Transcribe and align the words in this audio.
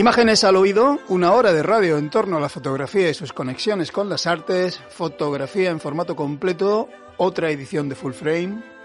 Imágenes 0.00 0.44
al 0.44 0.56
oído, 0.56 0.98
una 1.08 1.32
hora 1.32 1.52
de 1.52 1.62
radio 1.62 1.98
en 1.98 2.08
torno 2.08 2.38
a 2.38 2.40
la 2.40 2.48
fotografía 2.48 3.10
y 3.10 3.12
sus 3.12 3.34
conexiones 3.34 3.92
con 3.92 4.08
las 4.08 4.26
artes, 4.26 4.80
fotografía 4.88 5.68
en 5.68 5.78
formato 5.78 6.16
completo, 6.16 6.88
otra 7.18 7.50
edición 7.50 7.90
de 7.90 7.96
Full 7.96 8.14
Frame. 8.14 8.79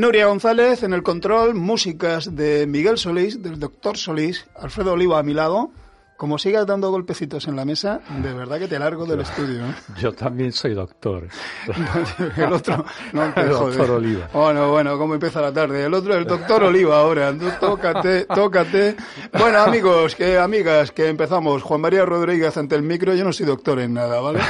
Nuria 0.00 0.28
González 0.28 0.82
en 0.82 0.94
el 0.94 1.02
control, 1.02 1.54
músicas 1.54 2.34
de 2.34 2.66
Miguel 2.66 2.96
Solís, 2.96 3.42
del 3.42 3.60
doctor 3.60 3.98
Solís, 3.98 4.46
Alfredo 4.56 4.94
Oliva 4.94 5.18
a 5.18 5.22
mi 5.22 5.34
lado. 5.34 5.72
Como 6.16 6.38
sigas 6.38 6.66
dando 6.66 6.90
golpecitos 6.90 7.46
en 7.48 7.56
la 7.56 7.66
mesa, 7.66 8.00
de 8.22 8.32
verdad 8.32 8.58
que 8.58 8.66
te 8.66 8.78
largo 8.78 9.04
del 9.04 9.20
estudio. 9.20 9.66
¿eh? 9.66 9.74
Yo 10.00 10.12
también 10.12 10.52
soy 10.52 10.72
doctor. 10.72 11.28
el 12.36 12.52
otro, 12.52 12.82
no 13.12 13.24
El 13.36 13.48
doctor 13.50 13.90
Oliva. 13.90 14.30
Bueno, 14.32 14.70
bueno, 14.70 14.96
¿cómo 14.96 15.12
empieza 15.12 15.42
la 15.42 15.52
tarde? 15.52 15.84
El 15.84 15.92
otro, 15.92 16.14
el 16.14 16.24
doctor 16.24 16.64
Oliva 16.64 16.98
ahora. 16.98 17.34
Tócate, 17.60 18.24
tócate. 18.24 18.96
Bueno, 19.38 19.58
amigos, 19.58 20.14
que 20.14 20.38
amigas, 20.38 20.92
que 20.92 21.08
empezamos. 21.08 21.62
Juan 21.62 21.82
María 21.82 22.06
Rodríguez 22.06 22.56
ante 22.56 22.74
el 22.74 22.82
micro. 22.82 23.14
Yo 23.14 23.24
no 23.24 23.34
soy 23.34 23.44
doctor 23.44 23.78
en 23.80 23.92
nada, 23.92 24.18
¿vale? 24.20 24.40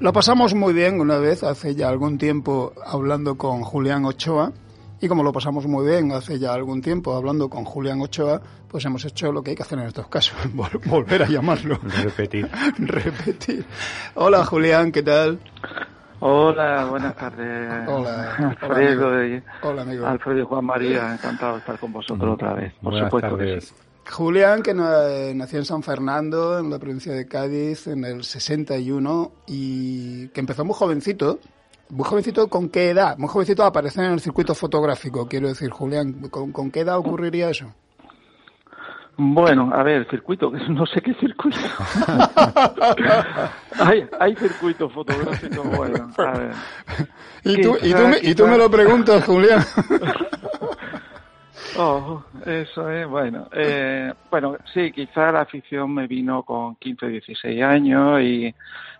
Lo 0.00 0.12
pasamos 0.14 0.54
muy 0.54 0.72
bien 0.72 0.98
una 1.00 1.18
vez, 1.18 1.42
hace 1.44 1.74
ya 1.74 1.88
algún 1.88 2.16
tiempo, 2.16 2.72
hablando 2.84 3.36
con 3.36 3.60
Julián 3.62 4.04
Ochoa. 4.06 4.52
Y 5.02 5.08
como 5.08 5.22
lo 5.22 5.32
pasamos 5.32 5.66
muy 5.66 5.86
bien 5.86 6.12
hace 6.12 6.38
ya 6.38 6.52
algún 6.52 6.82
tiempo 6.82 7.14
hablando 7.14 7.48
con 7.48 7.64
Julián 7.64 8.00
Ochoa, 8.02 8.40
pues 8.68 8.84
hemos 8.84 9.02
hecho 9.06 9.32
lo 9.32 9.42
que 9.42 9.50
hay 9.50 9.56
que 9.56 9.62
hacer 9.62 9.78
en 9.78 9.86
estos 9.86 10.08
casos, 10.08 10.36
vol- 10.54 10.80
volver 10.88 11.22
a 11.22 11.26
llamarlo. 11.26 11.78
Repetir. 12.02 12.48
Repetir. 12.78 13.64
Hola 14.14 14.44
Julián, 14.44 14.92
¿qué 14.92 15.02
tal? 15.02 15.38
Hola, 16.20 16.84
buenas 16.86 17.16
tardes. 17.16 17.70
Hola, 17.88 18.34
Alfredo, 18.60 19.08
hola, 19.08 19.26
y- 19.26 19.42
Hola 19.62 19.82
amigo. 19.82 20.06
Alfredo 20.06 20.38
y 20.40 20.44
Juan 20.44 20.64
María, 20.66 21.14
encantado 21.14 21.54
de 21.54 21.58
estar 21.60 21.78
con 21.78 21.92
vosotros 21.94 22.34
otra 22.34 22.52
vez. 22.54 22.74
Por 22.82 22.92
Buenas 22.92 23.08
supuesto 23.10 23.38
que 23.38 23.44
tardes. 23.46 23.64
sí. 23.68 23.74
Julián, 24.10 24.62
que 24.62 24.72
eh, 24.72 25.32
nació 25.34 25.58
en 25.58 25.64
San 25.64 25.82
Fernando, 25.82 26.58
en 26.58 26.70
la 26.70 26.78
provincia 26.78 27.12
de 27.12 27.26
Cádiz, 27.26 27.86
en 27.86 28.04
el 28.04 28.24
61, 28.24 29.32
y 29.46 30.28
que 30.28 30.40
empezó 30.40 30.64
muy 30.64 30.74
jovencito. 30.74 31.38
Muy 31.88 32.04
jovencito, 32.04 32.48
¿con 32.48 32.68
qué 32.68 32.90
edad? 32.90 33.16
Muy 33.18 33.28
jovencito 33.28 33.64
a 33.64 33.68
aparecer 33.68 34.04
en 34.04 34.12
el 34.12 34.20
circuito 34.20 34.54
fotográfico, 34.54 35.26
quiero 35.26 35.48
decir, 35.48 35.70
Julián. 35.70 36.28
¿Con, 36.28 36.52
con 36.52 36.70
qué 36.70 36.80
edad 36.80 36.98
ocurriría 36.98 37.50
eso? 37.50 37.72
Bueno, 39.16 39.70
a 39.74 39.82
ver, 39.82 40.08
circuito, 40.08 40.50
que 40.50 40.58
no 40.68 40.86
sé 40.86 41.02
qué 41.02 41.12
circuito. 41.14 41.58
hay, 43.78 44.08
hay 44.18 44.36
circuitos 44.36 44.92
fotográficos, 44.92 45.76
bueno, 45.76 46.10
a 46.16 46.38
ver. 46.38 46.52
Y 47.44 47.60
tú, 47.60 47.76
y 47.82 47.92
tú, 47.92 48.06
me, 48.06 48.18
y 48.22 48.34
tú 48.34 48.46
me 48.46 48.56
lo 48.56 48.70
preguntas, 48.70 49.24
Julián. 49.24 49.62
Oh, 51.76 52.22
eso 52.46 52.90
es, 52.90 53.06
bueno. 53.08 53.48
Eh, 53.52 54.12
bueno, 54.30 54.56
sí, 54.72 54.90
quizá 54.92 55.30
la 55.30 55.42
afición 55.42 55.94
me 55.94 56.06
vino 56.06 56.42
con 56.42 56.76
15, 56.76 57.06
16 57.08 57.62
años 57.62 58.20
y, 58.20 58.54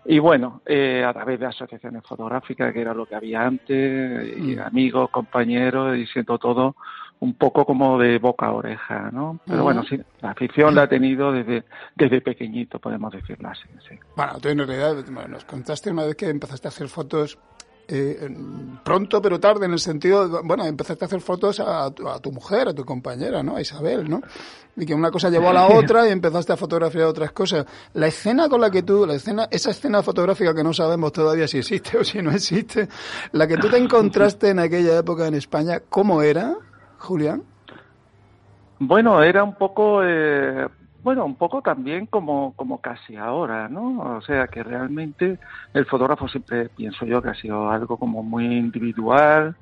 y 0.05 0.19
bueno, 0.19 0.61
eh, 0.65 1.03
a 1.05 1.13
través 1.13 1.39
de 1.39 1.47
asociaciones 1.47 2.03
fotográficas, 2.07 2.73
que 2.73 2.81
era 2.81 2.93
lo 2.93 3.05
que 3.05 3.15
había 3.15 3.41
antes, 3.45 4.37
y 4.37 4.55
Mm. 4.55 4.59
amigos, 4.61 5.09
compañeros, 5.11 5.97
y 5.97 6.05
siento 6.07 6.37
todo 6.37 6.75
un 7.19 7.35
poco 7.35 7.65
como 7.65 7.99
de 7.99 8.17
boca 8.17 8.47
a 8.47 8.51
oreja, 8.53 9.11
¿no? 9.11 9.39
Pero 9.45 9.61
bueno, 9.61 9.83
sí, 9.83 9.99
la 10.21 10.31
afición 10.31 10.73
la 10.73 10.85
he 10.85 10.87
tenido 10.87 11.31
desde, 11.31 11.65
desde 11.95 12.19
pequeñito, 12.19 12.79
podemos 12.79 13.13
decirlo 13.13 13.49
así, 13.49 13.61
sí. 13.87 13.95
Bueno, 14.15 14.39
tú 14.41 14.49
en 14.49 14.57
realidad 14.57 14.95
bueno, 15.11 15.27
nos 15.27 15.45
contaste 15.45 15.91
una 15.91 16.05
vez 16.05 16.15
que 16.15 16.29
empezaste 16.29 16.67
a 16.67 16.69
hacer 16.69 16.87
fotos 16.87 17.37
eh, 17.91 18.29
pronto 18.83 19.21
pero 19.21 19.39
tarde, 19.39 19.65
en 19.65 19.73
el 19.73 19.79
sentido, 19.79 20.41
bueno, 20.43 20.65
empezaste 20.65 21.05
a 21.05 21.07
hacer 21.07 21.21
fotos 21.21 21.59
a, 21.59 21.91
tu- 21.91 22.07
a 22.07 22.19
tu 22.19 22.31
mujer, 22.31 22.69
a 22.69 22.73
tu 22.73 22.83
compañera, 22.85 23.43
¿no? 23.43 23.57
A 23.57 23.61
Isabel, 23.61 24.09
¿no? 24.09 24.21
Y 24.77 24.85
que 24.85 24.93
una 24.95 25.11
cosa 25.11 25.29
llevó 25.29 25.49
a 25.49 25.53
la 25.53 25.67
otra 25.77 26.07
y 26.07 26.11
empezaste 26.11 26.53
a 26.53 26.57
fotografiar 26.57 27.05
otras 27.05 27.31
cosas. 27.33 27.65
La 27.93 28.07
escena 28.07 28.47
con 28.49 28.61
la 28.61 28.71
que 28.71 28.83
tú, 28.83 29.05
la 29.05 29.15
escena, 29.15 29.47
esa 29.51 29.71
escena 29.71 30.01
fotográfica 30.01 30.55
que 30.55 30.63
no 30.63 30.73
sabemos 30.73 31.11
todavía 31.11 31.47
si 31.47 31.57
existe 31.59 31.97
o 31.97 32.03
si 32.03 32.21
no 32.21 32.31
existe, 32.31 32.87
la 33.33 33.47
que 33.47 33.57
tú 33.57 33.69
te 33.69 33.77
encontraste 33.77 34.49
en 34.49 34.59
aquella 34.59 34.97
época 34.99 35.27
en 35.27 35.35
España, 35.35 35.81
¿cómo 35.89 36.21
era, 36.21 36.55
Julián? 36.99 37.43
Bueno, 38.79 39.21
era 39.21 39.43
un 39.43 39.55
poco, 39.55 40.01
eh, 40.03 40.67
bueno, 41.03 41.25
un 41.25 41.35
poco 41.35 41.61
también 41.61 42.05
como, 42.05 42.53
como 42.55 42.79
casi 42.79 43.15
ahora, 43.15 43.67
¿no? 43.67 44.17
O 44.17 44.21
sea, 44.21 44.47
que 44.47 44.63
realmente 44.63 45.39
el 45.73 45.85
fotógrafo 45.85 46.27
siempre 46.27 46.69
pienso 46.69 47.05
yo 47.05 47.21
que 47.21 47.29
ha 47.29 47.35
sido 47.35 47.71
algo 47.71 47.97
como 47.97 48.21
muy 48.23 48.45
individual. 48.45 49.55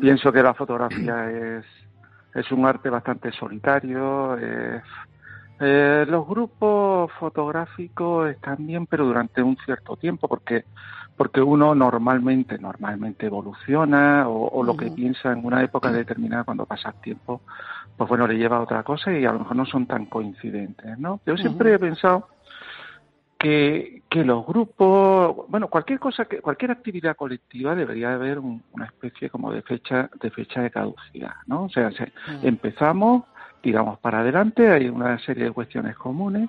Pienso 0.00 0.32
que 0.32 0.42
la 0.42 0.54
fotografía 0.54 1.30
es, 1.58 1.64
es 2.34 2.52
un 2.52 2.66
arte 2.66 2.88
bastante 2.88 3.32
solitario. 3.32 4.38
eh, 4.38 4.80
eh, 5.58 6.04
los 6.06 6.26
grupos 6.26 7.10
fotográficos 7.18 8.28
están 8.28 8.66
bien, 8.66 8.86
pero 8.86 9.06
durante 9.06 9.42
un 9.42 9.56
cierto 9.64 9.96
tiempo, 9.96 10.28
porque 10.28 10.64
porque 11.16 11.40
uno 11.40 11.74
normalmente 11.74 12.58
normalmente 12.58 13.24
evoluciona 13.24 14.28
o, 14.28 14.48
o 14.48 14.62
lo 14.62 14.76
que 14.76 14.90
piensa 14.90 15.32
en 15.32 15.46
una 15.46 15.62
época 15.62 15.90
determinada 15.90 16.44
cuando 16.44 16.66
pasa 16.66 16.90
el 16.90 17.00
tiempo 17.00 17.40
pues 17.96 18.08
bueno 18.08 18.26
le 18.26 18.36
lleva 18.36 18.56
a 18.58 18.62
otra 18.62 18.82
cosa 18.82 19.12
y 19.12 19.24
a 19.24 19.32
lo 19.32 19.40
mejor 19.40 19.56
no 19.56 19.66
son 19.66 19.86
tan 19.86 20.06
coincidentes 20.06 20.98
no 20.98 21.20
yo 21.26 21.36
siempre 21.36 21.72
he 21.74 21.78
pensado 21.78 22.28
que, 23.38 24.02
que 24.08 24.24
los 24.24 24.46
grupos 24.46 25.48
bueno 25.48 25.68
cualquier 25.68 25.98
cosa 25.98 26.24
que 26.24 26.40
cualquier 26.40 26.70
actividad 26.70 27.16
colectiva 27.16 27.74
debería 27.74 28.14
haber 28.14 28.38
un- 28.38 28.62
una 28.72 28.86
especie 28.86 29.28
como 29.30 29.52
de 29.52 29.62
fecha 29.62 30.08
de 30.20 30.30
fecha 30.30 30.62
de 30.62 30.70
caducidad 30.70 31.32
no 31.46 31.64
o 31.64 31.68
sea 31.68 31.90
se- 31.92 32.12
empezamos 32.42 33.24
tiramos 33.60 33.98
para 33.98 34.20
adelante, 34.20 34.70
hay 34.70 34.88
una 34.88 35.18
serie 35.18 35.44
de 35.44 35.50
cuestiones 35.50 35.96
comunes, 35.96 36.48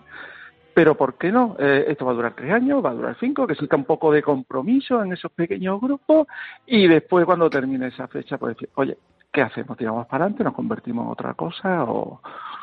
pero 0.75 0.95
¿por 0.95 1.17
qué 1.17 1.31
no? 1.31 1.55
Eh, 1.57 1.85
esto 1.87 2.05
va 2.05 2.11
a 2.11 2.15
durar 2.15 2.35
tres 2.35 2.51
años, 2.53 2.85
va 2.85 2.91
a 2.91 2.93
durar 2.93 3.17
cinco, 3.19 3.47
que 3.47 3.53
exista 3.53 3.75
un 3.75 3.85
poco 3.85 4.11
de 4.11 4.21
compromiso 4.21 5.01
en 5.01 5.13
esos 5.13 5.31
pequeños 5.31 5.81
grupos 5.81 6.27
y 6.67 6.87
después 6.87 7.25
cuando 7.25 7.49
termine 7.49 7.87
esa 7.87 8.07
fecha, 8.07 8.37
pues 8.37 8.55
decir, 8.55 8.69
oye, 8.75 8.99
¿qué 9.31 9.41
hacemos? 9.41 9.77
¿Tiramos 9.77 10.07
para 10.07 10.25
adelante? 10.25 10.43
¿Nos 10.43 10.53
convertimos 10.53 11.05
en 11.05 11.11
otra 11.11 11.33
cosa? 11.33 11.83
¿O, 11.83 12.21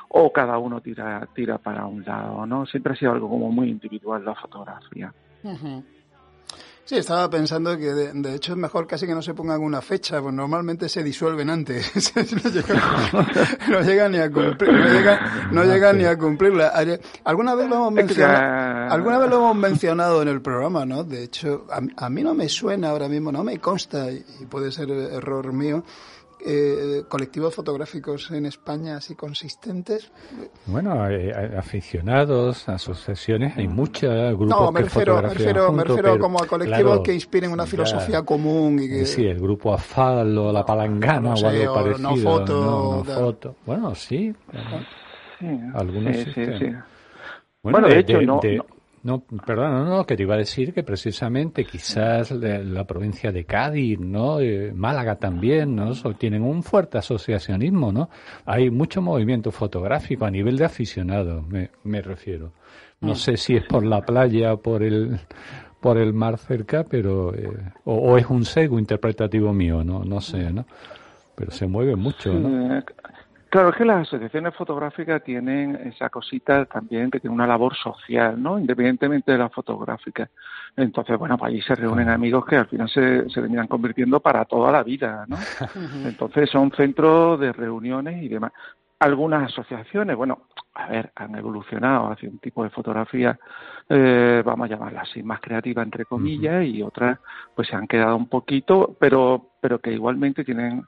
o 0.09 0.33
cada 0.33 0.59
uno 0.59 0.81
tira, 0.81 1.27
tira 1.35 1.59
para 1.59 1.87
un 1.87 2.05
lado? 2.05 2.47
¿no? 2.47 2.67
Siempre 2.67 2.93
ha 2.93 2.97
sido 2.97 3.13
algo 3.13 3.29
como 3.29 3.51
muy 3.51 3.71
individual 3.71 4.25
la 4.25 4.35
fotografía. 4.35 5.13
Sí, 6.87 6.97
estaba 6.97 7.31
pensando 7.31 7.79
que 7.79 7.95
de, 7.95 8.35
hecho 8.35 8.53
es 8.53 8.59
mejor 8.59 8.87
casi 8.87 9.07
que 9.07 9.15
no 9.15 9.23
se 9.23 9.33
pongan 9.33 9.63
una 9.63 9.81
fecha, 9.81 10.21
pues 10.21 10.35
normalmente 10.35 10.91
se 10.91 11.03
disuelven 11.03 11.49
antes, 11.49 12.13
no, 13.71 13.81
llegan, 13.81 14.13
ni 14.13 14.19
a 14.19 14.31
cumplir, 14.31 14.71
no 15.51 15.65
llegan, 15.65 15.97
ni 15.97 16.05
a 16.05 16.19
cumplirla. 16.19 16.75
Alguna 17.25 17.55
vez 17.55 17.71
lo 17.71 17.77
hemos 17.77 17.93
mencionado, 17.93 18.93
alguna 18.93 19.19
vez 19.19 19.31
lo 19.31 19.37
hemos 19.37 19.57
mencionado 19.57 20.21
en 20.21 20.29
el 20.29 20.43
programa, 20.43 20.85
¿no? 20.85 21.05
De 21.05 21.25
hecho, 21.25 21.67
a, 21.71 22.11
mí 22.11 22.23
no 22.23 22.35
me 22.35 22.51
suena 22.51 22.91
ahora 22.91 23.09
mismo, 23.09 23.33
no 23.33 23.43
me 23.43 23.59
consta 23.59 24.13
y 24.13 24.45
puede 24.51 24.71
ser 24.71 24.91
error 24.91 25.55
mío 25.55 25.85
eh, 26.47 27.05
colectivos 27.09 27.55
fotográficos 27.55 28.31
en 28.31 28.47
España 28.47 28.97
así 28.97 29.15
consistentes? 29.15 30.13
Bueno, 30.67 31.03
hay, 31.03 31.31
aficionados, 31.57 32.69
asociaciones, 32.69 33.57
hay 33.57 33.69
muchos 33.69 34.13
grupos 34.37 34.49
no, 34.49 34.73
me 34.73 34.83
refiero, 34.83 35.17
me 35.17 35.29
refiero, 35.29 35.73
me 35.73 35.85
refiero 35.85 36.19
como 36.19 36.43
a 36.43 36.47
colectivos 36.47 37.01
que 37.01 37.15
inspiren 37.15 37.53
una 37.53 37.67
filosofía 37.67 38.23
común. 38.23 38.79
Y 38.83 38.89
que, 38.89 39.07
sí, 39.07 39.27
el 39.27 39.41
grupo 39.41 39.73
Afal 39.73 40.37
o 40.37 40.53
la 40.53 40.65
Palangana 40.65 41.35
o 41.35 41.47
algo 41.47 41.75
parecido. 41.75 42.11
No 42.11 42.17
foto. 42.17 43.05
No, 43.05 43.05
foto. 43.05 43.57
Bueno, 43.65 43.95
sí. 43.95 44.35
Algunos 45.75 46.17
sí, 46.17 46.25
sí, 46.35 46.47
sí. 46.59 46.67
Bueno, 47.63 47.89
de, 47.89 47.99
hecho, 48.01 48.21
no, 48.21 48.41
no, 48.43 48.67
perdón, 49.47 49.89
no, 49.89 50.07
que 50.07 50.17
te 50.17 50.23
iba 50.23 50.35
a 50.35 50.39
decir 50.39 50.73
que 50.73 50.83
precisamente 50.83 51.65
quizás 51.65 52.31
la, 52.31 52.85
provincia 52.85 53.31
de 53.33 53.45
Cádiz, 53.45 53.99
¿no? 53.99 54.41
Eh, 54.41 54.73
Málaga 54.75 55.17
también, 55.17 55.77
¿no? 55.77 55.93
tienen 56.15 56.43
un 56.43 56.63
fuerte 56.63 56.99
asociacionismo, 56.99 57.93
¿no? 57.93 58.09
Hay 58.47 58.71
mucho 58.71 59.03
movimiento 59.03 59.51
fotográfico 59.51 60.25
a 60.25 60.31
nivel 60.31 60.57
de 60.57 60.65
aficionados, 60.65 61.47
me, 61.47 61.71
me 61.83 62.01
refiero. 62.01 62.53
No 63.01 63.15
sé 63.15 63.37
si 63.37 63.55
es 63.55 63.65
por 63.65 63.85
la 63.85 64.01
playa, 64.01 64.57
por 64.57 64.83
el, 64.83 65.21
por 65.81 65.99
el 65.99 66.15
mar 66.15 66.39
cerca, 66.39 66.85
pero, 66.85 67.35
eh, 67.35 67.51
o, 67.85 68.17
es 68.17 68.27
un 68.31 68.47
sesgo 68.47 68.79
interpretativo 68.79 69.53
mío, 69.53 69.85
¿no? 69.85 70.03
No 70.03 70.23
sé, 70.23 70.51
¿no? 70.51 70.65
Pero 71.35 71.51
se 71.51 71.67
mueve 71.67 71.95
mucho, 71.97 72.33
¿no? 72.33 72.83
Claro, 73.55 73.69
es 73.69 73.77
que 73.77 73.85
las 73.85 74.09
asociaciones 74.09 74.53
fotográficas 74.57 75.23
tienen 75.23 75.77
esa 75.77 76.11
cosita 76.11 76.65
también 76.65 77.09
que 77.09 77.21
tiene 77.21 77.37
una 77.37 77.47
labor 77.47 77.73
social, 77.77 78.43
¿no? 78.43 78.59
Independientemente 78.59 79.31
de 79.31 79.39
la 79.39 79.49
fotográfica. 79.49 80.29
Entonces, 80.77 81.17
bueno, 81.17 81.39
pues 81.39 81.53
allí 81.53 81.63
se 81.63 81.77
reúnen 81.77 82.09
amigos 82.09 82.45
que 82.47 82.57
al 82.57 82.67
final 82.67 82.89
se, 82.89 83.31
se 83.31 83.41
terminan 83.41 83.69
convirtiendo 83.69 84.19
para 84.19 84.45
toda 84.45 84.73
la 84.73 84.83
vida, 84.83 85.25
¿no? 85.29 85.37
Entonces 86.05 86.51
son 86.51 86.73
centros 86.73 87.39
de 87.39 87.53
reuniones 87.53 88.25
y 88.25 88.29
demás. 88.29 88.51
Algunas 88.99 89.53
asociaciones, 89.53 90.17
bueno, 90.17 90.49
a 90.75 90.89
ver, 90.89 91.13
han 91.15 91.37
evolucionado 91.37 92.11
hacia 92.11 92.31
un 92.31 92.41
tipo 92.41 92.65
de 92.65 92.71
fotografía, 92.71 93.39
eh, 93.89 94.43
vamos 94.45 94.65
a 94.65 94.71
llamarla 94.71 95.03
así, 95.03 95.23
más 95.23 95.41
creativa 95.41 95.81
entre 95.81 96.07
comillas, 96.07 96.65
y 96.65 96.83
otras 96.83 97.21
pues 97.55 97.69
se 97.69 97.77
han 97.77 97.87
quedado 97.87 98.17
un 98.17 98.29
poquito, 98.29 98.97
pero, 98.99 99.51
pero 99.61 99.79
que 99.79 99.93
igualmente 99.93 100.43
tienen 100.43 100.85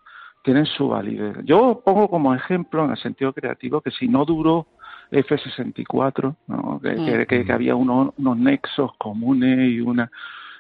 tienen 0.46 0.64
su 0.64 0.86
validez. 0.86 1.36
Yo 1.42 1.82
pongo 1.84 2.08
como 2.08 2.32
ejemplo, 2.32 2.84
en 2.84 2.92
el 2.92 2.96
sentido 2.98 3.32
creativo, 3.32 3.80
que 3.80 3.90
si 3.90 4.06
no 4.06 4.24
duró 4.24 4.68
F64, 5.10 6.36
¿no? 6.46 6.80
que, 6.80 7.26
que, 7.26 7.44
mm. 7.44 7.50
había 7.50 7.74
unos 7.74 8.14
nexos 8.16 8.92
comunes 8.96 9.68
y 9.68 9.80
una... 9.80 10.08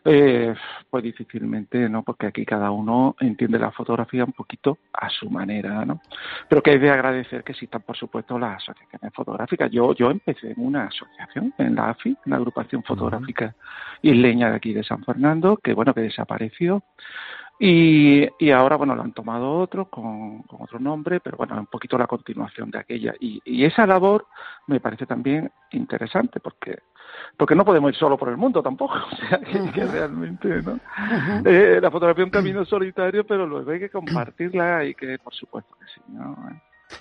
Eh, 0.08 0.54
pues 0.88 1.02
difícilmente, 1.02 1.88
¿no? 1.88 2.04
Porque 2.04 2.28
aquí 2.28 2.44
cada 2.44 2.70
uno 2.70 3.16
entiende 3.18 3.58
la 3.58 3.72
fotografía 3.72 4.24
un 4.24 4.30
poquito 4.32 4.78
a 4.92 5.10
su 5.10 5.28
manera, 5.28 5.84
¿no? 5.84 6.00
Pero 6.48 6.62
que 6.62 6.74
es 6.74 6.80
de 6.80 6.90
agradecer 6.90 7.42
que 7.42 7.50
existan, 7.50 7.82
por 7.82 7.96
supuesto, 7.96 8.38
las 8.38 8.62
asociaciones 8.62 9.12
fotográficas. 9.12 9.68
Yo, 9.72 9.92
yo 9.96 10.12
empecé 10.12 10.52
en 10.52 10.64
una 10.64 10.84
asociación, 10.84 11.52
en 11.58 11.74
la 11.74 11.90
AFI, 11.90 12.10
en 12.10 12.30
la 12.30 12.36
agrupación 12.36 12.84
fotográfica 12.84 13.56
isleña 14.00 14.48
de 14.50 14.56
aquí 14.56 14.72
de 14.72 14.84
San 14.84 15.02
Fernando, 15.02 15.56
que 15.56 15.74
bueno, 15.74 15.92
que 15.92 16.02
desapareció. 16.02 16.84
Y, 17.58 18.28
y 18.38 18.50
ahora, 18.50 18.76
bueno, 18.76 18.94
lo 18.94 19.02
han 19.02 19.12
tomado 19.12 19.58
otros 19.58 19.88
con, 19.88 20.42
con, 20.42 20.62
otro 20.62 20.78
nombre, 20.78 21.20
pero 21.20 21.38
bueno, 21.38 21.58
un 21.58 21.66
poquito 21.66 21.96
la 21.96 22.06
continuación 22.06 22.70
de 22.70 22.78
aquella. 22.78 23.14
Y, 23.18 23.40
y, 23.44 23.64
esa 23.64 23.86
labor 23.86 24.26
me 24.66 24.78
parece 24.78 25.06
también 25.06 25.50
interesante 25.72 26.40
porque 26.40 26.80
porque 27.38 27.54
no 27.54 27.64
podemos 27.64 27.90
ir 27.90 27.96
solo 27.96 28.18
por 28.18 28.28
el 28.28 28.36
mundo 28.36 28.62
tampoco, 28.62 28.94
o 29.12 29.16
sea, 29.16 29.38
que, 29.38 29.84
realmente, 29.84 30.62
¿no? 30.62 30.78
Eh, 31.44 31.78
la 31.80 31.90
fotografía 31.90 32.24
es 32.24 32.26
un 32.26 32.30
camino 32.30 32.64
solitario, 32.64 33.26
pero 33.26 33.46
luego 33.46 33.70
hay 33.70 33.80
que 33.80 33.90
compartirla 33.90 34.84
y 34.84 34.94
que, 34.94 35.18
por 35.18 35.34
supuesto 35.34 35.74
que 35.80 35.86
sí, 35.94 36.00
¿no? 36.08 36.36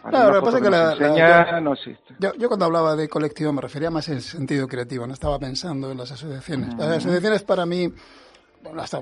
Claro, 0.10 0.34
lo 0.34 0.40
que 0.40 0.46
pasa 0.46 0.58
es 0.58 0.64
que 0.64 0.70
la, 0.70 1.62
no 1.62 1.74
existe. 1.74 2.16
Yo, 2.20 2.34
yo, 2.36 2.48
cuando 2.48 2.66
hablaba 2.66 2.96
de 2.96 3.08
colectivo 3.08 3.54
me 3.54 3.62
refería 3.62 3.92
más 3.92 4.10
en 4.10 4.22
sentido 4.22 4.68
creativo, 4.68 5.06
no 5.06 5.14
estaba 5.14 5.38
pensando 5.38 5.92
en 5.92 5.98
las 5.98 6.12
asociaciones. 6.12 6.74
Las 6.76 6.98
asociaciones 6.98 7.44
para 7.44 7.68
mí 7.68 7.94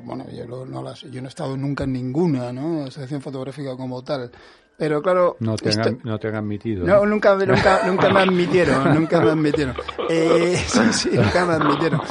bueno, 0.04 0.26
yo, 0.32 0.66
no 0.66 0.84
las, 0.84 1.02
yo 1.02 1.22
no 1.22 1.28
he 1.28 1.30
estado 1.30 1.58
nunca 1.58 1.84
en 1.84 1.94
ninguna 1.94 2.52
¿no? 2.52 2.84
asociación 2.84 3.22
fotográfica 3.22 3.76
como 3.76 4.04
tal. 4.04 4.32
Pero 4.76 5.02
claro... 5.02 5.38
No 5.40 5.56
te, 5.56 5.70
han, 5.70 6.00
no 6.04 6.20
te 6.20 6.28
han 6.28 6.36
admitido. 6.36 6.86
No, 6.86 7.06
nunca, 7.06 7.36
nunca, 7.36 7.82
nunca 7.88 8.10
me 8.10 8.22
admitieron, 8.22 8.96
nunca 8.96 9.22
me 9.22 9.32
admitieron. 9.32 9.76
Eh, 10.10 10.62
sí, 10.68 10.80
sí, 10.94 11.10
nunca 11.14 11.46
me 11.46 11.54
admitieron. 11.54 12.02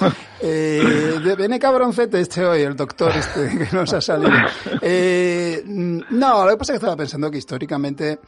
Eh, 0.41 1.35
viene 1.37 1.59
cabroncete 1.59 2.21
este 2.21 2.45
hoy, 2.45 2.63
el 2.63 2.77
doctor 2.77 3.13
este 3.17 3.59
que 3.59 3.77
nos 3.77 3.93
ha 3.93 4.01
salido. 4.01 4.33
Eh, 4.81 5.63
no, 5.67 6.45
lo 6.45 6.51
que 6.53 6.57
pasa 6.57 6.73
es 6.73 6.79
que 6.79 6.85
estaba 6.85 6.97
pensando 6.97 7.31
que 7.31 7.39
históricamente 7.39 8.21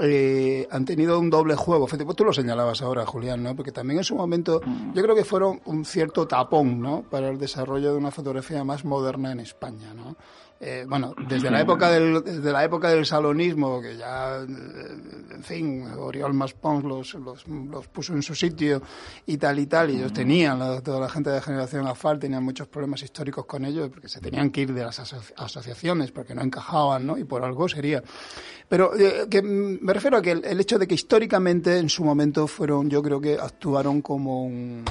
eh, 0.00 0.66
han 0.70 0.84
tenido 0.84 1.18
un 1.18 1.30
doble 1.30 1.54
juego. 1.54 1.86
Pues 1.86 2.16
tú 2.16 2.24
lo 2.24 2.32
señalabas 2.32 2.82
ahora, 2.82 3.06
Julián, 3.06 3.42
¿no? 3.42 3.54
Porque 3.54 3.72
también 3.72 3.98
en 3.98 4.04
su 4.04 4.14
momento 4.14 4.60
yo 4.92 5.02
creo 5.02 5.14
que 5.14 5.24
fueron 5.24 5.60
un 5.66 5.84
cierto 5.84 6.26
tapón, 6.26 6.80
¿no? 6.80 7.02
Para 7.02 7.28
el 7.28 7.38
desarrollo 7.38 7.92
de 7.92 7.98
una 7.98 8.10
fotografía 8.10 8.64
más 8.64 8.84
moderna 8.84 9.32
en 9.32 9.40
España, 9.40 9.94
¿no? 9.94 10.16
Eh, 10.66 10.86
bueno, 10.88 11.14
desde 11.28 11.50
la 11.50 11.60
época 11.60 11.90
del, 11.90 12.24
desde 12.24 12.50
la 12.50 12.64
época 12.64 12.88
del 12.88 13.04
salonismo, 13.04 13.82
que 13.82 13.98
ya, 13.98 14.38
eh, 14.38 15.34
en 15.34 15.42
fin, 15.42 15.86
Oriol 15.98 16.32
Maspons 16.32 16.82
los, 16.84 17.12
los, 17.16 17.46
los, 17.46 17.86
puso 17.88 18.14
en 18.14 18.22
su 18.22 18.34
sitio 18.34 18.80
y 19.26 19.36
tal 19.36 19.58
y 19.58 19.66
tal, 19.66 19.90
y 19.90 19.96
ellos 19.96 20.14
tenían, 20.14 20.58
toda 20.82 21.00
la 21.00 21.10
gente 21.10 21.28
de 21.28 21.42
generación 21.42 21.86
AFAL 21.86 22.18
tenían 22.18 22.42
muchos 22.42 22.66
problemas 22.66 23.02
históricos 23.02 23.44
con 23.44 23.66
ellos, 23.66 23.90
porque 23.90 24.08
se 24.08 24.22
tenían 24.22 24.48
que 24.48 24.62
ir 24.62 24.72
de 24.72 24.84
las 24.84 24.98
asociaciones, 25.36 26.12
porque 26.12 26.34
no 26.34 26.40
encajaban, 26.40 27.06
¿no? 27.06 27.18
Y 27.18 27.24
por 27.24 27.44
algo 27.44 27.68
sería. 27.68 28.02
Pero 28.66 28.98
eh, 28.98 29.26
que 29.28 29.42
me 29.42 29.92
refiero 29.92 30.16
a 30.16 30.22
que 30.22 30.30
el 30.30 30.58
hecho 30.60 30.78
de 30.78 30.88
que 30.88 30.94
históricamente 30.94 31.76
en 31.76 31.90
su 31.90 32.04
momento 32.04 32.46
fueron, 32.46 32.88
yo 32.88 33.02
creo 33.02 33.20
que 33.20 33.34
actuaron 33.34 34.00
como 34.00 34.44
un 34.44 34.82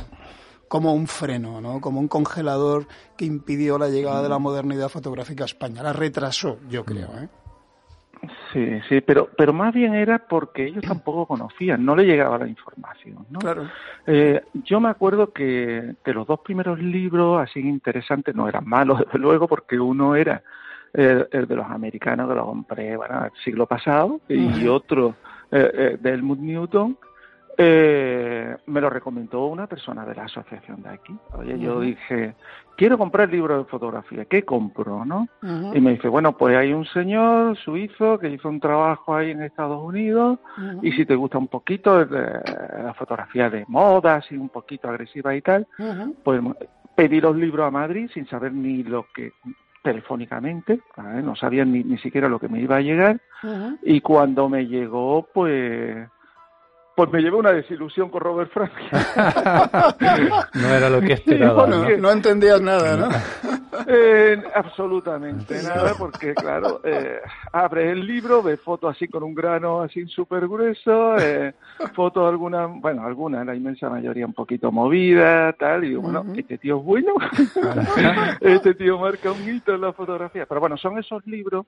como 0.67 0.93
un 0.93 1.07
freno, 1.07 1.61
¿no? 1.61 1.81
como 1.81 1.99
un 1.99 2.07
congelador 2.07 2.87
que 3.17 3.25
impidió 3.25 3.77
la 3.77 3.89
llegada 3.89 4.23
de 4.23 4.29
la 4.29 4.39
modernidad 4.39 4.89
fotográfica 4.89 5.43
a 5.43 5.45
España. 5.45 5.83
La 5.83 5.93
retrasó, 5.93 6.57
yo 6.69 6.83
creo. 6.83 7.09
¿eh? 7.19 7.29
Sí, 8.51 8.79
sí, 8.87 9.01
pero, 9.01 9.29
pero 9.37 9.53
más 9.53 9.73
bien 9.73 9.93
era 9.93 10.19
porque 10.19 10.65
ellos 10.65 10.83
tampoco 10.83 11.25
conocían, 11.25 11.83
no 11.83 11.95
le 11.95 12.05
llegaba 12.05 12.37
la 12.37 12.47
información. 12.47 13.25
¿no? 13.29 13.39
Claro. 13.39 13.69
Eh, 14.07 14.41
yo 14.63 14.79
me 14.79 14.89
acuerdo 14.89 15.31
que, 15.31 15.95
que 16.03 16.13
los 16.13 16.25
dos 16.25 16.39
primeros 16.39 16.79
libros 16.79 17.41
así 17.41 17.59
interesantes 17.59 18.33
no 18.33 18.47
eran 18.47 18.67
malos, 18.67 18.99
desde 19.05 19.19
luego, 19.19 19.47
porque 19.47 19.79
uno 19.79 20.15
era 20.15 20.43
el, 20.93 21.47
de 21.47 21.55
los 21.55 21.65
americanos 21.69 22.29
que 22.29 22.35
lo 22.35 22.45
compré 22.45 22.95
bueno, 22.95 23.25
el 23.25 23.31
siglo 23.43 23.65
pasado 23.65 24.21
y 24.29 24.67
otro 24.67 25.15
eh, 25.51 25.71
eh, 25.73 25.97
de 25.99 26.09
Helmut 26.11 26.39
Newton 26.39 26.97
eh, 27.57 28.57
me 28.65 28.81
lo 28.81 28.89
recomendó 28.89 29.45
una 29.45 29.67
persona 29.67 30.05
de 30.05 30.15
la 30.15 30.23
asociación 30.23 30.81
de 30.81 30.89
aquí. 30.89 31.15
Oye, 31.33 31.59
yo 31.59 31.79
dije, 31.81 32.33
quiero 32.75 32.97
comprar 32.97 33.29
libros 33.29 33.65
de 33.65 33.69
fotografía, 33.69 34.25
¿qué 34.25 34.43
compro, 34.43 35.05
no? 35.05 35.27
Y 35.73 35.79
me 35.79 35.91
dice, 35.91 36.07
bueno, 36.07 36.35
pues 36.35 36.57
hay 36.57 36.73
un 36.73 36.85
señor 36.85 37.55
suizo 37.57 38.17
que 38.17 38.29
hizo 38.29 38.49
un 38.49 38.59
trabajo 38.59 39.15
ahí 39.15 39.31
en 39.31 39.43
Estados 39.43 39.81
Unidos 39.83 40.39
y 40.81 40.91
si 40.93 41.05
te 41.05 41.15
gusta 41.15 41.37
un 41.37 41.47
poquito 41.47 42.05
de, 42.05 42.41
la 42.83 42.93
fotografía 42.95 43.49
de 43.49 43.65
moda, 43.67 44.15
así 44.15 44.35
un 44.35 44.49
poquito 44.49 44.89
agresiva 44.89 45.35
y 45.35 45.41
tal, 45.41 45.67
pues 46.23 46.41
pedí 46.95 47.21
los 47.21 47.35
libros 47.35 47.67
a 47.67 47.71
Madrid 47.71 48.09
sin 48.13 48.27
saber 48.27 48.53
ni 48.53 48.83
lo 48.83 49.05
que 49.13 49.33
telefónicamente, 49.83 50.79
no 50.97 51.35
sabía 51.35 51.65
ni, 51.65 51.83
ni 51.83 51.97
siquiera 51.97 52.29
lo 52.29 52.39
que 52.39 52.47
me 52.47 52.61
iba 52.61 52.77
a 52.77 52.81
llegar. 52.81 53.19
Y 53.83 54.01
cuando 54.01 54.49
me 54.49 54.65
llegó, 54.65 55.27
pues 55.33 56.07
pues 56.95 57.11
me 57.11 57.21
llevé 57.21 57.37
una 57.37 57.51
desilusión 57.51 58.09
con 58.09 58.21
Robert 58.21 58.51
Frank. 58.51 58.71
no 60.53 60.67
era 60.69 60.89
lo 60.89 61.01
que 61.01 61.13
esperaba. 61.13 61.67
¿no? 61.67 61.89
no 61.97 62.11
entendías 62.11 62.61
nada, 62.61 62.95
¿no? 62.95 63.09
Eh, 63.87 64.41
absolutamente 64.53 65.61
nada, 65.63 65.93
porque 65.97 66.33
claro, 66.35 66.81
eh, 66.83 67.19
abres 67.51 67.91
el 67.91 68.05
libro, 68.05 68.43
ves 68.43 68.59
fotos 68.61 68.95
así 68.95 69.07
con 69.07 69.23
un 69.23 69.33
grano 69.33 69.81
así 69.81 70.05
súper 70.07 70.47
grueso, 70.47 71.17
eh, 71.17 71.55
fotos 71.93 72.29
algunas, 72.29 72.69
bueno, 72.79 73.03
algunas, 73.05 73.45
la 73.45 73.55
inmensa 73.55 73.89
mayoría 73.89 74.25
un 74.25 74.33
poquito 74.33 74.71
movida, 74.71 75.53
tal, 75.53 75.83
y 75.83 75.89
digo, 75.89 76.01
bueno, 76.03 76.25
este 76.35 76.57
tío 76.57 76.77
es 76.77 76.83
bueno, 76.83 77.13
este 78.41 78.75
tío 78.75 78.99
marca 78.99 79.31
un 79.31 79.49
hito 79.49 79.73
en 79.73 79.81
la 79.81 79.93
fotografía. 79.93 80.45
Pero 80.45 80.61
bueno, 80.61 80.77
son 80.77 80.97
esos 80.99 81.25
libros 81.25 81.65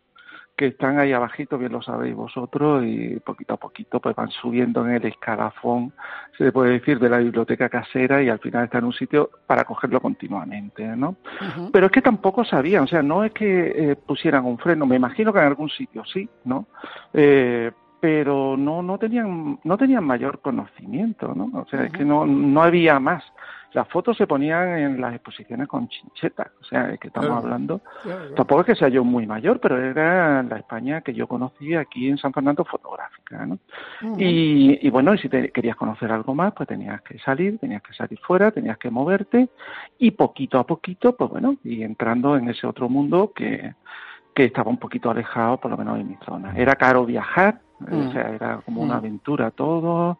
que 0.55 0.67
están 0.67 0.99
ahí 0.99 1.11
abajito, 1.11 1.57
bien 1.57 1.73
lo 1.73 1.81
sabéis 1.81 2.15
vosotros, 2.15 2.83
y 2.85 3.19
poquito 3.19 3.55
a 3.55 3.57
poquito 3.57 3.99
pues 3.99 4.15
van 4.15 4.29
subiendo 4.29 4.85
en 4.85 4.93
el 4.95 5.05
escalafón, 5.05 5.91
se 6.37 6.51
puede 6.51 6.73
decir, 6.73 6.99
de 6.99 7.09
la 7.09 7.17
biblioteca 7.17 7.67
casera 7.67 8.23
y 8.23 8.29
al 8.29 8.39
final 8.39 8.65
está 8.65 8.77
en 8.77 8.85
un 8.85 8.93
sitio 8.93 9.29
para 9.47 9.65
cogerlo 9.65 9.99
continuamente, 9.99 10.85
¿no? 10.95 11.17
Pero 11.73 11.87
es 11.87 11.91
que 11.91 12.01
tampoco 12.01 12.45
sabían, 12.45 12.83
o 12.85 12.87
sea, 12.87 13.03
no 13.03 13.23
es 13.25 13.33
que 13.33 13.91
eh, 13.91 13.95
pusieran 13.95 14.45
un 14.45 14.57
freno, 14.57 14.85
me 14.85 14.95
imagino 14.95 15.33
que 15.33 15.39
en 15.39 15.45
algún 15.45 15.69
sitio 15.69 16.05
sí, 16.05 16.29
¿no? 16.45 16.67
Eh, 17.13 17.71
pero 17.99 18.55
no 18.55 18.83
no 18.83 18.99
tenían 18.99 19.59
no 19.63 19.77
tenían 19.77 20.03
mayor 20.03 20.39
conocimiento, 20.39 21.33
¿no? 21.33 21.49
O 21.59 21.65
sea, 21.65 21.85
es 21.85 21.91
que 21.91 22.05
no 22.05 22.25
no 22.25 22.61
había 22.61 22.99
más. 22.99 23.23
Las 23.75 23.89
fotos 23.89 24.15
se 24.15 24.25
ponían 24.25 24.77
en 24.77 25.01
las 25.01 25.13
exposiciones 25.13 25.67
con 25.67 25.89
chinchetas, 25.89 26.47
o 26.61 26.63
sea, 26.63 26.91
es 26.91 26.97
que 26.97 27.09
estamos 27.09 27.31
hablando. 27.31 27.81
Tampoco 28.33 28.61
es 28.61 28.67
que 28.67 28.75
sea 28.75 28.87
yo 28.87 29.03
muy 29.03 29.27
mayor, 29.27 29.59
pero 29.59 29.77
era 29.77 30.41
la 30.43 30.57
España 30.59 31.01
que 31.01 31.13
yo 31.13 31.27
conocí 31.27 31.75
aquí 31.75 32.07
en 32.07 32.17
San 32.17 32.31
Fernando 32.31 32.63
fotográfica, 32.63 33.45
¿no? 33.45 33.59
y, 34.17 34.89
bueno, 34.89 35.13
y 35.13 35.17
si 35.17 35.27
te 35.27 35.51
querías 35.51 35.75
conocer 35.75 36.09
algo 36.09 36.33
más, 36.33 36.53
pues 36.53 36.69
tenías 36.69 37.01
que 37.01 37.19
salir, 37.19 37.59
tenías 37.59 37.83
que 37.83 37.93
salir 37.93 38.17
fuera, 38.19 38.49
tenías 38.49 38.77
que 38.77 38.89
moverte 38.89 39.49
y 39.99 40.11
poquito 40.11 40.57
a 40.57 40.65
poquito, 40.65 41.13
pues 41.17 41.29
bueno, 41.29 41.57
y 41.65 41.83
entrando 41.83 42.37
en 42.37 42.47
ese 42.47 42.65
otro 42.65 42.87
mundo 42.87 43.33
que, 43.35 43.73
que 44.33 44.45
estaba 44.45 44.71
un 44.71 44.77
poquito 44.77 45.11
alejado, 45.11 45.57
por 45.57 45.69
lo 45.69 45.75
menos 45.75 45.99
en 45.99 46.07
mi 46.07 46.17
zona. 46.25 46.53
Era 46.55 46.75
caro 46.75 47.05
viajar, 47.05 47.59
o 47.91 48.11
sea, 48.11 48.29
era 48.29 48.61
como 48.65 48.81
una 48.81 48.97
aventura 48.97 49.51
todo. 49.51 50.19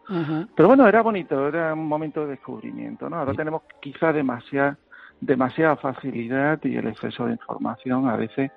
Pero 0.54 0.68
bueno, 0.68 0.86
era 0.86 1.02
bonito, 1.02 1.48
era 1.48 1.74
un 1.74 1.86
momento 1.86 2.22
de 2.22 2.32
descubrimiento, 2.32 3.08
¿no? 3.08 3.16
Ahora 3.16 3.34
tenemos 3.34 3.62
quizá 3.80 4.12
demasiada, 4.12 4.78
demasiada 5.20 5.76
facilidad 5.76 6.58
y 6.64 6.76
el 6.76 6.88
exceso 6.88 7.26
de 7.26 7.32
información 7.32 8.08
a 8.08 8.16
veces 8.16 8.50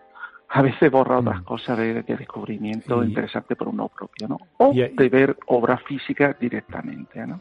a 0.52 0.64
veces 0.64 0.92
borra 0.92 1.20
otras 1.20 1.42
cosas 1.44 1.78
de, 1.78 2.02
descubrimiento 2.02 3.04
interesante 3.04 3.56
por 3.56 3.68
uno 3.68 3.88
propio, 3.88 4.28
¿no? 4.28 4.38
O 4.58 4.74
de 4.74 5.10
ver 5.10 5.38
obra 5.46 5.78
física 5.78 6.36
directamente, 6.40 7.26
¿no? 7.26 7.40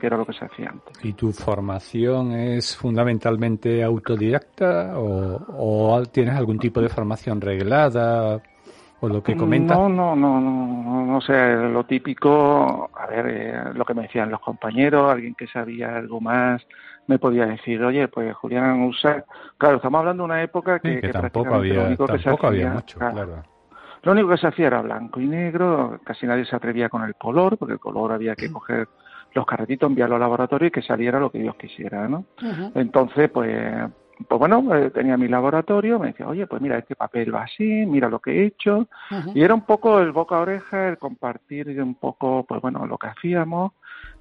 Que 0.00 0.06
era 0.06 0.16
lo 0.16 0.26
que 0.26 0.32
se 0.32 0.44
hacía 0.44 0.70
antes. 0.70 1.04
¿Y 1.04 1.12
tu 1.12 1.30
formación 1.32 2.32
es 2.32 2.76
fundamentalmente 2.76 3.84
autodidacta 3.84 4.98
o, 4.98 5.94
o 5.96 6.02
tienes 6.06 6.34
algún 6.34 6.58
tipo 6.58 6.80
de 6.80 6.88
formación 6.88 7.40
reglada? 7.40 8.42
O 9.00 9.08
lo 9.08 9.22
que 9.22 9.36
comenta. 9.36 9.74
No, 9.74 9.88
no, 9.88 10.14
no, 10.14 10.40
no, 10.40 11.06
no, 11.06 11.20
sé, 11.20 11.56
lo 11.56 11.84
típico, 11.84 12.90
a 12.94 13.06
ver, 13.06 13.26
eh, 13.28 13.64
lo 13.74 13.84
que 13.84 13.94
me 13.94 14.02
decían 14.02 14.30
los 14.30 14.40
compañeros, 14.40 15.10
alguien 15.10 15.34
que 15.34 15.46
sabía 15.46 15.96
algo 15.96 16.20
más, 16.20 16.62
me 17.06 17.18
podía 17.18 17.46
decir, 17.46 17.82
oye, 17.82 18.08
pues 18.08 18.34
Julián 18.36 18.82
usa, 18.82 19.24
claro, 19.58 19.76
estamos 19.76 20.00
hablando 20.00 20.22
de 20.22 20.26
una 20.26 20.42
época 20.42 20.78
que, 20.78 21.00
tampoco 21.08 21.54
había, 21.54 21.74
lo 21.74 21.86
único 21.86 22.06
que 22.06 22.18
se 22.18 22.30
hacía, 22.30 22.70
mucho, 22.70 22.98
claro. 22.98 23.42
Lo 24.02 24.12
único 24.12 24.28
que 24.30 24.38
se 24.38 24.46
hacía 24.46 24.68
era 24.68 24.80
blanco 24.80 25.20
y 25.20 25.26
negro, 25.26 26.00
casi 26.04 26.26
nadie 26.26 26.46
se 26.46 26.56
atrevía 26.56 26.88
con 26.88 27.02
el 27.02 27.14
color, 27.16 27.58
porque 27.58 27.74
el 27.74 27.80
color 27.80 28.12
había 28.12 28.34
que 28.34 28.50
coger 28.50 28.88
los 29.34 29.46
carretitos, 29.46 29.88
enviarlo 29.88 30.16
al 30.16 30.22
laboratorio 30.22 30.68
y 30.68 30.70
que 30.70 30.82
saliera 30.82 31.20
lo 31.20 31.30
que 31.30 31.38
Dios 31.38 31.54
quisiera, 31.56 32.08
¿no? 32.08 32.24
Entonces, 32.74 33.30
pues 33.30 33.90
pues 34.28 34.38
bueno, 34.38 34.74
eh, 34.74 34.90
tenía 34.90 35.16
mi 35.16 35.28
laboratorio, 35.28 35.98
me 35.98 36.08
decía, 36.08 36.28
oye, 36.28 36.46
pues 36.46 36.60
mira, 36.60 36.78
este 36.78 36.96
papel 36.96 37.34
va 37.34 37.44
así, 37.44 37.64
mira 37.64 38.08
lo 38.08 38.18
que 38.18 38.30
he 38.32 38.46
hecho. 38.46 38.88
Y 39.34 39.42
era 39.42 39.54
un 39.54 39.62
poco 39.62 40.00
el 40.00 40.12
boca 40.12 40.36
a 40.36 40.40
oreja, 40.40 40.88
el 40.88 40.98
compartir 40.98 41.80
un 41.80 41.94
poco, 41.94 42.44
pues 42.44 42.60
bueno, 42.60 42.86
lo 42.86 42.98
que 42.98 43.08
hacíamos 43.08 43.72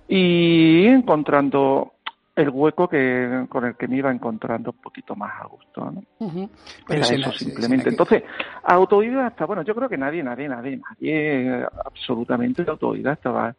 y 0.07 0.87
encontrando 0.87 1.93
el 2.35 2.49
hueco 2.49 2.87
que 2.87 3.45
con 3.49 3.65
el 3.65 3.75
que 3.75 3.87
me 3.87 3.97
iba 3.97 4.11
encontrando 4.11 4.71
un 4.71 4.77
poquito 4.77 5.15
más 5.15 5.33
a 5.41 5.45
gusto, 5.45 5.91
¿no? 5.91 6.49
Pero 6.87 7.01
eso 7.01 7.31
simplemente. 7.33 7.89
Entonces, 7.89 8.23
autodidacta, 8.63 9.45
bueno, 9.45 9.61
yo 9.63 9.75
creo 9.75 9.89
que 9.89 9.97
nadie, 9.97 10.23
nadie, 10.23 10.47
nadie, 10.47 10.77
nadie 10.77 11.65
absolutamente 11.85 12.63
autodidacta 12.67 13.31
va 13.31 13.55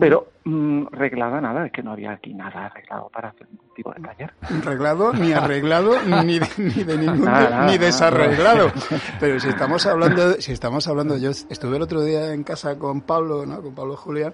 pero 0.00 0.32
mm, 0.44 0.86
reglada 0.90 1.40
nada, 1.40 1.66
es 1.66 1.72
que 1.72 1.82
no 1.82 1.92
había 1.92 2.12
aquí 2.12 2.34
nada 2.34 2.66
arreglado 2.66 3.08
para 3.12 3.28
hacer 3.28 3.46
ningún 3.50 3.74
tipo 3.74 3.92
de 3.92 4.00
taller. 4.00 4.32
Reglado, 4.64 5.12
ni 5.12 5.32
arreglado, 5.34 5.94
ni, 6.24 6.38
de, 6.38 6.48
ni 6.58 6.84
de 6.84 6.98
ningún 6.98 7.30
ni 7.66 7.78
desarreglado. 7.78 8.72
Pero 9.20 9.38
si 9.38 9.48
estamos 9.48 9.86
hablando, 9.86 10.32
si 10.40 10.52
estamos 10.52 10.88
hablando, 10.88 11.16
yo 11.16 11.30
estuve 11.30 11.76
el 11.76 11.82
otro 11.82 12.02
día 12.02 12.32
en 12.32 12.44
casa 12.44 12.78
con 12.78 13.02
Pablo, 13.02 13.46
¿no? 13.46 13.62
Con 13.62 13.74
Pablo 13.74 13.96
Julián, 13.96 14.32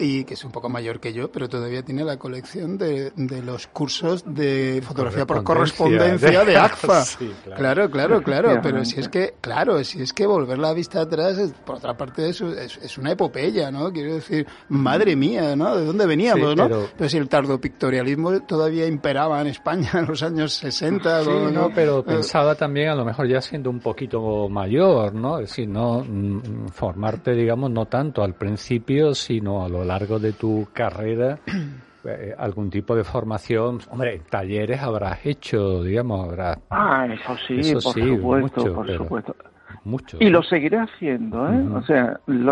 y 0.00 0.24
que 0.24 0.34
es 0.34 0.44
un 0.44 0.50
poco 0.50 0.68
mayor 0.68 0.98
que 0.98 1.12
yo, 1.12 1.30
pero 1.30 1.48
todavía 1.48 1.82
tiene 1.82 2.04
la 2.04 2.16
colección 2.16 2.78
de, 2.78 3.10
de 3.14 3.42
los 3.42 3.66
cursos 3.66 4.24
de 4.26 4.82
fotografía 4.82 5.26
por 5.26 5.44
correspondencia 5.44 6.44
de, 6.44 6.56
ACFA. 6.56 7.04
claro. 7.56 7.90
claro, 7.90 8.22
claro, 8.22 8.60
pero 8.62 8.84
si 8.84 8.98
es 8.98 9.08
que, 9.08 9.34
claro, 9.40 9.84
si 9.84 10.00
es 10.00 10.12
que 10.14 10.26
volver 10.26 10.58
la 10.58 10.72
vista 10.72 11.02
atrás, 11.02 11.38
por 11.66 11.76
otra 11.76 11.96
parte, 11.96 12.30
es, 12.30 12.40
es, 12.40 12.96
una 12.98 13.12
epopeya, 13.12 13.70
¿no? 13.70 13.92
Quiero 13.92 14.14
decir, 14.14 14.46
madre 14.70 15.14
mía, 15.16 15.54
¿no? 15.54 15.76
¿De 15.76 15.84
dónde 15.84 16.06
veníamos, 16.06 16.56
no? 16.56 16.68
Pero, 16.96 17.08
si 17.10 17.18
el 17.18 17.28
tardopictorialismo 17.28 18.40
todavía 18.40 18.86
imperaba 18.86 19.40
en 19.42 19.48
España 19.48 19.90
en 19.94 20.06
los 20.06 20.22
años 20.22 20.54
60. 20.54 21.24
Sí, 21.24 21.30
no, 21.52 21.70
pero 21.74 22.02
pensaba 22.02 22.54
también, 22.54 22.88
a 22.88 22.94
lo 22.94 23.04
mejor 23.04 23.28
ya 23.28 23.42
siendo 23.42 23.68
un 23.68 23.80
poquito 23.80 24.48
mayor, 24.48 25.14
¿no? 25.14 25.38
Es 25.38 25.50
decir, 25.50 25.68
no 25.68 26.02
mm, 26.06 26.68
formarte, 26.68 27.32
digamos, 27.32 27.70
no 27.70 27.86
tanto 27.86 28.22
al 28.22 28.34
principio, 28.34 29.14
sino 29.14 29.64
a 29.64 29.68
lo 29.68 29.84
largo 29.84 29.89
de 29.98 30.32
tu 30.32 30.68
carrera 30.72 31.38
eh, 32.04 32.34
algún 32.38 32.70
tipo 32.70 32.94
de 32.94 33.04
formación, 33.04 33.80
hombre, 33.90 34.22
talleres 34.30 34.80
habrás 34.80 35.26
hecho, 35.26 35.82
digamos, 35.82 36.28
habrás... 36.28 36.58
Ah, 36.70 37.08
eso 37.10 37.36
sí, 37.36 37.72
por 37.72 37.82
supuesto, 37.82 38.74
por 38.74 38.96
supuesto. 38.96 39.36
Mucho. 39.84 40.18
Y 40.20 40.28
lo 40.28 40.42
seguiré 40.42 40.78
haciendo, 40.78 41.50
¿eh? 41.50 41.66
O 41.74 41.82
sea, 41.82 42.20
eh, 42.26 42.46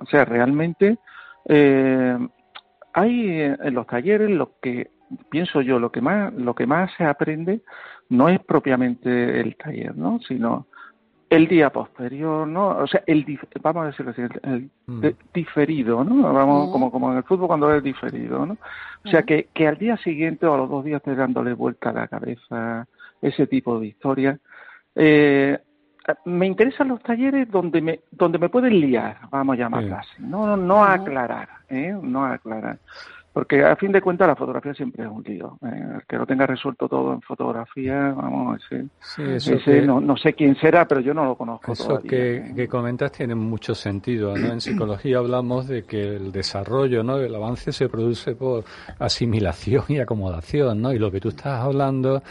o 0.00 0.06
sea, 0.06 0.24
realmente 0.24 0.96
eh, 1.48 2.18
hay 2.94 3.40
en 3.40 3.74
los 3.74 3.86
talleres 3.86 4.30
lo 4.30 4.58
que 4.60 4.90
pienso 5.30 5.60
yo, 5.60 5.78
lo 5.78 5.92
que 5.92 6.00
más 6.00 6.32
lo 6.32 6.54
que 6.54 6.66
más 6.66 6.90
se 6.96 7.04
aprende 7.04 7.60
no 8.08 8.28
es 8.28 8.40
propiamente 8.40 9.40
el 9.40 9.56
taller, 9.56 9.96
¿no? 9.96 10.18
Sino 10.26 10.66
el 11.32 11.48
día 11.48 11.70
posterior, 11.70 12.46
¿no? 12.46 12.68
O 12.76 12.86
sea, 12.86 13.02
el 13.06 13.24
vamos 13.62 13.84
a 13.84 13.86
decirlo 13.86 14.10
así, 14.10 14.20
el, 14.42 14.70
mm. 14.86 15.06
diferido, 15.32 16.04
¿no? 16.04 16.30
Vamos, 16.30 16.68
mm. 16.68 16.72
como, 16.72 16.92
como 16.92 17.10
en 17.10 17.16
el 17.16 17.24
fútbol 17.24 17.46
cuando 17.46 17.74
es 17.74 17.82
diferido, 17.82 18.44
¿no? 18.44 18.58
O 19.04 19.08
sea, 19.08 19.22
mm. 19.22 19.24
que, 19.24 19.48
que 19.54 19.66
al 19.66 19.78
día 19.78 19.96
siguiente 19.96 20.44
o 20.44 20.52
a 20.52 20.58
los 20.58 20.68
dos 20.68 20.84
días 20.84 20.98
estés 20.98 21.16
dándole 21.16 21.54
vuelta 21.54 21.88
a 21.88 21.94
la 21.94 22.08
cabeza 22.08 22.86
ese 23.22 23.46
tipo 23.46 23.80
de 23.80 23.86
historias. 23.86 24.38
Eh, 24.94 25.58
me 26.26 26.46
interesan 26.46 26.88
los 26.88 27.02
talleres 27.02 27.50
donde 27.50 27.80
me 27.80 28.00
donde 28.10 28.38
me 28.38 28.50
pueden 28.50 28.78
liar, 28.78 29.18
vamos 29.30 29.54
a 29.54 29.58
llamarlo 29.58 29.96
así, 29.96 30.16
no 30.18 30.56
no, 30.56 30.84
aclarar, 30.84 31.48
¿eh? 31.70 31.96
No 32.02 32.26
aclarar. 32.26 32.78
Porque 33.32 33.64
a 33.64 33.74
fin 33.76 33.92
de 33.92 34.02
cuentas 34.02 34.28
la 34.28 34.36
fotografía 34.36 34.74
siempre 34.74 35.04
es 35.04 35.10
un 35.10 35.22
lío. 35.22 35.58
¿eh? 35.64 35.82
El 35.94 36.02
que 36.06 36.16
lo 36.16 36.26
tenga 36.26 36.46
resuelto 36.46 36.86
todo 36.86 37.14
en 37.14 37.22
fotografía, 37.22 38.12
vamos, 38.12 38.60
ese, 38.70 39.36
ese 39.36 39.82
no, 39.82 40.02
no, 40.02 40.18
sé 40.18 40.34
quién 40.34 40.54
será, 40.56 40.86
pero 40.86 41.00
yo 41.00 41.14
no 41.14 41.24
lo 41.24 41.34
conozco. 41.34 41.72
Eso 41.72 41.98
que, 42.00 42.36
¿eh? 42.36 42.52
que, 42.54 42.68
comentas 42.68 43.10
tiene 43.12 43.34
mucho 43.34 43.74
sentido. 43.74 44.36
¿no? 44.36 44.52
En 44.52 44.60
psicología 44.60 45.16
hablamos 45.16 45.66
de 45.66 45.84
que 45.84 46.16
el 46.16 46.30
desarrollo, 46.30 47.02
¿no? 47.02 47.16
el 47.16 47.34
avance 47.34 47.72
se 47.72 47.88
produce 47.88 48.34
por 48.34 48.64
asimilación 48.98 49.84
y 49.88 49.98
acomodación. 49.98 50.82
¿no? 50.82 50.92
Y 50.92 50.98
lo 50.98 51.10
que 51.10 51.20
tú 51.20 51.30
estás 51.30 51.62
hablando 51.62 52.22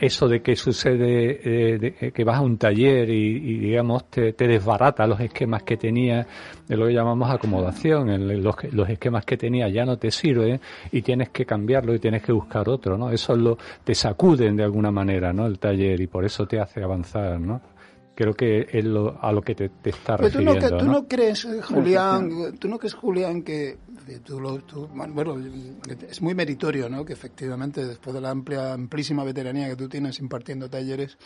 eso 0.00 0.28
de 0.28 0.40
que 0.40 0.56
sucede, 0.56 1.40
eh, 1.44 1.94
eh, 2.00 2.12
que 2.12 2.24
vas 2.24 2.38
a 2.38 2.40
un 2.40 2.56
taller 2.56 3.10
y, 3.10 3.58
digamos, 3.58 4.08
te, 4.08 4.32
desbarata 4.32 5.06
los 5.06 5.20
esquemas 5.20 5.62
que 5.62 5.76
tenía, 5.76 6.26
de 6.66 6.76
lo 6.76 6.86
que 6.86 6.94
llamamos 6.94 7.30
acomodación, 7.30 8.42
los, 8.42 8.56
los, 8.72 8.88
esquemas 8.88 9.24
que 9.24 9.36
tenía 9.36 9.68
ya 9.68 9.84
no 9.84 9.98
te 9.98 10.10
sirven 10.10 10.60
y 10.90 11.02
tienes 11.02 11.28
que 11.28 11.44
cambiarlo 11.44 11.94
y 11.94 11.98
tienes 11.98 12.22
que 12.22 12.32
buscar 12.32 12.68
otro, 12.68 12.96
¿no? 12.96 13.10
Eso 13.10 13.36
lo, 13.36 13.58
te 13.84 13.94
sacuden 13.94 14.56
de 14.56 14.64
alguna 14.64 14.90
manera, 14.90 15.32
¿no? 15.32 15.46
El 15.46 15.58
taller 15.58 16.00
y 16.00 16.06
por 16.06 16.24
eso 16.24 16.46
te 16.46 16.58
hace 16.58 16.82
avanzar, 16.82 17.38
¿no? 17.38 17.60
Creo 18.14 18.34
que 18.34 18.66
es 18.70 18.84
lo, 18.84 19.18
a 19.22 19.32
lo 19.32 19.40
que 19.40 19.54
te, 19.54 19.68
te 19.68 19.90
está 19.90 20.16
refiriendo. 20.16 20.68
Tú 20.68 20.74
no, 20.74 20.78
tú 20.78 20.86
no 20.86 21.08
crees, 21.08 21.48
Julián, 21.62 22.58
tú 22.58 22.68
no 22.68 22.78
crees, 22.78 22.94
Julián, 22.94 23.42
que 23.42 23.78
bueno, 25.04 25.36
es 26.08 26.20
muy 26.22 26.34
meritorio, 26.34 26.88
¿no? 26.88 27.04
Que 27.04 27.12
efectivamente, 27.12 27.84
después 27.84 28.14
de 28.14 28.20
la 28.20 28.30
amplia, 28.30 28.72
amplísima 28.72 29.24
veteranía 29.24 29.68
que 29.68 29.76
tú 29.76 29.88
tienes 29.88 30.18
impartiendo 30.18 30.68
talleres, 30.68 31.16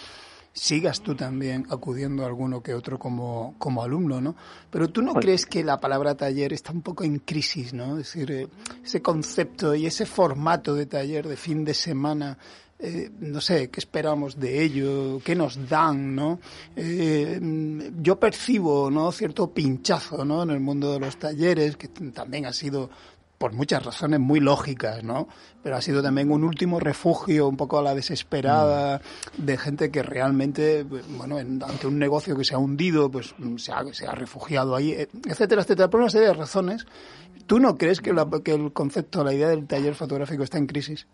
sigas 0.55 1.01
tú 1.01 1.17
también 1.17 1.67
acudiendo 1.69 2.23
a 2.23 2.27
alguno 2.27 2.63
que 2.63 2.75
otro 2.75 2.99
como, 2.99 3.57
como 3.59 3.83
alumno, 3.83 4.21
¿no? 4.21 4.37
Pero 4.71 4.89
tú 4.89 5.03
no 5.03 5.13
pues 5.13 5.25
crees 5.25 5.47
que 5.47 5.65
la 5.65 5.81
palabra 5.81 6.15
taller 6.15 6.53
está 6.53 6.73
un 6.73 6.83
poco 6.83 7.03
en 7.03 7.19
crisis, 7.19 7.75
¿no? 7.75 7.99
Es 7.99 8.15
decir, 8.15 8.31
eh, 8.31 8.49
ese 8.83 9.03
concepto 9.03 9.75
y 9.75 9.87
ese 9.87 10.07
formato 10.07 10.75
de 10.75 10.87
taller 10.87 11.27
de 11.27 11.37
fin 11.37 11.65
de 11.65 11.75
semana 11.75 12.39
eh, 12.79 13.11
no 13.21 13.41
sé, 13.41 13.71
qué 13.71 13.81
esperamos 13.81 14.39
de 14.39 14.63
ello, 14.63 15.21
qué 15.25 15.35
nos 15.35 15.69
dan, 15.69 16.15
¿no? 16.15 16.41
Eh, 16.77 17.41
yo 18.01 18.19
percibo, 18.19 18.91
¿no? 18.91 19.13
Cierto 19.13 19.51
pinchazo, 19.51 20.25
¿no? 20.25 20.43
En 20.43 20.51
el 20.51 20.61
mundo 20.61 20.93
de 20.93 21.01
los 21.01 21.17
talleres, 21.17 21.77
que 21.77 21.89
también 21.89 22.47
ha 22.47 22.53
sido 22.53 22.91
por 23.39 23.53
muchas 23.53 23.85
razones 23.85 24.21
muy 24.21 24.41
lógicas, 24.41 25.05
¿no? 25.05 25.29
Pero 25.63 25.77
ha 25.77 25.83
sido 25.83 26.03
también 26.03 26.31
un 26.31 26.45
último 26.45 26.81
refugio 26.81 27.49
un 27.49 27.57
poco 27.57 27.79
a 27.79 27.83
la 27.83 27.95
desesperada 27.95 29.01
de 29.37 29.59
gente 29.59 29.91
que 29.91 30.03
realmente, 30.03 30.83
bueno, 30.83 31.39
ante 31.39 31.87
un 31.87 31.99
negocio 31.99 32.37
que 32.37 32.45
se 32.45 32.55
ha 32.55 32.59
hundido, 32.59 33.11
pues 33.11 33.35
se 33.57 33.73
ha, 33.73 33.85
se 33.93 34.07
ha 34.07 34.13
refugiado 34.13 34.75
ahí, 34.75 34.93
etcétera, 34.93 35.63
etcétera, 35.63 35.91
por 35.91 36.01
una 36.01 36.11
serie 36.11 36.29
de 36.29 36.35
razones. 36.35 36.87
¿Tú 37.47 37.61
no 37.61 37.77
crees 37.77 38.01
que, 38.01 38.15
que 38.43 38.55
el 38.55 38.73
concepto, 38.73 39.23
la 39.23 39.35
idea 39.35 39.49
del 39.49 39.67
taller 39.67 39.95
fotográfico 39.95 40.43
está 40.43 40.59
en 40.59 40.67
crisis? 40.67 41.07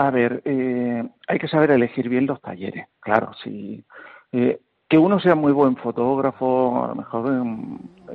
A 0.00 0.10
ver, 0.10 0.40
eh, 0.46 1.06
hay 1.28 1.38
que 1.38 1.46
saber 1.46 1.70
elegir 1.72 2.08
bien 2.08 2.24
los 2.24 2.40
talleres, 2.40 2.86
claro, 3.00 3.32
si 3.44 3.84
eh, 4.32 4.58
que 4.88 4.96
uno 4.96 5.20
sea 5.20 5.34
muy 5.34 5.52
buen 5.52 5.76
fotógrafo, 5.76 6.82
a 6.82 6.88
lo 6.88 6.94
mejor 6.94 7.46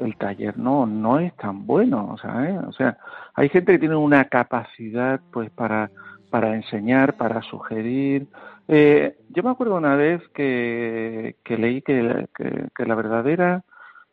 el 0.04 0.18
taller 0.18 0.58
no 0.58 0.88
no 0.88 1.20
es 1.20 1.36
tan 1.36 1.68
bueno, 1.68 2.10
o 2.12 2.18
sea, 2.18 2.50
¿eh? 2.50 2.58
o 2.58 2.72
sea, 2.72 2.98
hay 3.36 3.50
gente 3.50 3.74
que 3.74 3.78
tiene 3.78 3.96
una 3.96 4.26
capacidad 4.26 5.20
pues 5.32 5.52
para 5.52 5.92
para 6.32 6.56
enseñar, 6.56 7.18
para 7.18 7.44
sugerir. 7.44 8.30
Eh, 8.68 9.16
yo 9.30 9.44
me 9.44 9.52
acuerdo 9.52 9.76
una 9.76 9.96
vez 9.96 10.28
que, 10.34 11.36
que 11.44 11.56
leí 11.56 11.84
que, 11.84 12.28
que, 12.76 12.86
la 12.88 12.96
verdadera 12.96 13.64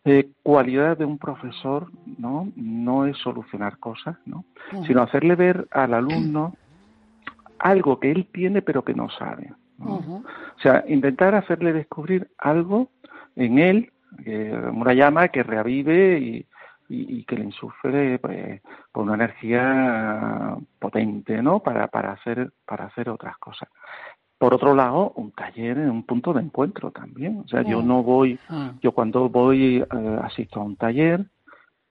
eh, 0.05 0.29
cualidad 0.43 0.99
de 0.99 1.07
un 1.07 1.17
profesor 1.17 1.87
no 2.19 2.53
no 2.55 3.07
es 3.07 3.17
solucionar 3.17 3.79
cosas, 3.79 4.19
¿no? 4.27 4.45
sino 4.87 5.01
hacerle 5.01 5.37
ver 5.37 5.67
al 5.71 5.95
alumno 5.95 6.53
algo 7.63 7.99
que 8.01 8.11
él 8.11 8.29
tiene 8.33 8.63
pero 8.63 8.85
que 8.85 8.95
no 8.95 9.09
sabe. 9.11 9.53
O 9.79 10.23
sea, 10.63 10.85
intentar 10.87 11.35
hacerle 11.35 11.73
descubrir 11.73 12.31
algo 12.39 12.91
en 13.35 13.59
él, 13.59 13.93
una 14.73 14.95
llama 14.95 15.29
que 15.29 15.43
reavive 15.43 16.19
y, 16.21 16.47
y, 16.89 17.25
que 17.25 17.37
le 17.37 17.45
insufre 17.45 18.19
pues, 18.19 18.61
con 18.93 19.05
una 19.05 19.15
energía 19.15 20.57
potente, 20.79 21.43
¿no? 21.43 21.61
Para, 21.61 21.89
para, 21.89 22.13
hacer, 22.13 22.53
para 22.67 22.85
hacer 22.85 23.09
otras 23.09 23.37
cosas. 23.39 23.69
Por 24.39 24.55
otro 24.55 24.75
lado, 24.75 25.13
un 25.17 25.31
taller 25.33 25.79
es 25.79 25.89
un 25.89 26.05
punto 26.05 26.33
de 26.33 26.43
encuentro 26.43 26.91
también. 26.91 27.43
O 27.45 27.49
sea, 27.49 27.63
yo 27.63 27.81
no 27.81 28.03
voy, 28.03 28.39
yo 28.81 28.93
cuando 28.93 29.29
voy, 29.29 29.77
eh, 29.77 30.19
asisto 30.23 30.61
a 30.61 30.65
un 30.65 30.77
taller, 30.77 31.25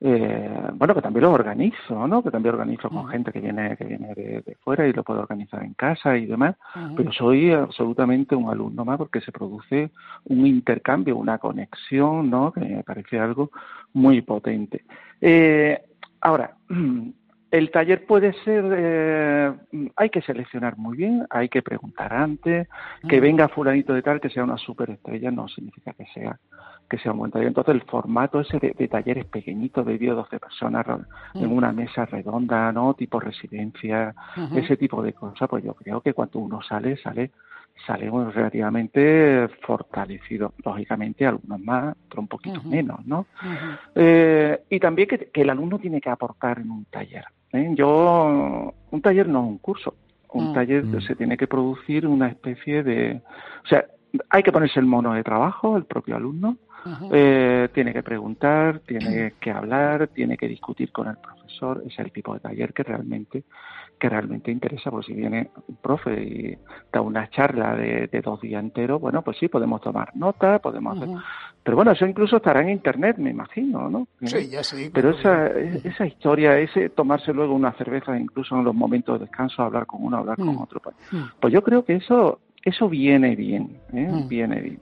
eh, 0.04 0.72
bueno, 0.74 0.96
que 0.96 1.02
también 1.02 1.26
lo 1.26 1.32
organizo, 1.32 2.08
¿no? 2.08 2.24
Que 2.24 2.32
también 2.32 2.56
organizo 2.56 2.90
con 2.90 3.08
gente 3.08 3.32
que 3.32 3.40
viene, 3.40 3.78
que 3.78 3.84
viene 3.84 4.16
de, 4.16 4.58
fuera 4.62 4.88
y 4.88 4.94
lo 4.94 5.04
puedo 5.04 5.20
organizar 5.20 5.64
en 5.64 5.76
casa 5.76 6.18
y 6.18 6.26
demás. 6.26 6.56
Pero 6.98 7.12
soy 7.12 7.52
absolutamente 7.52 8.36
un 8.36 8.50
alumno 8.50 8.84
más 8.84 8.98
porque 8.98 9.22
se 9.22 9.32
produce 9.32 9.92
un 10.26 10.48
intercambio, 10.48 11.18
una 11.18 11.38
conexión, 11.38 12.32
¿no? 12.32 12.52
Que 12.52 12.62
me 12.62 12.84
parece 12.84 13.20
algo 13.20 13.52
muy 13.94 14.22
potente. 14.22 14.86
Eh, 15.22 15.80
ahora, 16.20 16.56
el 17.52 17.70
taller 17.70 18.04
puede 18.08 18.34
ser, 18.44 18.66
eh, 18.76 19.54
hay 19.96 20.10
que 20.10 20.24
seleccionar 20.24 20.78
muy 20.78 20.98
bien, 20.98 21.28
hay 21.30 21.48
que 21.48 21.62
preguntar 21.62 22.12
antes, 22.12 22.68
que 23.08 23.20
venga 23.20 23.50
fulanito 23.50 23.94
de 23.94 24.02
tal, 24.02 24.20
que 24.20 24.30
sea 24.32 24.46
una 24.46 24.58
superestrella, 24.58 25.30
no 25.30 25.48
significa 25.48 25.94
que 25.94 26.08
sea 26.08 26.40
que 26.92 26.98
sea 26.98 27.14
un 27.14 27.20
buen 27.20 27.32
taller. 27.32 27.48
Entonces 27.48 27.74
el 27.74 27.84
formato 27.84 28.42
ese 28.42 28.60
de, 28.60 28.88
talleres 28.90 29.24
pequeñitos 29.26 29.86
de 29.86 29.98
10 29.98 30.14
12 30.14 30.40
personas 30.40 30.86
en 31.34 31.50
una 31.50 31.72
mesa 31.72 32.06
redonda, 32.06 32.70
¿no? 32.74 32.94
Tipo 32.96 33.22
residencia, 33.22 34.14
ese 34.54 34.76
tipo 34.76 35.02
de 35.02 35.14
cosas, 35.14 35.48
pues 35.50 35.64
yo 35.64 35.74
creo 35.74 36.02
que 36.02 36.14
cuando 36.14 36.40
uno 36.40 36.62
sale, 36.62 36.98
sale 36.98 37.32
sale 37.88 38.10
relativamente 38.10 39.48
fortalecido. 39.66 40.54
Lógicamente, 40.66 41.26
algunos 41.26 41.60
más, 41.62 41.96
otros 42.08 42.24
un 42.24 42.28
poquito 42.28 42.62
menos, 42.64 43.06
¿no? 43.06 43.26
eh, 43.96 44.62
y 44.70 44.80
también 44.80 45.08
que, 45.08 45.30
que, 45.32 45.42
el 45.42 45.50
alumno 45.50 45.80
tiene 45.80 46.02
que 46.02 46.10
aportar 46.10 46.60
en 46.60 46.70
un 46.70 46.86
taller. 46.86 47.24
¿eh? 47.54 47.72
Yo, 47.74 48.74
un 48.92 49.02
taller 49.02 49.30
no 49.30 49.40
es 49.44 49.48
un 49.48 49.58
curso. 49.60 49.96
Un 50.34 50.52
mm. 50.52 50.54
taller 50.54 50.84
mm. 50.84 51.02
se 51.02 51.16
tiene 51.16 51.38
que 51.38 51.48
producir 51.48 52.06
una 52.06 52.28
especie 52.28 52.84
de... 52.84 53.22
O 53.64 53.68
sea, 53.68 53.86
hay 54.30 54.44
que 54.44 54.52
ponerse 54.52 54.80
el 54.80 54.86
mono 54.86 55.14
de 55.14 55.24
trabajo, 55.24 55.78
el 55.78 55.86
propio 55.86 56.16
alumno, 56.16 56.58
eh, 57.12 57.70
tiene 57.74 57.94
que 57.94 58.04
preguntar, 58.04 58.80
tiene 58.80 59.34
que 59.40 59.52
hablar, 59.52 60.08
tiene 60.10 60.38
que 60.38 60.48
discutir 60.48 60.92
con 60.92 61.08
el 61.08 61.18
profesor. 61.18 61.84
Es 61.86 61.98
el 62.00 62.12
tipo 62.12 62.34
de 62.34 62.40
taller 62.40 62.74
que 62.74 62.84
realmente 62.84 63.44
que 64.02 64.10
realmente 64.10 64.50
interesa, 64.50 64.90
porque 64.90 65.08
si 65.08 65.14
viene 65.14 65.52
un 65.68 65.76
profe 65.76 66.24
y 66.24 66.58
da 66.92 67.02
una 67.02 67.30
charla 67.30 67.76
de, 67.76 68.10
dos 68.24 68.42
días 68.42 68.64
enteros, 68.64 69.00
bueno, 69.00 69.22
pues 69.22 69.38
sí, 69.38 69.48
podemos 69.48 69.80
tomar 69.80 70.10
nota, 70.16 70.58
podemos 70.58 70.98
hacer... 70.98 71.16
Pero 71.64 71.78
bueno, 71.78 71.92
eso 71.92 72.08
incluso 72.08 72.38
estará 72.38 72.62
en 72.62 72.72
Internet, 72.72 73.18
me 73.20 73.30
imagino, 73.30 73.88
¿no? 73.92 74.08
Sí, 74.24 74.50
ya 74.50 74.64
sí. 74.64 74.90
Pero 74.92 75.12
esa, 75.12 75.50
esa 75.50 76.08
historia, 76.08 76.58
ese 76.58 76.90
tomarse 76.90 77.32
luego 77.32 77.54
una 77.54 77.74
cerveza, 77.74 78.18
incluso 78.18 78.56
en 78.56 78.64
los 78.64 78.74
momentos 78.74 79.20
de 79.20 79.28
descanso, 79.28 79.62
hablar 79.62 79.86
con 79.86 80.04
uno, 80.04 80.18
hablar 80.18 80.38
con 80.38 80.58
otro, 80.58 80.80
pues, 80.80 80.96
pues 81.40 81.54
yo 81.54 81.62
creo 81.62 81.86
que 81.86 81.98
eso 81.98 82.40
eso 82.64 82.88
viene 82.88 83.36
bien, 83.36 83.80
¿eh? 83.94 84.26
viene 84.28 84.62
bien. 84.62 84.80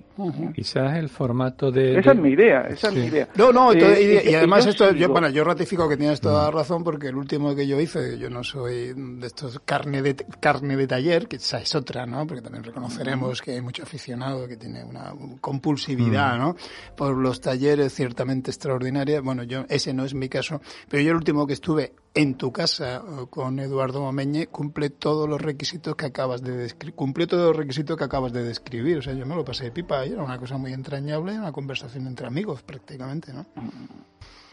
Quizás 0.53 0.97
el 0.97 1.07
formato 1.07 1.71
de... 1.71 1.97
Esa 1.97 2.11
es 2.11 2.17
mi 2.17 2.31
idea, 2.31 2.63
esa 2.63 2.89
es 2.89 2.93
mi 2.93 3.05
idea. 3.05 3.29
No, 3.37 3.53
no, 3.53 3.71
eh, 3.71 4.21
y, 4.25 4.33
además 4.33 4.65
esto, 4.65 4.91
yo, 4.93 5.07
bueno, 5.07 5.29
yo 5.29 5.45
ratifico 5.45 5.87
que 5.87 5.95
tienes 5.95 6.19
toda 6.19 6.43
la 6.43 6.51
razón 6.51 6.83
porque 6.83 7.07
el 7.07 7.15
último 7.15 7.55
que 7.55 7.65
yo 7.65 7.79
hice, 7.79 8.19
yo 8.19 8.29
no 8.29 8.43
soy 8.43 8.93
de 8.93 9.25
estos 9.25 9.59
carne 9.59 10.01
de, 10.01 10.17
carne 10.41 10.75
de 10.75 10.87
taller, 10.87 11.29
que 11.29 11.37
esa 11.37 11.61
es 11.61 11.73
otra, 11.73 12.05
¿no? 12.05 12.27
Porque 12.27 12.41
también 12.41 12.65
reconoceremos 12.65 13.41
que 13.41 13.51
hay 13.51 13.61
mucho 13.61 13.83
aficionado 13.83 14.45
que 14.45 14.57
tiene 14.57 14.83
una 14.83 15.13
compulsividad, 15.39 16.37
¿no? 16.37 16.57
Por 16.97 17.15
los 17.15 17.39
talleres 17.39 17.93
ciertamente 17.93 18.51
extraordinarios. 18.51 19.23
Bueno, 19.23 19.43
yo, 19.43 19.63
ese 19.69 19.93
no 19.93 20.03
es 20.03 20.13
mi 20.13 20.27
caso, 20.27 20.61
pero 20.89 21.01
yo 21.01 21.11
el 21.11 21.15
último 21.15 21.47
que 21.47 21.53
estuve 21.53 21.93
en 22.13 22.35
tu 22.35 22.51
casa 22.51 23.01
con 23.29 23.59
Eduardo 23.59 24.01
Momeñe 24.01 24.47
cumple 24.47 24.89
todos 24.89 25.29
los 25.29 25.41
requisitos 25.41 25.95
que 25.95 26.07
acabas 26.07 26.41
de 26.41 26.55
describir, 26.57 26.95
cumple 26.95 27.27
todos 27.27 27.47
los 27.47 27.55
requisitos 27.55 27.97
que 27.97 28.03
acabas 28.03 28.33
de 28.33 28.43
describir. 28.43 28.97
O 28.97 29.01
sea, 29.01 29.13
yo 29.13 29.25
me 29.25 29.35
lo 29.35 29.45
pasé 29.45 29.65
de 29.65 29.71
pipa 29.71 30.05
y 30.05 30.13
era 30.13 30.23
una 30.23 30.37
cosa 30.37 30.57
muy 30.57 30.73
entrañable, 30.73 31.37
una 31.37 31.51
conversación 31.51 32.07
entre 32.07 32.27
amigos 32.27 32.63
prácticamente, 32.63 33.33
¿no? 33.33 33.45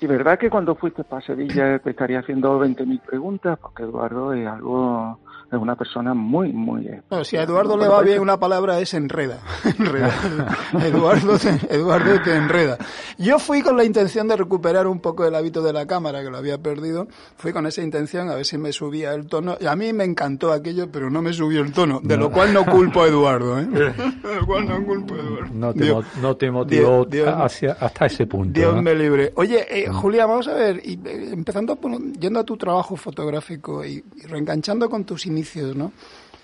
Y 0.00 0.06
verdad 0.06 0.38
que 0.38 0.50
cuando 0.50 0.74
fuiste 0.74 1.04
para 1.04 1.24
Sevilla 1.24 1.78
te 1.82 1.90
estaría 1.90 2.20
haciendo 2.20 2.60
20.000 2.60 3.00
preguntas, 3.00 3.58
porque 3.58 3.84
Eduardo 3.84 4.32
es 4.34 4.46
algo 4.46 5.18
es 5.50 5.58
una 5.58 5.76
persona 5.76 6.12
muy, 6.12 6.52
muy... 6.52 6.88
si 7.22 7.36
a 7.36 7.42
Eduardo 7.42 7.76
le 7.76 7.86
va 7.86 8.02
bien 8.02 8.20
una 8.20 8.38
palabra 8.38 8.80
es 8.80 8.94
enreda. 8.94 9.38
Eduardo, 10.84 11.38
te, 11.38 11.74
Eduardo 11.74 12.20
te 12.22 12.34
enreda. 12.34 12.78
Yo 13.18 13.38
fui 13.38 13.62
con 13.62 13.76
la 13.76 13.84
intención 13.84 14.26
de 14.26 14.36
recuperar 14.36 14.86
un 14.86 15.00
poco 15.00 15.24
el 15.24 15.34
hábito 15.34 15.62
de 15.62 15.72
la 15.72 15.86
cámara, 15.86 16.22
que 16.22 16.30
lo 16.30 16.36
había 16.36 16.58
perdido. 16.58 17.06
Fui 17.36 17.52
con 17.52 17.66
esa 17.66 17.82
intención 17.82 18.28
a 18.28 18.34
ver 18.34 18.44
si 18.44 18.58
me 18.58 18.72
subía 18.72 19.14
el 19.14 19.26
tono. 19.26 19.56
Y 19.60 19.66
a 19.66 19.76
mí 19.76 19.92
me 19.92 20.04
encantó 20.04 20.52
aquello, 20.52 20.90
pero 20.90 21.10
no 21.10 21.22
me 21.22 21.32
subió 21.32 21.62
el 21.62 21.72
tono, 21.72 22.00
de 22.02 22.16
lo 22.16 22.30
cual 22.30 22.52
no 22.52 22.64
culpo 22.64 23.02
a 23.02 23.06
Eduardo. 23.06 23.60
¿eh? 23.60 23.66
de 23.66 24.34
lo 24.34 24.46
cual 24.46 24.68
no 24.68 24.84
culpo 24.84 25.14
a 25.14 25.18
Eduardo. 25.18 25.54
No 25.54 25.74
te, 25.74 26.20
no 26.20 26.36
te 26.36 26.50
motivó 26.50 27.06
hasta 27.26 28.06
ese 28.06 28.26
punto. 28.26 28.58
Dios 28.58 28.82
me 28.82 28.94
libre. 28.94 29.32
Oye, 29.36 29.64
eh, 29.70 29.88
Julia, 29.88 30.26
vamos 30.26 30.48
a 30.48 30.54
ver, 30.54 30.80
y, 30.84 30.94
eh, 31.04 31.30
empezando 31.32 31.78
yendo 32.18 32.40
a 32.40 32.44
tu 32.44 32.56
trabajo 32.56 32.96
fotográfico 32.96 33.84
y, 33.84 34.04
y 34.16 34.26
reenganchando 34.26 34.90
con 34.90 35.04
tus 35.04 35.26
inicios, 35.36 35.76
¿no? 35.76 35.92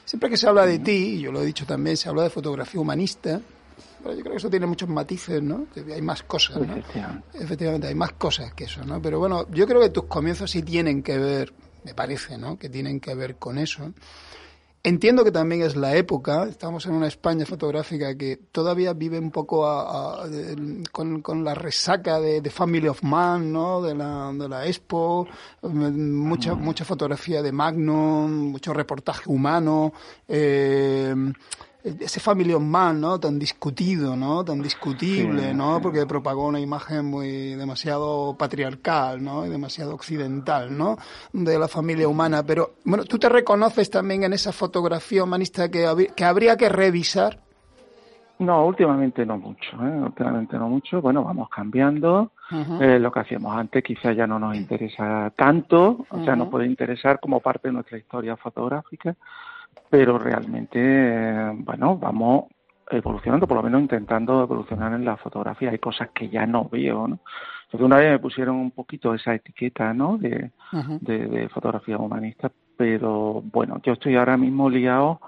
Siempre 0.05 0.28
que 0.28 0.37
se 0.37 0.48
habla 0.48 0.66
de 0.66 0.78
ti, 0.78 1.16
y 1.16 1.20
yo 1.20 1.33
lo 1.33 1.40
he 1.42 1.46
dicho 1.46 1.64
también, 1.64 1.96
se 1.96 2.09
habla 2.09 2.24
de 2.24 2.31
fotografía 2.31 2.81
humanista, 2.81 3.40
pero 4.02 4.14
yo 4.14 4.20
creo 4.20 4.33
que 4.33 4.38
eso 4.38 4.50
tiene 4.50 4.66
muchos 4.66 4.88
matices, 4.88 5.42
¿no? 5.42 5.66
hay 5.76 6.02
más 6.02 6.22
cosas, 6.24 6.57
¿no? 6.61 6.74
Efectivamente, 7.35 7.87
hay 7.87 7.94
más 7.94 8.12
cosas 8.12 8.52
que 8.52 8.64
eso, 8.64 8.85
¿no? 8.85 9.00
Pero 9.00 9.18
bueno, 9.18 9.46
yo 9.50 9.66
creo 9.66 9.81
que 9.81 9.90
tus 9.90 10.05
comienzos 10.05 10.50
sí 10.50 10.62
tienen 10.62 11.02
que 11.02 11.18
ver, 11.18 11.52
me 11.85 11.94
parece, 11.94 12.37
¿no? 12.37 12.59
Que 12.59 12.68
tienen 12.68 13.00
que 13.00 13.14
ver 13.14 13.37
con 13.37 13.59
eso. 13.59 13.92
Entiendo 14.85 15.23
que 15.23 15.31
también 15.31 15.62
es 15.62 15.77
la 15.77 15.95
época, 15.95 16.49
estamos 16.49 16.87
en 16.87 16.95
una 16.95 17.07
España 17.07 17.47
fotográfica 17.47 18.16
que 18.16 18.37
todavía 18.51 18.92
vive 18.95 19.16
un 19.16 19.31
poco 19.31 19.64
con, 20.90 21.45
la 21.45 21.55
resaca 21.55 22.18
de, 22.18 22.51
Family 22.51 22.88
of 22.88 23.05
Man, 23.05 23.53
¿no? 23.53 23.81
de, 23.81 23.95
la, 23.95 24.33
de 24.33 24.49
la 24.49 24.66
Expo, 24.66 25.29
mucha, 25.62 26.57
mucha 26.57 26.85
fotografía 26.85 27.42
de 27.42 27.53
Magnum, 27.53 28.51
mucho 28.51 28.75
reportaje 28.75 29.31
humano. 29.31 29.92
Eh, 30.27 31.14
ese 31.85 32.21
Family 32.21 32.53
of 32.53 32.62
Man, 32.62 33.01
¿no? 33.01 33.18
Tan 33.18 33.38
discutido, 33.38 34.16
¿no? 34.16 34.45
Tan 34.45 34.62
discutible, 34.62 35.53
¿no? 35.55 35.81
Porque 35.81 36.07
propagó 36.07 36.47
una 36.47 36.61
imagen 36.61 37.07
muy 37.07 37.55
demasiado 37.55 38.37
patriarcal, 38.38 39.23
¿no? 39.23 39.45
Y 39.47 39.49
demasiado 39.49 39.95
occidental, 39.95 40.77
¿no? 40.77 40.97
De 41.33 41.59
la 41.59 41.68
familia 41.68 42.09
humana. 42.09 42.42
Pero, 42.45 42.75
bueno, 42.85 43.05
¿tú 43.05 43.18
te 43.18 43.29
reconoces 43.29 43.90
también 43.90 44.23
en 44.25 44.33
esa 44.33 44.53
fotografía 44.53 45.25
humanista 45.25 45.71
que, 45.71 46.09
que 46.14 46.25
habría 46.25 46.57
que 46.57 46.68
revisar? 46.68 47.40
No, 48.38 48.66
últimamente 48.66 49.25
no 49.25 49.38
mucho, 49.38 49.77
¿eh? 49.77 50.01
últimamente 50.03 50.59
no 50.59 50.68
mucho. 50.68 51.01
Bueno, 51.01 51.23
vamos 51.23 51.49
cambiando. 51.49 52.33
eh, 52.81 52.99
lo 52.99 53.11
que 53.12 53.21
hacíamos 53.21 53.57
antes 53.57 53.83
quizá 53.85 54.12
ya 54.12 54.27
no 54.27 54.38
nos 54.38 54.57
interesa 54.57 55.33
tanto, 55.37 56.05
o 56.11 56.25
sea, 56.25 56.37
nos 56.37 56.49
puede 56.49 56.66
interesar 56.66 57.18
como 57.21 57.40
parte 57.40 57.68
de 57.68 57.75
nuestra 57.75 57.97
historia 57.99 58.37
fotográfica, 58.37 59.14
pero 59.91 60.19
realmente, 60.19 60.79
eh, 60.81 61.53
bueno, 61.55 61.97
vamos 61.97 62.45
evolucionando, 62.91 63.47
por 63.47 63.57
lo 63.57 63.63
menos 63.63 63.83
intentando 63.83 64.43
evolucionar 64.43 64.93
en 64.93 65.05
la 65.05 65.17
fotografía. 65.17 65.71
Hay 65.71 65.79
cosas 65.79 66.11
que 66.11 66.29
ya 66.29 66.47
no 66.47 66.69
veo, 66.69 67.09
¿no? 67.09 67.21
Entonces 67.65 67.87
una 67.87 67.97
vez 67.97 68.13
me 68.13 68.19
pusieron 68.19 68.57
un 68.57 68.71
poquito 68.71 69.15
esa 69.15 69.35
etiqueta, 69.35 69.95
¿no? 69.95 70.19
De, 70.19 70.51
de, 71.01 71.27
de 71.27 71.49
fotografía 71.49 71.97
humanista, 71.97 72.51
pero 72.77 73.43
bueno, 73.43 73.81
yo 73.83 73.95
estoy 73.95 74.17
ahora 74.17 74.37
mismo 74.37 74.69
liado 74.69 75.21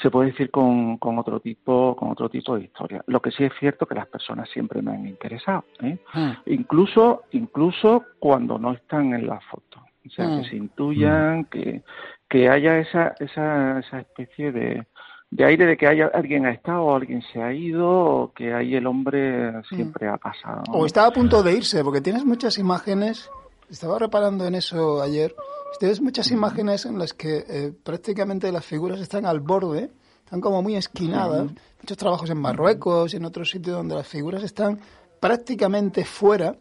se 0.00 0.10
puede 0.10 0.30
decir 0.30 0.50
con, 0.50 0.98
con 0.98 1.18
otro 1.18 1.40
tipo 1.40 1.94
con 1.96 2.10
otro 2.10 2.28
tipo 2.28 2.56
de 2.56 2.64
historia 2.64 3.02
lo 3.06 3.20
que 3.20 3.30
sí 3.30 3.44
es 3.44 3.52
cierto 3.58 3.86
que 3.86 3.94
las 3.94 4.06
personas 4.06 4.48
siempre 4.48 4.80
me 4.82 4.92
han 4.92 5.06
interesado 5.06 5.64
¿eh? 5.82 5.98
Mm. 6.14 6.30
incluso 6.46 7.24
incluso 7.32 8.04
cuando 8.18 8.58
no 8.58 8.72
están 8.72 9.12
en 9.14 9.26
la 9.26 9.40
foto 9.40 9.80
o 10.06 10.10
sea 10.10 10.26
que 10.26 10.42
mm. 10.42 10.44
se 10.44 10.56
intuyan 10.56 11.44
que 11.44 11.82
que 12.30 12.48
haya 12.48 12.78
esa 12.78 13.14
esa 13.20 13.80
esa 13.80 14.00
especie 14.00 14.52
de 14.52 14.86
de 15.30 15.44
aire 15.44 15.66
de 15.66 15.76
que 15.76 15.86
haya 15.86 16.10
alguien 16.14 16.46
ha 16.46 16.52
estado 16.52 16.84
o 16.84 16.96
alguien 16.96 17.22
se 17.32 17.42
ha 17.42 17.52
ido 17.52 17.88
o 17.88 18.32
que 18.32 18.54
ahí 18.54 18.74
el 18.74 18.86
hombre 18.86 19.52
siempre 19.68 20.08
ha 20.08 20.16
pasado 20.16 20.62
o 20.72 20.86
está 20.86 21.04
a 21.04 21.10
punto 21.10 21.42
de 21.42 21.52
irse 21.52 21.84
porque 21.84 22.00
tienes 22.00 22.24
muchas 22.24 22.56
imágenes 22.56 23.30
estaba 23.68 23.98
reparando 23.98 24.46
en 24.46 24.54
eso 24.54 25.02
ayer 25.02 25.34
Tienes 25.78 26.00
muchas 26.00 26.30
imágenes 26.30 26.84
en 26.84 26.98
las 26.98 27.14
que 27.14 27.44
eh, 27.48 27.72
prácticamente 27.82 28.50
las 28.52 28.64
figuras 28.64 29.00
están 29.00 29.24
al 29.24 29.40
borde, 29.40 29.90
están 30.24 30.40
como 30.40 30.62
muy 30.62 30.76
esquinadas. 30.76 31.50
Muchos 31.80 31.96
trabajos 31.96 32.28
en 32.30 32.38
Marruecos 32.38 33.14
y 33.14 33.16
en 33.16 33.24
otros 33.24 33.50
sitios 33.50 33.76
donde 33.76 33.94
las 33.94 34.06
figuras 34.06 34.42
están 34.42 34.80
prácticamente 35.20 36.04
fuera 36.04 36.56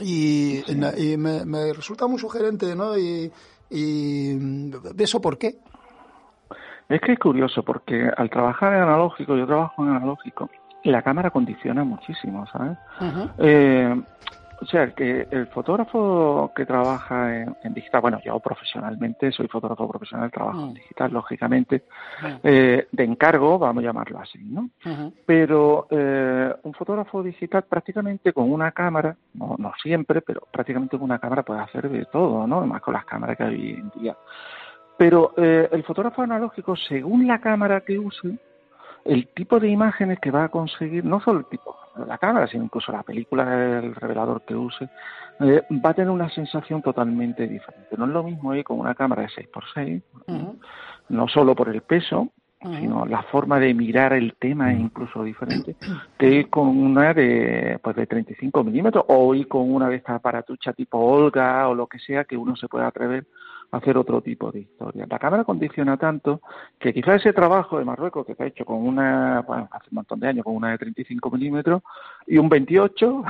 y, 0.00 0.62
me, 1.16 1.72
resulta 1.72 2.06
muy 2.06 2.18
sugerente, 2.18 2.74
¿no? 2.76 2.98
Y, 2.98 3.32
y 3.70 4.70
¿eso 4.98 5.20
por 5.20 5.38
qué? 5.38 5.56
Es 6.88 7.00
que 7.00 7.12
es 7.12 7.18
curioso 7.18 7.64
porque 7.64 8.08
al 8.16 8.30
trabajar 8.30 8.74
en 8.74 8.82
analógico, 8.82 9.36
yo 9.36 9.46
trabajo 9.46 9.82
en 9.82 9.90
analógico, 9.90 10.48
la 10.84 11.02
cámara 11.02 11.30
condiciona 11.30 11.82
muchísimo, 11.82 12.46
¿sabes? 12.46 12.78
eh, 13.38 14.00
o 14.60 14.66
sea, 14.66 14.90
que 14.94 15.26
el 15.30 15.46
fotógrafo 15.48 16.52
que 16.54 16.64
trabaja 16.64 17.42
en, 17.62 17.74
digital, 17.74 18.00
bueno, 18.00 18.20
yo 18.24 18.38
profesionalmente 18.40 19.30
soy 19.32 19.48
fotógrafo 19.48 19.88
profesional, 19.88 20.30
trabajo 20.30 20.60
en 20.60 20.70
mm. 20.70 20.74
digital, 20.74 21.12
lógicamente, 21.12 21.84
mm. 22.22 22.26
eh, 22.42 22.88
de 22.90 23.04
encargo, 23.04 23.58
vamos 23.58 23.82
a 23.82 23.86
llamarlo 23.86 24.18
así, 24.18 24.38
¿no? 24.38 24.70
Pero 25.26 25.86
eh, 25.90 26.54
un 26.62 26.72
fotógrafo 26.72 27.22
digital 27.22 27.64
prácticamente 27.64 28.32
con 28.32 28.50
una 28.50 28.72
cámara, 28.72 29.16
no, 29.34 29.56
no 29.58 29.72
siempre, 29.82 30.22
pero 30.22 30.42
prácticamente 30.50 30.96
con 30.96 31.04
una 31.04 31.18
cámara 31.18 31.42
puede 31.42 31.60
hacer 31.60 31.88
de 31.90 32.06
todo, 32.06 32.46
¿no? 32.46 32.58
Además 32.58 32.80
con 32.80 32.94
las 32.94 33.04
cámaras 33.04 33.36
que 33.36 33.44
hay 33.44 33.54
hoy 33.54 33.70
en 33.74 33.90
día. 34.00 34.16
Pero 34.96 35.34
eh, 35.36 35.68
el 35.70 35.84
fotógrafo 35.84 36.22
analógico, 36.22 36.74
según 36.76 37.26
la 37.26 37.40
cámara 37.40 37.82
que 37.82 37.98
use, 37.98 38.38
el 39.04 39.28
tipo 39.28 39.60
de 39.60 39.68
imágenes 39.68 40.18
que 40.18 40.30
va 40.30 40.44
a 40.44 40.48
conseguir, 40.48 41.04
no 41.04 41.20
solo 41.20 41.40
el 41.40 41.46
tipo 41.46 41.76
la 42.06 42.18
cámara, 42.18 42.46
sino 42.46 42.64
incluso 42.64 42.92
la 42.92 43.02
película, 43.02 43.78
el 43.78 43.94
revelador 43.94 44.42
que 44.42 44.54
use, 44.54 44.88
eh, 45.40 45.62
va 45.84 45.90
a 45.90 45.94
tener 45.94 46.10
una 46.10 46.28
sensación 46.30 46.82
totalmente 46.82 47.46
diferente. 47.46 47.96
No 47.96 48.06
es 48.06 48.10
lo 48.10 48.22
mismo 48.22 48.54
ir 48.54 48.64
con 48.64 48.78
una 48.78 48.94
cámara 48.94 49.22
de 49.22 49.28
6x6, 49.28 50.02
no 51.08 51.28
solo 51.28 51.54
por 51.54 51.68
el 51.68 51.82
peso, 51.82 52.30
sino 52.62 53.06
la 53.06 53.22
forma 53.22 53.60
de 53.60 53.74
mirar 53.74 54.12
el 54.12 54.34
tema 54.34 54.72
es 54.72 54.80
incluso 54.80 55.22
diferente, 55.22 55.76
que 56.18 56.28
ir 56.28 56.50
con 56.50 56.68
una 56.68 57.14
de, 57.14 57.78
pues 57.82 57.94
de 57.94 58.06
35 58.06 58.64
milímetros 58.64 59.04
o 59.08 59.34
ir 59.34 59.46
con 59.46 59.72
una 59.72 59.88
de 59.88 59.96
estas 59.96 60.16
aparatuchas 60.16 60.74
tipo 60.74 60.98
Olga 60.98 61.68
o 61.68 61.74
lo 61.74 61.86
que 61.86 61.98
sea 61.98 62.24
que 62.24 62.36
uno 62.36 62.56
se 62.56 62.68
pueda 62.68 62.88
atrever 62.88 63.26
hacer 63.70 63.96
otro 63.96 64.20
tipo 64.20 64.50
de 64.50 64.60
historia. 64.60 65.06
La 65.08 65.18
cámara 65.18 65.44
condiciona 65.44 65.96
tanto 65.96 66.40
que 66.78 66.92
quizá 66.92 67.14
ese 67.14 67.32
trabajo 67.32 67.78
de 67.78 67.84
Marruecos 67.84 68.26
que 68.26 68.34
se 68.34 68.42
ha 68.42 68.46
hecho 68.46 68.64
con 68.64 68.78
una, 68.78 69.42
bueno, 69.46 69.68
hace 69.70 69.88
un 69.90 69.96
montón 69.96 70.20
de 70.20 70.28
años, 70.28 70.44
con 70.44 70.56
una 70.56 70.70
de 70.70 70.78
35 70.78 71.30
milímetros 71.30 71.82
y 72.26 72.38
un 72.38 72.48
28, 72.48 73.24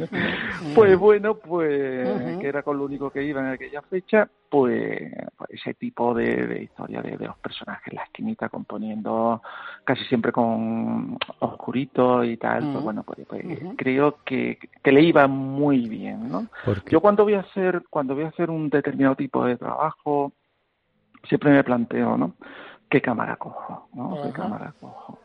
pues 0.74 0.98
bueno, 0.98 1.36
pues 1.36 2.38
que 2.38 2.46
era 2.46 2.62
con 2.62 2.78
lo 2.78 2.84
único 2.84 3.10
que 3.10 3.22
iba 3.22 3.40
en 3.40 3.48
aquella 3.48 3.82
fecha, 3.82 4.28
pues, 4.52 5.10
pues 5.38 5.48
ese 5.48 5.72
tipo 5.72 6.12
de, 6.12 6.64
historia 6.64 7.00
de, 7.00 7.16
los 7.16 7.38
personajes, 7.38 7.90
la 7.94 8.02
esquinita 8.02 8.50
componiendo 8.50 9.40
casi 9.82 10.04
siempre 10.04 10.30
con 10.30 11.16
oscurito 11.38 12.22
y 12.22 12.36
tal, 12.36 12.70
pues 12.70 12.84
bueno, 12.84 13.02
pues, 13.02 13.20
pues 13.26 13.42
creo 13.78 14.18
que, 14.26 14.58
que, 14.82 14.92
le 14.92 15.00
iba 15.00 15.26
muy 15.26 15.88
bien, 15.88 16.28
¿no? 16.28 16.48
Yo 16.90 17.00
cuando 17.00 17.24
voy 17.24 17.32
a 17.32 17.40
hacer, 17.40 17.84
cuando 17.88 18.14
voy 18.14 18.24
a 18.24 18.28
hacer 18.28 18.50
un 18.50 18.68
determinado 18.68 19.16
tipo 19.16 19.42
de 19.42 19.56
trabajo, 19.56 20.32
siempre 21.26 21.50
me 21.50 21.64
planteo, 21.64 22.18
¿no? 22.18 22.34
¿Qué 22.90 23.00
cámara 23.00 23.36
cojo? 23.36 23.88
¿no? 23.94 24.20
¿Qué 24.22 24.32
cámara 24.32 24.74
cojo? 24.78 25.18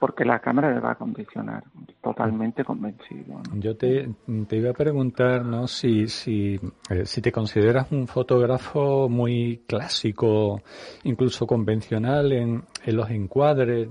Porque 0.00 0.24
la 0.24 0.38
cámara 0.38 0.72
le 0.72 0.80
va 0.80 0.92
a 0.92 0.94
condicionar, 0.94 1.62
totalmente 2.02 2.64
convencido. 2.64 3.42
Yo 3.52 3.76
te, 3.76 4.08
te, 4.48 4.56
iba 4.56 4.70
a 4.70 4.72
preguntar, 4.72 5.44
¿no? 5.44 5.68
Si, 5.68 6.08
si, 6.08 6.58
eh, 6.88 7.04
si 7.04 7.20
te 7.20 7.30
consideras 7.30 7.92
un 7.92 8.08
fotógrafo 8.08 9.10
muy 9.10 9.62
clásico, 9.66 10.62
incluso 11.04 11.46
convencional 11.46 12.32
en, 12.32 12.62
en 12.86 12.96
los 12.96 13.10
encuadres. 13.10 13.88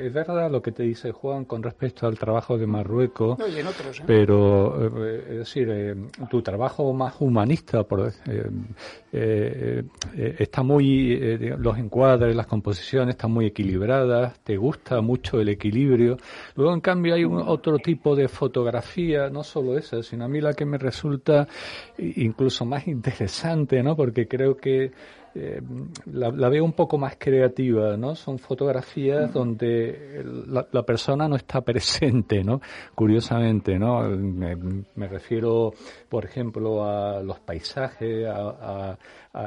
es 0.00 0.12
verdad 0.14 0.50
lo 0.50 0.62
que 0.62 0.72
te 0.72 0.84
dice 0.84 1.12
Juan 1.12 1.44
con 1.44 1.62
respecto 1.62 2.06
al 2.06 2.18
trabajo 2.18 2.56
de 2.56 2.66
Marruecos, 2.66 3.38
¿eh? 3.38 3.62
pero 4.06 5.04
eh, 5.04 5.26
es 5.32 5.38
decir, 5.40 6.08
tu 6.30 6.40
trabajo 6.40 6.94
más 6.94 7.16
humanista, 7.20 7.84
por 7.84 8.10
está 9.12 10.62
muy, 10.62 11.36
los 11.58 11.76
encuadres, 11.76 12.34
las 12.34 12.46
composiciones 12.46 13.16
están 13.16 13.32
muy 13.32 13.44
equilibradas, 13.44 14.40
te 14.40 14.56
gusta 14.56 15.02
mucho 15.02 15.41
el 15.42 15.50
equilibrio. 15.50 16.16
Luego, 16.56 16.72
en 16.74 16.80
cambio, 16.80 17.14
hay 17.14 17.24
un 17.24 17.42
otro 17.44 17.78
tipo 17.78 18.16
de 18.16 18.28
fotografía, 18.28 19.28
no 19.28 19.42
solo 19.42 19.76
esa, 19.76 20.02
sino 20.02 20.24
a 20.24 20.28
mí 20.28 20.40
la 20.40 20.54
que 20.54 20.64
me 20.64 20.78
resulta 20.78 21.46
incluso 21.98 22.64
más 22.64 22.88
interesante, 22.88 23.82
¿no? 23.82 23.94
Porque 23.96 24.26
creo 24.26 24.56
que 24.56 24.92
eh, 25.34 25.62
la, 26.06 26.48
veo 26.48 26.64
un 26.64 26.72
poco 26.72 26.98
más 26.98 27.16
creativa, 27.18 27.96
¿no? 27.96 28.14
Son 28.14 28.38
fotografías 28.38 29.32
donde 29.32 30.22
la, 30.46 30.82
persona 30.82 31.26
no 31.28 31.36
está 31.36 31.60
presente, 31.64 32.44
¿no? 32.44 32.60
Curiosamente, 32.94 33.78
¿no? 33.78 34.02
Me, 34.10 35.08
refiero, 35.08 35.72
por 36.08 36.24
ejemplo, 36.24 36.84
a 36.84 37.22
los 37.22 37.40
paisajes, 37.40 38.26
a, 38.28 38.96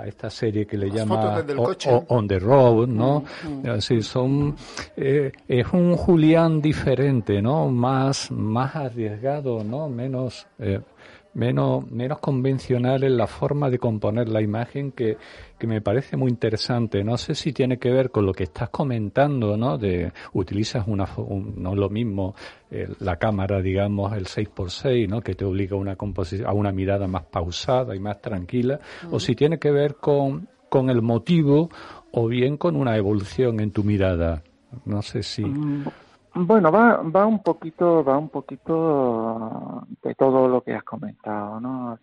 esta 0.07 0.31
serie 0.31 0.65
que 0.65 0.77
le 0.77 0.89
llama 0.89 1.43
On 2.07 2.27
the 2.27 2.39
Road, 2.39 2.87
¿no? 2.87 3.23
Así 3.69 4.01
son, 4.01 4.55
eh, 4.97 5.31
es 5.47 5.67
un 5.73 5.95
Julián 5.95 6.59
diferente, 6.59 7.39
¿no? 7.39 7.69
Más, 7.69 8.31
más 8.31 8.75
arriesgado, 8.75 9.63
¿no? 9.63 9.87
Menos, 9.87 10.47
eh, 10.57 10.79
menos, 11.35 11.89
menos 11.91 12.19
convencional 12.19 13.03
en 13.03 13.17
la 13.17 13.27
forma 13.27 13.69
de 13.69 13.77
componer 13.77 14.29
la 14.29 14.41
imagen 14.41 14.91
que, 14.91 15.17
que 15.59 15.67
me 15.67 15.81
parece 15.81 16.17
muy 16.17 16.31
interesante. 16.31 17.03
No 17.03 17.17
sé 17.17 17.35
si 17.35 17.53
tiene 17.53 17.77
que 17.77 17.91
ver 17.91 18.09
con 18.09 18.25
lo 18.25 18.33
que 18.33 18.45
estás 18.45 18.69
comentando, 18.69 19.55
¿no? 19.55 19.77
De 19.77 20.11
utilizas 20.33 20.87
una, 20.87 21.07
no 21.17 21.73
es 21.73 21.77
lo 21.77 21.89
mismo 21.89 22.35
la 22.99 23.17
cámara, 23.17 23.61
digamos, 23.61 24.13
el 24.13 24.25
6x6, 24.25 25.07
¿no? 25.07 25.21
Que 25.21 25.35
te 25.35 25.45
obliga 25.45 25.75
a 25.75 25.79
una 25.79 25.95
composición, 25.95 26.49
a 26.49 26.53
una 26.53 26.71
mirada 26.71 27.07
más 27.07 27.23
pausada 27.25 27.95
y 27.95 27.99
más 27.99 28.21
tranquila, 28.21 28.79
o 29.11 29.19
si 29.19 29.35
tiene 29.35 29.59
que 29.59 29.71
ver 29.71 29.95
con, 29.95 30.47
con 30.69 30.89
el 30.89 31.01
motivo 31.01 31.69
o 32.11 32.27
bien 32.27 32.57
con 32.57 32.75
una 32.75 32.97
evolución 32.97 33.59
en 33.59 33.71
tu 33.71 33.83
mirada. 33.83 34.41
No 34.85 35.01
sé 35.01 35.23
si. 35.23 35.43
Mm, 35.43 35.85
bueno, 36.35 36.71
va, 36.71 37.01
va 37.01 37.25
un 37.25 37.41
poquito, 37.41 38.03
va 38.03 38.17
un 38.17 38.29
poquito 38.29 39.87
de 40.03 40.13
todo 40.15 40.47
lo 40.47 40.61
que 40.61 40.73
has 40.73 40.83
comentado, 40.83 41.59
¿no? 41.59 41.97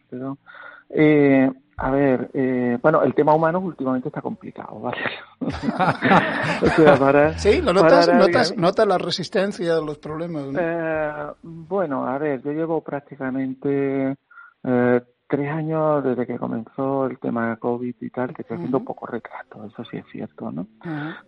eh, 0.89 1.51
a 1.77 1.91
ver, 1.91 2.31
eh, 2.35 2.79
bueno, 2.81 3.03
el 3.03 3.15
tema 3.15 3.35
humano 3.35 3.61
últimamente 3.61 4.09
está 4.09 4.21
complicado, 4.21 4.81
¿vale? 4.81 4.99
sí, 7.39 7.61
¿lo 7.61 7.73
notas, 7.73 8.13
notas, 8.15 8.57
notas 8.57 8.87
la 8.87 8.99
resistencia 8.99 9.75
de 9.75 9.85
los 9.85 9.99
problemas? 9.99 10.45
Eh, 10.59 11.13
bueno, 11.43 12.07
a 12.07 12.19
ver, 12.19 12.43
yo 12.43 12.53
llevo 12.53 12.83
prácticamente 12.83 14.17
eh, 14.65 15.01
tres 15.33 15.49
años 15.49 16.05
desde 16.05 16.27
que 16.27 16.39
comenzó 16.39 17.07
el 17.07 17.19
tema 17.19 17.49
de 17.49 17.57
COVID 17.57 17.95
y 17.99 18.11
tal, 18.11 18.35
que 18.35 18.43
estoy 18.43 18.59
haciendo 18.59 18.77
un 18.77 18.85
poco 18.85 19.07
retrato, 19.07 19.65
eso 19.65 19.83
sí 19.91 19.97
es 19.97 20.05
cierto, 20.13 20.53
¿no? 20.53 20.67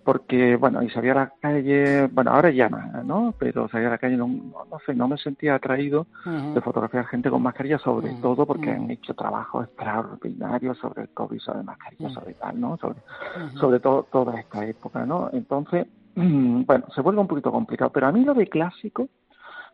Porque, 0.04 0.56
bueno, 0.56 0.82
y 0.82 0.90
salía 0.90 1.12
a 1.12 1.14
la 1.14 1.32
calle, 1.40 2.06
bueno, 2.08 2.32
ahora 2.32 2.50
ya 2.50 2.68
no, 2.68 3.02
¿no? 3.02 3.34
Pero 3.38 3.66
salía 3.70 3.88
a 3.88 3.92
la 3.92 3.98
calle, 3.98 4.18
no, 4.18 4.26
no 4.26 4.78
sé, 4.84 4.94
no 4.94 5.08
me 5.08 5.16
sentía 5.16 5.54
atraído 5.54 6.06
de 6.26 6.60
fotografiar 6.60 7.06
gente 7.06 7.30
con 7.30 7.40
mascarilla, 7.40 7.78
sobre 7.78 8.12
todo 8.20 8.44
porque 8.44 8.72
han 8.72 8.90
hecho 8.90 9.14
trabajos 9.14 9.68
extraordinarios 9.68 10.76
sobre 10.76 11.04
el 11.04 11.08
COVID, 11.08 11.38
sobre 11.38 11.62
mascarillas, 11.62 12.12
sobre 12.12 12.34
tal, 12.34 12.60
¿no? 12.60 12.76
Sobre, 12.76 12.98
sobre 13.58 13.80
todo 13.80 14.02
toda 14.12 14.38
esta 14.38 14.66
época, 14.66 15.06
¿no? 15.06 15.30
Entonces, 15.32 15.86
bueno, 16.14 16.84
se 16.94 17.00
vuelve 17.00 17.22
un 17.22 17.26
poquito 17.26 17.50
complicado, 17.50 17.90
pero 17.90 18.08
a 18.08 18.12
mí 18.12 18.22
lo 18.22 18.34
de 18.34 18.48
clásico, 18.48 19.08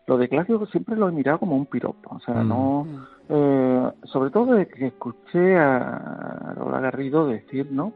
lo 0.06 0.18
de 0.18 0.28
clásico 0.28 0.66
siempre 0.66 0.96
lo 0.96 1.08
he 1.08 1.12
mirado 1.12 1.38
como 1.38 1.56
un 1.56 1.66
piropo, 1.66 2.16
o 2.16 2.20
sea, 2.20 2.42
no, 2.42 2.84
mm. 2.84 3.06
eh, 3.28 3.92
sobre 4.04 4.30
todo 4.30 4.54
de 4.54 4.66
que 4.66 4.88
escuché 4.88 5.56
a 5.56 6.54
Lola 6.56 6.80
Garrido 6.80 7.26
decir, 7.26 7.70
¿no? 7.70 7.92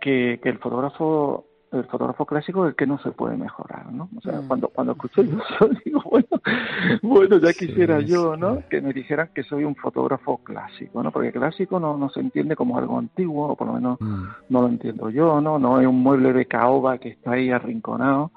Que, 0.00 0.40
que 0.42 0.48
el 0.48 0.58
fotógrafo 0.58 1.48
el 1.72 1.84
fotógrafo 1.84 2.24
clásico 2.24 2.64
es 2.64 2.70
el 2.70 2.76
que 2.76 2.86
no 2.86 2.98
se 2.98 3.10
puede 3.10 3.36
mejorar, 3.36 3.92
¿no? 3.92 4.08
O 4.16 4.20
sea, 4.20 4.40
mm. 4.40 4.48
cuando, 4.48 4.68
cuando 4.68 4.92
escucho 4.92 5.22
yo 5.22 5.38
digo, 5.84 6.02
bueno, 6.10 6.28
bueno, 7.02 7.38
ya 7.38 7.52
quisiera 7.52 8.00
yo, 8.00 8.36
¿no? 8.36 8.62
Que 8.68 8.80
me 8.80 8.92
dijeran 8.92 9.30
que 9.34 9.42
soy 9.42 9.64
un 9.64 9.74
fotógrafo 9.76 10.38
clásico, 10.38 11.02
¿no? 11.02 11.10
Porque 11.10 11.32
clásico 11.32 11.78
no, 11.78 11.96
no 11.96 12.08
se 12.10 12.20
entiende 12.20 12.56
como 12.56 12.78
algo 12.78 12.98
antiguo, 12.98 13.48
o 13.48 13.56
por 13.56 13.66
lo 13.66 13.74
menos 13.74 14.00
mm. 14.00 14.24
no 14.48 14.62
lo 14.62 14.68
entiendo 14.68 15.10
yo, 15.10 15.40
¿no? 15.40 15.58
No 15.58 15.80
es 15.80 15.86
un 15.86 16.02
mueble 16.02 16.32
de 16.32 16.46
caoba 16.46 16.98
que 16.98 17.10
está 17.10 17.32
ahí 17.32 17.50
arrinconado, 17.50 18.30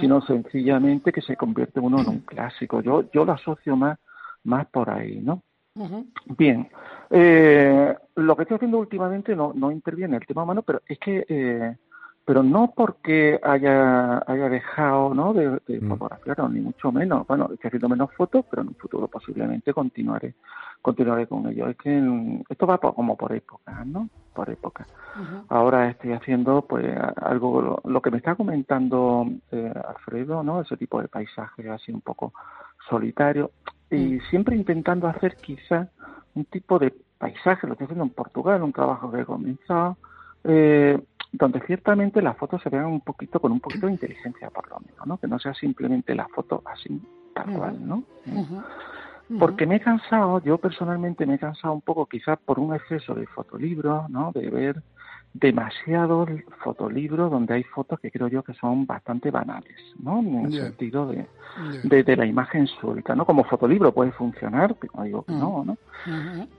sino 0.00 0.20
sencillamente 0.22 1.12
que 1.12 1.20
se 1.20 1.36
convierte 1.36 1.80
uno 1.80 2.00
en 2.00 2.08
un 2.08 2.20
clásico. 2.20 2.80
Yo, 2.80 3.10
yo 3.12 3.24
lo 3.24 3.32
asocio 3.32 3.76
más, 3.76 3.98
más 4.44 4.66
por 4.66 4.90
ahí, 4.90 5.20
¿no? 5.20 5.42
Bien, 6.38 6.68
eh, 7.10 7.94
lo 8.14 8.34
que 8.36 8.42
estoy 8.42 8.54
haciendo 8.56 8.78
últimamente 8.78 9.36
no, 9.36 9.52
no 9.54 9.70
interviene 9.70 10.16
el 10.16 10.26
tema 10.26 10.44
humano, 10.44 10.62
pero 10.62 10.80
es 10.86 10.98
que 10.98 11.26
eh, 11.28 11.76
pero 12.26 12.42
no 12.42 12.74
porque 12.76 13.40
haya, 13.42 14.18
haya 14.26 14.48
dejado 14.50 15.14
¿no? 15.14 15.32
de, 15.32 15.58
de 15.66 15.80
mm. 15.80 15.88
fotografiar, 15.88 16.50
ni 16.50 16.60
mucho 16.60 16.92
menos. 16.92 17.26
Bueno, 17.26 17.48
estoy 17.52 17.68
haciendo 17.68 17.88
menos 17.88 18.12
fotos, 18.14 18.44
pero 18.50 18.60
en 18.62 18.68
un 18.68 18.74
futuro 18.74 19.08
posiblemente 19.08 19.72
continuaré 19.72 20.34
continuaré 20.86 21.26
con 21.26 21.48
ello. 21.48 21.68
Es 21.68 21.76
que 21.76 22.00
esto 22.48 22.64
va 22.64 22.78
como 22.78 23.16
por 23.16 23.32
épocas, 23.32 23.84
¿no? 23.84 24.08
Por 24.32 24.48
épocas. 24.50 24.86
Ahora 25.48 25.90
estoy 25.90 26.12
haciendo 26.12 26.62
pues 26.62 26.86
algo, 27.16 27.80
lo, 27.84 28.00
que 28.00 28.12
me 28.12 28.18
está 28.18 28.36
comentando 28.36 29.26
eh, 29.50 29.72
Alfredo, 29.88 30.44
¿no? 30.44 30.60
Ese 30.60 30.76
tipo 30.76 31.02
de 31.02 31.08
paisaje 31.08 31.68
así 31.70 31.90
un 31.90 32.02
poco 32.02 32.32
solitario 32.88 33.50
y 33.90 33.96
mm. 33.96 34.20
siempre 34.30 34.54
intentando 34.54 35.08
hacer 35.08 35.34
quizá 35.36 35.88
un 36.36 36.44
tipo 36.44 36.78
de 36.78 36.94
paisaje, 37.18 37.66
lo 37.66 37.72
estoy 37.72 37.86
haciendo 37.86 38.04
en 38.04 38.10
Portugal, 38.10 38.62
un 38.62 38.72
trabajo 38.72 39.10
que 39.10 39.22
he 39.22 39.24
comenzado, 39.24 39.96
eh, 40.44 41.00
donde 41.32 41.60
ciertamente 41.66 42.22
las 42.22 42.36
fotos 42.36 42.62
se 42.62 42.70
vean 42.70 42.86
un 42.86 43.00
poquito 43.00 43.40
con 43.40 43.52
un 43.52 43.60
poquito 43.60 43.86
de 43.86 43.92
inteligencia 43.92 44.50
por 44.50 44.68
lo 44.68 44.78
menos, 44.80 45.06
¿no? 45.06 45.18
Que 45.18 45.26
no 45.26 45.38
sea 45.38 45.54
simplemente 45.54 46.14
la 46.14 46.28
foto 46.28 46.62
así 46.64 47.00
tal 47.34 47.52
cual, 47.56 47.86
¿no? 47.86 48.02
Porque 49.38 49.66
me 49.66 49.76
he 49.76 49.80
cansado, 49.80 50.40
yo 50.42 50.58
personalmente 50.58 51.26
me 51.26 51.34
he 51.34 51.38
cansado 51.38 51.74
un 51.74 51.80
poco 51.80 52.06
quizás 52.06 52.38
por 52.38 52.58
un 52.58 52.74
exceso 52.74 53.14
de 53.14 53.26
fotolibros, 53.26 54.08
¿no? 54.08 54.32
De 54.32 54.48
ver 54.50 54.82
demasiados 55.40 56.28
fotolibros 56.62 57.30
donde 57.30 57.54
hay 57.54 57.62
fotos 57.62 58.00
que 58.00 58.10
creo 58.10 58.28
yo 58.28 58.42
que 58.42 58.54
son 58.54 58.86
bastante 58.86 59.30
banales, 59.30 59.76
¿no? 59.98 60.20
En 60.20 60.46
el 60.46 60.52
sentido 60.52 61.06
de, 61.06 61.26
de, 62.02 62.16
la 62.16 62.26
imagen 62.26 62.66
suelta, 62.66 63.14
¿no? 63.14 63.24
Como 63.24 63.44
fotolibro 63.44 63.92
puede 63.92 64.12
funcionar, 64.12 64.74
pero 64.80 65.02
digo 65.04 65.22
que 65.24 65.32
no, 65.32 65.64
¿no? 65.64 65.76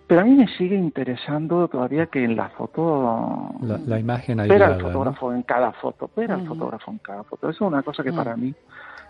Pero 0.07 0.21
a 0.21 0.23
mí 0.23 0.35
me 0.35 0.47
sigue 0.57 0.75
interesando 0.75 1.67
todavía 1.67 2.07
que 2.07 2.23
en 2.23 2.35
la 2.35 2.49
foto... 2.49 3.55
La, 3.61 3.99
imagen 3.99 4.37
Ver 4.37 4.63
al 4.63 4.79
fotógrafo 4.79 5.33
en 5.33 5.43
cada 5.43 5.71
foto, 5.73 6.09
ver 6.15 6.31
al 6.31 6.47
fotógrafo 6.47 6.91
en 6.91 6.99
cada 6.99 7.23
foto. 7.23 7.49
Eso 7.49 7.65
es 7.65 7.71
una 7.71 7.83
cosa 7.83 8.03
que 8.03 8.13
para 8.13 8.35
mí 8.35 8.53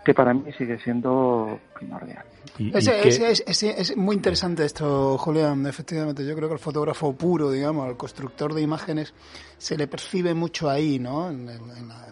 que 0.04 0.14
para 0.14 0.32
mí 0.32 0.50
sigue 0.56 0.78
siendo 0.78 1.60
primordial. 1.74 2.24
es, 2.58 3.96
muy 3.96 4.16
interesante 4.16 4.64
esto, 4.64 5.18
Julián, 5.18 5.66
efectivamente. 5.66 6.26
Yo 6.26 6.34
creo 6.34 6.48
que 6.48 6.54
el 6.54 6.60
fotógrafo 6.60 7.12
puro, 7.14 7.50
digamos, 7.50 7.88
el 7.88 7.96
constructor 7.96 8.54
de 8.54 8.62
imágenes, 8.62 9.12
se 9.58 9.76
le 9.76 9.88
percibe 9.88 10.34
mucho 10.34 10.70
ahí, 10.70 10.98
¿no? 10.98 11.30
En 11.30 11.48
el, 11.48 11.60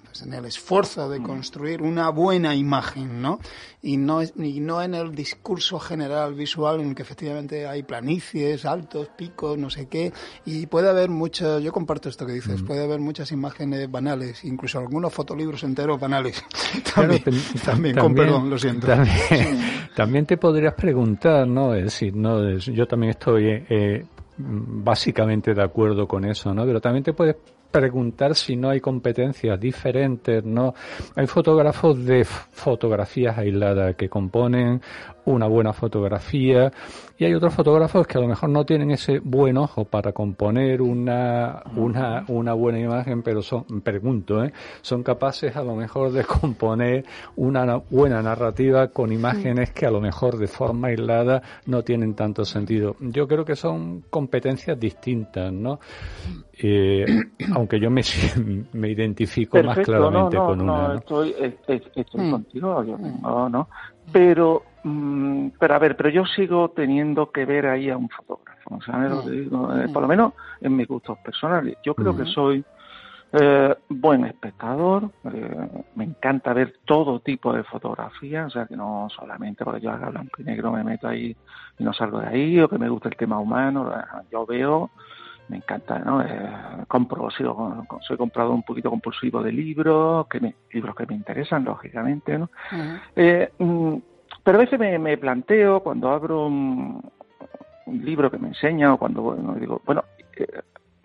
pues 0.05 0.22
en 0.22 0.35
el 0.35 0.44
esfuerzo 0.46 1.09
de 1.09 1.20
mm. 1.20 1.22
construir 1.22 1.83
una 1.83 2.11
buena 2.11 2.55
imagen, 2.55 3.22
¿no? 3.22 3.38
Y 3.83 3.96
no, 3.96 4.20
y 4.22 4.61
no 4.61 4.83
en 4.83 4.94
el 4.94 5.14
discurso 5.14 5.79
general 5.79 6.35
visual 6.35 6.81
en 6.81 6.88
el 6.88 6.94
que 6.96 7.03
efectivamente 7.03 7.66
hay 7.68 7.85
planicies, 7.85 8.64
altos, 8.64 9.09
picos, 9.16 9.57
no 9.57 9.70
sé 9.70 9.87
qué. 9.87 10.12
Y 10.44 10.66
puede 10.66 10.88
haber 10.88 11.09
muchas, 11.09 11.62
yo 11.62 11.72
comparto 11.72 12.09
esto 12.09 12.27
que 12.27 12.33
dices, 12.33 12.62
mm. 12.62 12.66
puede 12.66 12.83
haber 12.83 12.99
muchas 12.99 13.31
imágenes 13.31 13.88
banales, 13.88 14.44
incluso 14.44 14.81
algunos 14.81 15.14
fotolibros 15.14 15.62
enteros 15.62 16.01
banales. 16.01 16.44
también, 16.94 17.22
también, 17.76 17.96
con 17.96 18.14
perdón, 18.14 18.50
lo 18.50 18.58
siento. 18.58 18.86
También, 19.94 20.26
te 20.26 20.36
podrías 20.36 20.74
preguntar, 20.74 21.46
¿no? 21.48 21.74
Es 21.74 21.84
decir, 21.84 22.14
no, 22.14 22.58
yo 22.58 22.86
también 22.86 23.10
estoy 23.10 23.64
eh, 23.68 24.04
básicamente 24.36 25.54
de 25.54 25.62
acuerdo 25.62 26.06
con 26.06 26.24
eso, 26.24 26.52
¿no? 26.52 26.66
Pero 26.66 26.80
también 26.80 27.02
te 27.02 27.12
puedes 27.12 27.36
preguntar 27.70 28.35
si 28.35 28.57
no 28.57 28.70
hay 28.70 28.81
competencias 28.81 29.59
diferentes, 29.61 30.44
¿no? 30.44 30.74
Hay 31.14 31.26
fotógrafos 31.26 32.05
de 32.05 32.24
fotografías 32.24 33.37
aisladas 33.38 33.96
que 33.96 34.09
componen 34.09 34.81
una 35.26 35.46
buena 35.48 35.72
fotografía 35.72 36.72
y 37.18 37.24
hay 37.24 37.35
otros 37.35 37.52
fotógrafos 37.55 38.07
que 38.07 38.18
a 38.18 38.20
lo 38.20 38.29
mejor 38.29 38.48
no 38.50 38.64
tienen 38.64 38.90
ese 38.90 39.18
buen 39.18 39.57
ojo 39.57 39.85
para 39.85 40.12
componer 40.12 40.81
una, 40.81 41.62
una, 41.74 42.24
una 42.29 42.52
buena 42.52 42.79
imagen, 42.79 43.22
pero 43.22 43.42
son, 43.42 43.64
pregunto, 43.83 44.44
¿eh? 44.44 44.52
son 44.83 45.02
capaces 45.02 45.57
a 45.57 45.62
lo 45.62 45.74
mejor 45.74 46.12
de 46.12 46.24
componer 46.24 47.05
una 47.35 47.76
buena 47.76 48.22
narrativa 48.22 48.88
con 48.88 49.12
imágenes 49.12 49.72
que 49.72 49.87
a 49.87 49.90
lo 49.90 50.00
mejor 50.00 50.38
de 50.38 50.46
forma 50.46 50.88
aislada 50.88 51.42
no 51.66 51.83
tienen 51.83 52.14
tanto 52.14 52.44
sentido. 52.44 52.96
Yo 53.00 53.26
creo 53.26 53.44
que 53.44 53.57
son 53.57 54.02
competencias 54.11 54.79
distintas, 54.79 55.52
¿no? 55.52 55.81
Eh, 56.59 57.05
aunque 57.55 57.79
yo 57.79 57.90
me, 57.90 58.03
me 58.73 58.90
identifico 58.90 59.62
más 59.62 59.79
claramente 59.79 60.37
con 60.37 60.61
una. 60.61 60.88
No, 60.88 60.95
estoy, 60.95 61.35
estoy 61.38 62.21
mm. 62.27 62.31
contigo, 62.31 62.85
yo 62.85 62.99
no, 62.99 63.49
no. 63.49 63.69
Pero 64.12 64.62
Mm, 64.88 65.49
pero 65.59 65.75
a 65.75 65.81
ver, 65.81 65.97
pero 65.97 66.11
yo 66.11 66.25
sigo 66.27 66.69
teniendo 66.71 67.33
que 67.33 67.45
ver 67.45 67.66
ahí 67.66 67.90
a 67.90 67.97
un 67.97 68.09
fotógrafo, 68.09 68.77
o 68.77 68.81
sea, 68.81 68.95
mm. 68.95 69.81
eh, 69.81 69.88
por 69.92 70.03
lo 70.03 70.07
menos 70.07 70.33
en 70.61 70.77
mis 70.77 70.87
gustos 70.87 71.19
personales. 71.19 71.77
Yo 71.83 71.92
creo 71.97 72.16
que 72.16 72.23
mm. 72.23 72.27
soy 72.29 72.64
eh, 73.33 73.75
buen 73.88 74.25
espectador, 74.27 75.11
eh, 75.25 75.85
me 75.97 76.05
encanta 76.05 76.53
ver 76.53 76.75
todo 76.85 77.19
tipo 77.19 77.53
de 77.53 77.64
fotografía, 77.64 78.47
o 78.47 78.51
sea, 78.51 78.66
que 78.66 78.77
no 78.77 79.09
solamente 79.11 79.64
porque 79.64 79.81
yo 79.81 79.90
haga 79.90 80.09
blanco 80.09 80.40
y 80.40 80.45
negro 80.45 80.71
me 80.71 80.85
meto 80.85 81.09
ahí 81.09 81.37
y 81.81 81.83
no 81.83 81.92
salgo 81.92 82.21
de 82.21 82.29
ahí, 82.29 82.61
o 82.61 82.69
que 82.69 82.79
me 82.79 82.88
gusta 82.88 83.09
el 83.09 83.16
tema 83.16 83.40
humano, 83.40 83.92
yo 84.31 84.47
veo 84.47 84.92
me 85.48 85.59
encanta, 85.59 85.98
¿no? 85.98 86.22
Eh, 86.22 86.85
compro, 86.88 87.30
sigo, 87.30 87.87
soy 88.00 88.16
comprado 88.16 88.52
un 88.52 88.62
poquito 88.62 88.90
compulsivo 88.90 89.42
de 89.42 89.52
libros, 89.52 90.26
que 90.28 90.40
me, 90.40 90.54
libros 90.72 90.94
que 90.96 91.06
me 91.06 91.14
interesan, 91.14 91.64
lógicamente, 91.64 92.38
¿no? 92.38 92.50
eh, 93.14 93.50
pero 94.42 94.59
a 94.59 94.61
veces 94.61 94.78
me, 94.78 95.18
planteo, 95.18 95.80
cuando 95.80 96.11
abro 96.11 96.46
un, 96.46 97.02
libro 97.87 98.30
que 98.30 98.38
me 98.38 98.48
enseña 98.48 98.94
o 98.94 98.98
cuando 98.98 99.37
digo, 99.59 99.80
bueno, 99.85 100.04
eh, 100.37 100.46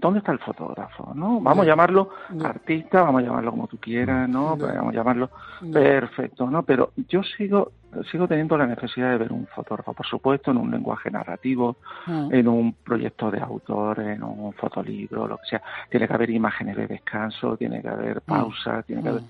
¿dónde 0.02 0.20
está 0.20 0.32
el 0.32 0.40
fotógrafo? 0.40 1.14
¿no? 1.16 1.40
Vamos 1.40 1.66
a 1.66 1.70
llamarlo 1.70 2.10
artista, 2.44 3.04
vamos 3.04 3.22
a 3.22 3.26
llamarlo 3.26 3.52
como 3.52 3.68
tú 3.68 3.78
quieras, 3.78 4.28
¿no? 4.28 4.58
Vamos 4.58 4.94
a 4.94 4.98
llamarlo 4.98 5.30
perfecto, 5.72 6.50
¿no? 6.50 6.64
Pero 6.64 6.92
yo 7.08 7.24
sigo 7.24 7.72
sigo 8.10 8.28
teniendo 8.28 8.58
la 8.58 8.66
necesidad 8.66 9.12
de 9.12 9.18
ver 9.18 9.34
un 9.34 9.48
fotógrafo, 9.48 9.94
por 9.94 10.06
supuesto, 10.06 10.52
en 10.52 10.58
un 10.58 10.72
lenguaje 10.72 11.12
narrativo, 11.12 11.78
en 12.08 12.48
un 12.48 12.74
proyecto 12.74 13.30
de 13.30 13.40
autor, 13.40 14.00
en 14.00 14.24
un 14.24 14.54
fotolibro, 14.54 15.28
lo 15.28 15.38
que 15.38 15.48
sea. 15.50 15.62
Tiene 15.90 16.08
que 16.08 16.14
haber 16.14 16.30
imágenes 16.30 16.78
de 16.78 16.88
descanso, 16.88 17.58
tiene 17.58 17.82
que 17.82 17.90
haber 17.90 18.22
pausa, 18.22 18.82
tiene 18.84 19.04
que 19.04 19.10
haber... 19.10 19.24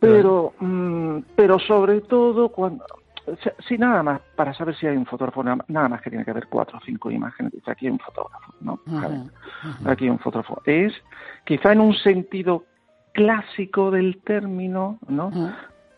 Pero, 0.00 0.54
mm, 0.60 1.18
pero 1.36 1.58
sobre 1.58 2.00
todo 2.02 2.48
cuando 2.48 2.84
Sí, 3.66 3.78
nada 3.78 4.02
más, 4.02 4.20
para 4.36 4.54
saber 4.54 4.76
si 4.76 4.86
hay 4.86 4.96
un 4.96 5.06
fotógrafo, 5.06 5.42
nada 5.42 5.88
más 5.88 6.02
que 6.02 6.10
tiene 6.10 6.24
que 6.24 6.30
haber 6.30 6.46
cuatro 6.48 6.78
o 6.78 6.80
cinco 6.84 7.10
imágenes. 7.10 7.52
Dice, 7.52 7.70
aquí 7.70 7.86
hay 7.86 7.92
un 7.92 7.98
fotógrafo, 7.98 8.54
¿no? 8.60 8.80
Aquí 9.84 10.04
hay 10.04 10.10
un 10.10 10.18
fotógrafo. 10.18 10.62
Es 10.64 10.92
quizá 11.44 11.72
en 11.72 11.80
un 11.80 11.94
sentido 11.94 12.64
clásico 13.12 13.90
del 13.90 14.20
término, 14.22 14.98
¿no? 15.08 15.30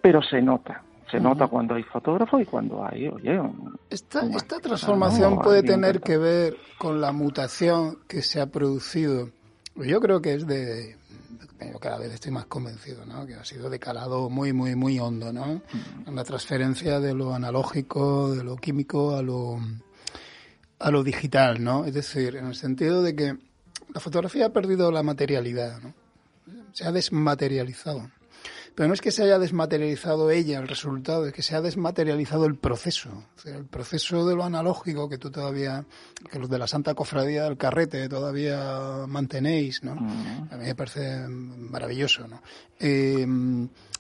Pero 0.03 0.23
se 0.23 0.40
nota. 0.40 0.83
Se 1.11 1.19
nota 1.19 1.49
cuando 1.49 1.75
hay 1.75 1.83
fotógrafo 1.83 2.38
y 2.38 2.45
cuando 2.45 2.87
hay, 2.87 3.09
oye... 3.09 3.40
esta, 3.90 4.25
esta 4.27 4.61
transformación 4.61 5.40
puede 5.40 5.64
tener 5.64 6.01
que 6.01 6.16
ver 6.16 6.57
con 6.79 7.01
la 7.01 7.11
mutación 7.11 7.99
que 8.09 8.23
se 8.23 8.40
ha 8.40 8.47
producido. 8.47 9.29
Yo 9.75 10.01
creo 10.01 10.23
que 10.23 10.35
es 10.35 10.47
de 10.47 10.97
yo 11.61 11.79
cada 11.79 11.99
vez 11.99 12.12
estoy 12.12 12.33
más 12.33 12.47
convencido, 12.47 13.05
¿no? 13.07 13.27
Que 13.27 13.35
ha 13.35 13.45
sido 13.45 13.69
de 13.71 13.79
calado 13.79 14.31
muy, 14.31 14.53
muy, 14.53 14.75
muy 14.75 14.99
hondo, 14.99 15.33
¿no? 15.33 15.62
En 16.07 16.14
la 16.14 16.25
transferencia 16.25 17.01
de 17.01 17.14
lo 17.14 17.35
analógico, 17.35 18.35
de 18.35 18.45
lo 18.45 18.57
químico 18.57 19.16
a 19.16 19.23
lo, 19.23 19.59
a 20.79 20.90
lo 20.90 21.03
digital, 21.03 21.62
¿no? 21.62 21.85
Es 21.85 21.95
decir, 21.95 22.37
en 22.37 22.47
el 22.47 22.55
sentido 22.55 23.03
de 23.03 23.14
que 23.14 23.37
la 23.95 24.01
fotografía 24.01 24.47
ha 24.47 24.53
perdido 24.53 24.90
la 24.90 25.03
materialidad, 25.03 25.81
¿no? 25.81 25.95
Se 26.73 26.85
ha 26.85 26.93
desmaterializado. 26.93 28.11
Pero 28.81 28.88
no 28.88 28.95
es 28.95 29.03
que 29.03 29.11
se 29.11 29.23
haya 29.23 29.38
desmaterializado 29.38 30.31
ella 30.31 30.59
el 30.59 30.66
resultado, 30.66 31.27
es 31.27 31.35
que 31.35 31.43
se 31.43 31.55
ha 31.55 31.61
desmaterializado 31.61 32.47
el 32.47 32.57
proceso. 32.57 33.11
el 33.45 33.66
proceso 33.66 34.27
de 34.27 34.35
lo 34.35 34.43
analógico 34.43 35.07
que 35.07 35.19
tú 35.19 35.31
todavía, 35.31 35.85
que 36.31 36.38
los 36.38 36.49
de 36.49 36.59
la 36.59 36.66
Santa 36.66 36.95
Cofradía 36.95 37.45
del 37.45 37.59
Carrete 37.59 38.09
todavía 38.09 39.05
mantenéis, 39.07 39.85
¿no? 39.85 39.93
A 39.93 40.57
mí 40.57 40.64
me 40.64 40.75
parece 40.75 41.29
maravilloso, 41.29 42.27
¿no? 42.27 42.40
Eh, 42.79 43.27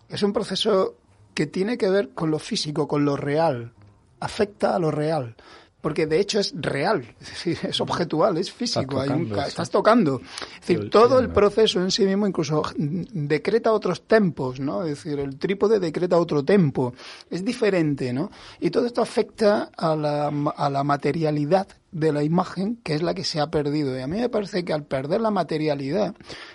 es 0.08 0.22
un 0.22 0.32
proceso 0.32 0.94
que 1.34 1.46
tiene 1.46 1.76
que 1.76 1.90
ver 1.90 2.14
con 2.14 2.30
lo 2.30 2.38
físico, 2.38 2.88
con 2.88 3.04
lo 3.04 3.18
real, 3.18 3.74
afecta 4.18 4.74
a 4.74 4.78
lo 4.78 4.90
real 4.90 5.36
porque 5.80 6.06
de 6.06 6.20
hecho 6.20 6.40
es 6.40 6.52
real, 6.54 7.04
es 7.20 7.28
decir, 7.30 7.58
es 7.62 7.80
objetual, 7.80 8.36
es 8.38 8.52
físico, 8.52 9.02
estás 9.02 9.70
tocando. 9.70 10.20
Es 10.60 10.66
decir, 10.66 10.90
todo 10.90 11.18
el 11.18 11.30
proceso 11.30 11.80
en 11.80 11.90
sí 11.90 12.04
mismo 12.04 12.26
incluso 12.26 12.62
decreta 12.76 13.72
otros 13.72 14.02
tempos, 14.02 14.60
¿no? 14.60 14.84
Es 14.84 15.02
decir, 15.02 15.18
el 15.18 15.38
trípode 15.38 15.80
decreta 15.80 16.18
otro 16.18 16.44
tempo, 16.44 16.94
es 17.30 17.44
diferente, 17.44 18.12
¿no? 18.12 18.30
Y 18.60 18.70
todo 18.70 18.86
esto 18.86 19.02
afecta 19.02 19.70
a 19.76 19.96
la, 19.96 20.28
a 20.56 20.70
la 20.70 20.84
materialidad 20.84 21.68
de 21.92 22.12
la 22.12 22.22
imagen, 22.22 22.76
que 22.82 22.94
es 22.94 23.02
la 23.02 23.14
que 23.14 23.24
se 23.24 23.40
ha 23.40 23.50
perdido. 23.50 23.96
Y 23.96 24.00
a 24.00 24.06
mí 24.06 24.18
me 24.18 24.28
parece 24.28 24.64
que 24.64 24.72
al 24.72 24.84
perder 24.84 25.20
la 25.20 25.30
materialidad, 25.30 26.14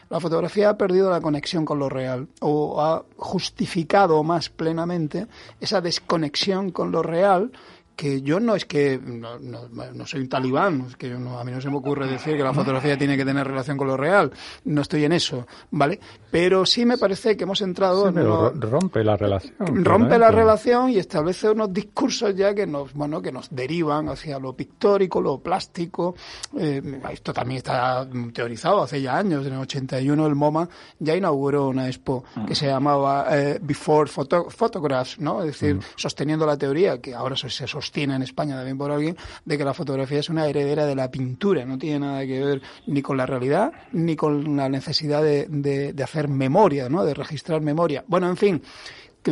la 0.10 0.20
fotografía 0.20 0.70
ha 0.70 0.78
perdido 0.78 1.10
la 1.10 1.22
conexión 1.22 1.66
con 1.66 1.80
lo 1.80 1.90
real, 1.90 2.28
o 2.40 2.82
ha 2.82 3.06
justificado 3.18 4.24
más 4.24 4.50
plenamente 4.50 5.28
esa 5.60 5.82
desconexión 5.82 6.72
con 6.72 6.92
lo 6.92 7.04
real 7.04 7.52
que 7.96 8.22
yo 8.22 8.40
no 8.40 8.56
es 8.56 8.66
que 8.66 9.00
no, 9.02 9.40
no, 9.40 10.06
soy 10.06 10.22
un 10.22 10.30
talibán, 10.30 10.86
es 10.90 10.96
que 10.96 11.12
a 11.12 11.44
mí 11.44 11.52
no 11.52 11.62
se 11.62 11.70
me 11.70 11.78
ocurre 11.78 12.08
decir 12.08 12.36
que 12.36 12.44
la 12.44 12.54
fotografía 12.54 12.98
tiene 12.98 13.18
que 13.18 13.26
tener 13.26 13.48
relación 13.48 13.78
con 13.78 13.88
lo 13.88 13.98
real, 13.98 14.32
no 14.66 14.82
estoy 14.82 15.06
en 15.06 15.14
eso, 15.14 15.48
¿vale? 15.72 16.00
Pero 16.32 16.66
sí 16.66 16.86
me 16.86 16.98
parece 16.98 17.38
que 17.38 17.44
hemos 17.44 17.62
entrado 17.62 18.08
en 18.10 18.16
rompe 18.62 19.04
la 19.04 19.16
relación. 19.16 19.56
Rompe 19.84 20.18
la 20.18 20.32
relación 20.32 20.90
y 20.90 20.98
establece 20.98 21.50
unos 21.50 21.72
discursos 21.74 22.36
ya 22.36 22.54
que 22.54 22.68
nos, 22.68 22.94
bueno, 22.94 23.22
que 23.22 23.32
nos 23.32 23.50
derivan 23.50 24.10
hacia 24.10 24.40
lo 24.40 24.54
pictórico, 24.54 25.22
lo 25.22 25.40
plástico. 25.40 26.16
Eh, 26.58 26.82
esto 27.12 27.34
también 27.34 27.58
está 27.58 28.08
teorizado 28.34 28.82
hace 28.82 29.02
ya 29.02 29.18
años, 29.18 29.46
en 29.46 29.54
el 29.54 29.60
81 29.60 30.26
el 30.26 30.36
MoMA 30.36 30.68
ya 31.00 31.16
inauguró 31.16 31.68
una 31.68 31.88
expo 31.88 32.24
que 32.48 32.56
se 32.56 32.68
llamaba 32.68 33.28
eh, 33.32 33.60
Before 33.62 34.10
Photographs, 34.10 35.20
¿no? 35.20 35.42
Es 35.42 35.48
decir, 35.48 35.80
sosteniendo 35.96 36.46
la 36.46 36.58
teoría 36.58 37.00
que 37.00 37.14
ahora 37.14 37.36
se 37.36 37.50
sostiene 37.86 38.16
en 38.16 38.24
España 38.24 38.56
también 38.56 38.78
por 38.78 38.92
alguien, 38.92 39.16
de 39.46 39.58
que 39.58 39.64
la 39.64 39.74
fotografía 39.74 40.20
es 40.20 40.30
una 40.30 40.48
heredera 40.48 40.86
de 40.86 40.96
la 40.96 41.10
pintura, 41.10 41.66
no 41.66 41.78
tiene 41.78 42.00
nada 42.00 42.26
que 42.26 42.44
ver 42.44 42.62
ni 42.88 43.02
con 43.02 43.18
la 43.18 43.26
realidad 43.26 43.72
ni 43.92 44.16
con 44.16 44.58
la 44.58 44.68
necesidad 44.70 45.22
de, 45.22 45.46
de, 45.48 46.04
hacer 46.04 46.28
memoria, 46.28 46.90
¿no? 46.90 47.06
de 47.06 47.14
registrar 47.14 47.62
memoria. 47.62 48.04
Bueno, 48.08 48.28
en 48.28 48.38
fin, 48.38 48.62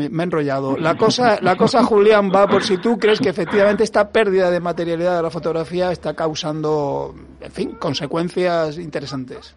me 0.09 0.23
he 0.23 0.25
enrollado. 0.25 0.77
La 0.77 0.95
cosa, 0.95 1.39
la 1.41 1.55
cosa, 1.55 1.83
Julián, 1.83 2.31
va 2.33 2.47
por 2.47 2.63
si 2.63 2.77
tú 2.77 2.97
crees 2.97 3.19
que 3.19 3.29
efectivamente 3.29 3.83
esta 3.83 4.11
pérdida 4.11 4.49
de 4.49 4.59
materialidad 4.59 5.17
de 5.17 5.23
la 5.23 5.29
fotografía 5.29 5.91
está 5.91 6.15
causando, 6.15 7.13
en 7.41 7.51
fin, 7.51 7.75
consecuencias 7.79 8.77
interesantes. 8.77 9.55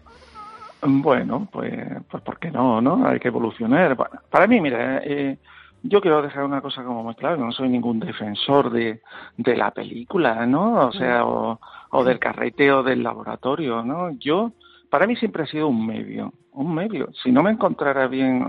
Bueno, 0.81 1.47
pues, 1.51 1.73
pues 2.09 2.23
¿por 2.23 2.37
qué 2.37 2.51
no? 2.51 2.81
no? 2.81 3.07
Hay 3.07 3.19
que 3.19 3.29
evolucionar. 3.29 3.97
Para 4.29 4.47
mí, 4.47 4.61
mira, 4.61 4.99
eh, 5.03 5.37
yo 5.83 6.01
quiero 6.01 6.21
dejar 6.21 6.43
una 6.43 6.61
cosa 6.61 6.83
como 6.83 7.03
muy 7.03 7.15
clara, 7.15 7.37
no 7.37 7.51
soy 7.51 7.69
ningún 7.69 7.99
defensor 7.99 8.71
de, 8.71 9.01
de 9.37 9.55
la 9.55 9.71
película, 9.71 10.45
¿no? 10.45 10.87
O 10.87 10.91
sea, 10.91 11.25
o, 11.25 11.59
o 11.91 12.03
del 12.03 12.19
carreteo 12.19 12.83
del 12.83 13.03
laboratorio, 13.03 13.83
¿no? 13.83 14.11
Yo, 14.11 14.51
para 14.89 15.07
mí 15.07 15.15
siempre 15.15 15.43
ha 15.43 15.47
sido 15.47 15.67
un 15.67 15.85
medio, 15.85 16.33
un 16.53 16.73
medio. 16.73 17.09
Si 17.23 17.31
no 17.31 17.43
me 17.43 17.51
encontrara 17.51 18.07
bien 18.07 18.45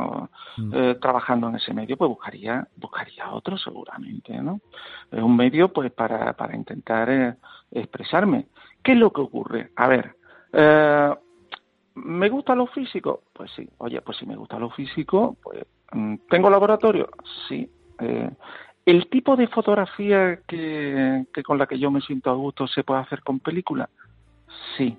mm. 0.56 0.72
eh, 0.72 0.94
trabajando 1.00 1.48
en 1.48 1.56
ese 1.56 1.74
medio, 1.74 1.96
pues 1.96 2.08
buscaría, 2.08 2.66
buscaría 2.76 3.30
otro 3.30 3.58
seguramente, 3.58 4.32
¿no? 4.40 4.60
Es 5.10 5.22
un 5.22 5.36
medio, 5.36 5.72
pues, 5.72 5.92
para, 5.92 6.32
para 6.32 6.56
intentar 6.56 7.10
eh, 7.10 7.34
expresarme. 7.70 8.46
¿Qué 8.82 8.92
es 8.92 8.98
lo 8.98 9.12
que 9.12 9.20
ocurre? 9.20 9.70
A 9.76 9.88
ver, 9.88 10.16
eh, 10.52 11.14
¿me 11.94 12.28
gusta 12.30 12.54
lo 12.54 12.66
físico? 12.66 13.22
Pues 13.32 13.50
sí. 13.54 13.68
Oye, 13.78 14.00
pues 14.00 14.16
si 14.18 14.26
me 14.26 14.36
gusta 14.36 14.58
lo 14.58 14.70
físico, 14.70 15.36
pues 15.42 15.66
Mm, 15.66 15.77
¿Tengo 16.28 16.50
laboratorio? 16.50 17.08
Sí. 17.48 17.70
Eh, 18.00 18.30
¿El 18.84 19.08
tipo 19.08 19.36
de 19.36 19.48
fotografía 19.48 20.40
que, 20.46 21.26
con 21.44 21.58
la 21.58 21.66
que 21.66 21.78
yo 21.78 21.90
me 21.90 22.00
siento 22.00 22.30
a 22.30 22.34
gusto 22.34 22.66
se 22.66 22.84
puede 22.84 23.00
hacer 23.00 23.22
con 23.22 23.40
película? 23.40 23.88
Sí. 24.76 24.96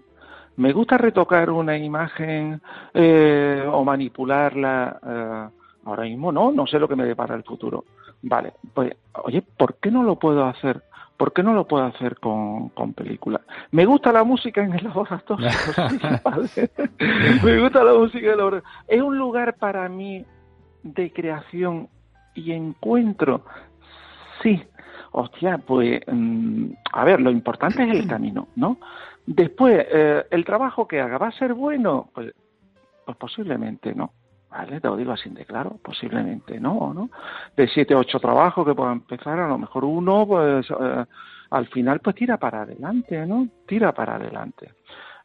¿Me 0.57 0.73
gusta 0.73 0.97
retocar 0.97 1.49
una 1.49 1.77
imagen 1.77 2.61
eh, 2.93 3.63
o 3.65 3.83
manipularla? 3.83 4.99
Eh, 5.05 5.49
ahora 5.85 6.03
mismo 6.03 6.31
no, 6.31 6.51
no 6.51 6.67
sé 6.67 6.77
lo 6.77 6.87
que 6.87 6.95
me 6.95 7.05
depara 7.05 7.35
el 7.35 7.43
futuro. 7.43 7.85
Vale, 8.21 8.53
pues, 8.73 8.95
oye, 9.23 9.41
¿por 9.41 9.75
qué 9.75 9.89
no 9.89 10.03
lo 10.03 10.17
puedo 10.17 10.45
hacer? 10.45 10.83
¿Por 11.17 11.33
qué 11.33 11.41
no 11.43 11.53
lo 11.53 11.65
puedo 11.67 11.83
hacer 11.83 12.19
con, 12.19 12.69
con 12.69 12.93
película? 12.93 13.41
Me 13.71 13.85
gusta 13.85 14.11
la 14.11 14.23
música 14.23 14.63
en 14.63 14.73
el 14.73 14.83
laboratorio. 14.85 15.49
me 17.43 17.59
gusta 17.59 17.83
la 17.83 17.93
música 17.93 18.25
en 18.25 18.31
el 18.33 18.37
laboratorio. 18.37 18.69
Es 18.87 19.01
un 19.01 19.17
lugar 19.17 19.55
para 19.55 19.89
mí 19.89 20.25
de 20.83 21.11
creación 21.11 21.89
y 22.33 22.51
encuentro, 22.51 23.43
sí, 24.41 24.61
hostia, 25.11 25.57
pues, 25.57 26.01
mm, 26.07 26.71
a 26.93 27.03
ver, 27.03 27.21
lo 27.21 27.31
importante 27.31 27.83
es 27.83 27.89
el 27.89 28.07
camino, 28.07 28.47
¿no? 28.55 28.77
Después, 29.25 29.85
eh, 29.91 30.25
el 30.31 30.45
trabajo 30.45 30.87
que 30.87 31.01
haga, 31.01 31.17
¿va 31.17 31.27
a 31.27 31.31
ser 31.31 31.53
bueno? 31.53 32.09
Pues, 32.13 32.33
pues 33.05 33.17
posiblemente 33.17 33.93
no. 33.93 34.11
¿Vale? 34.49 34.81
Te 34.81 34.87
lo 34.87 34.97
digo 34.97 35.11
así 35.11 35.29
de 35.29 35.45
claro, 35.45 35.77
posiblemente 35.83 36.59
no, 36.59 36.91
¿no? 36.91 37.11
De 37.55 37.67
siete 37.67 37.93
o 37.93 37.99
ocho 37.99 38.19
trabajos 38.19 38.65
que 38.65 38.73
puedan 38.73 38.93
empezar, 38.93 39.39
a 39.39 39.47
lo 39.47 39.59
mejor 39.59 39.85
uno, 39.85 40.25
pues, 40.25 40.65
eh, 40.71 41.05
al 41.51 41.67
final, 41.67 41.99
pues 41.99 42.15
tira 42.15 42.37
para 42.37 42.63
adelante, 42.63 43.27
¿no? 43.27 43.47
Tira 43.67 43.91
para 43.93 44.15
adelante. 44.15 44.73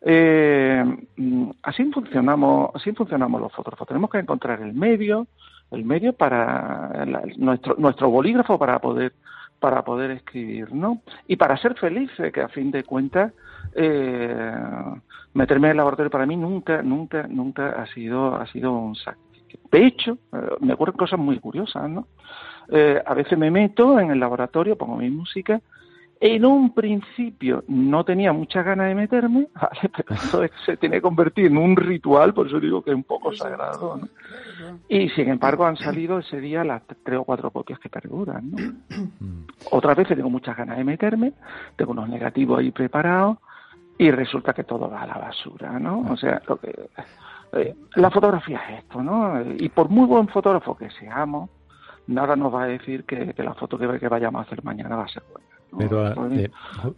Eh, 0.06 0.84
mm, 1.16 1.50
así 1.62 1.84
funcionamos, 1.90 2.70
así 2.74 2.92
funcionamos 2.92 3.40
los 3.40 3.52
fotógrafos. 3.52 3.88
Tenemos 3.88 4.10
que 4.10 4.18
encontrar 4.18 4.60
el 4.60 4.74
medio, 4.74 5.26
el 5.70 5.84
medio 5.84 6.12
para 6.12 7.06
nuestro 7.38 7.76
nuestro 7.78 8.10
bolígrafo 8.10 8.58
para 8.58 8.78
poder 8.80 9.14
para 9.58 9.82
poder 9.82 10.10
escribir, 10.10 10.74
¿no? 10.74 11.00
Y 11.26 11.36
para 11.36 11.56
ser 11.56 11.74
feliz, 11.76 12.10
que 12.32 12.40
a 12.42 12.48
fin 12.48 12.70
de 12.70 12.84
cuentas 12.84 13.32
eh, 13.74 14.54
meterme 15.32 15.68
en 15.68 15.70
el 15.72 15.76
laboratorio 15.78 16.10
para 16.10 16.26
mí 16.26 16.36
nunca 16.36 16.82
nunca 16.82 17.26
nunca 17.26 17.70
ha 17.70 17.86
sido 17.86 18.36
ha 18.36 18.46
sido 18.48 18.72
un 18.72 18.94
sacrificio. 18.94 19.24
De 19.70 19.86
hecho, 19.86 20.18
eh, 20.34 20.36
me 20.60 20.74
ocurren 20.74 20.96
cosas 20.96 21.18
muy 21.18 21.38
curiosas, 21.38 21.88
¿no? 21.88 22.08
Eh, 22.68 23.02
a 23.04 23.14
veces 23.14 23.38
me 23.38 23.50
meto 23.50 23.98
en 23.98 24.10
el 24.10 24.20
laboratorio, 24.20 24.76
pongo 24.76 24.96
mi 24.96 25.08
música 25.08 25.62
en 26.20 26.44
un 26.44 26.74
principio 26.74 27.64
no 27.68 28.04
tenía 28.04 28.32
muchas 28.32 28.64
ganas 28.64 28.88
de 28.88 28.94
meterme, 28.94 29.48
pero 29.96 30.48
se 30.66 30.76
tiene 30.76 30.96
que 30.96 31.02
convertir 31.02 31.46
en 31.46 31.58
un 31.58 31.76
ritual, 31.76 32.32
por 32.34 32.46
eso 32.46 32.60
digo 32.60 32.82
que 32.82 32.90
es 32.90 32.96
un 32.96 33.04
poco 33.04 33.34
sagrado. 33.34 34.00
Y 34.88 35.08
sin 35.10 35.28
embargo 35.28 35.66
han 35.66 35.76
salido 35.76 36.18
ese 36.18 36.40
día 36.40 36.64
las 36.64 36.82
tres 37.02 37.18
o 37.18 37.24
cuatro 37.24 37.50
copias 37.50 37.78
que 37.78 37.88
perduran. 37.88 38.50
¿no? 38.50 38.58
Mm. 39.20 39.46
Otras 39.70 39.96
veces 39.96 40.16
tengo 40.16 40.30
muchas 40.30 40.56
ganas 40.56 40.78
de 40.78 40.84
meterme, 40.84 41.32
tengo 41.76 41.92
unos 41.92 42.08
negativos 42.08 42.58
ahí 42.58 42.70
preparados 42.70 43.38
y 43.98 44.10
resulta 44.10 44.52
que 44.52 44.64
todo 44.64 44.90
va 44.90 45.02
a 45.02 45.06
la 45.06 45.18
basura, 45.18 45.78
¿no? 45.78 46.00
O 46.10 46.16
sea, 46.16 46.42
lo 46.48 46.56
que, 46.56 46.88
eh, 47.52 47.74
la 47.94 48.10
fotografía 48.10 48.60
es 48.70 48.84
esto, 48.84 49.02
¿no? 49.02 49.40
Y 49.58 49.68
por 49.68 49.88
muy 49.88 50.06
buen 50.06 50.26
fotógrafo 50.28 50.76
que 50.76 50.90
seamos, 50.90 51.50
nada 52.08 52.34
nos 52.34 52.52
va 52.52 52.64
a 52.64 52.66
decir 52.66 53.04
que, 53.04 53.32
que 53.34 53.42
la 53.42 53.54
foto 53.54 53.78
que, 53.78 53.98
que 53.98 54.08
vayamos 54.08 54.40
a 54.40 54.42
hacer 54.42 54.64
mañana 54.64 54.96
va 54.96 55.04
a 55.04 55.08
ser 55.08 55.22
buena. 55.30 55.53
Pero, 55.76 56.30
eh, 56.32 56.50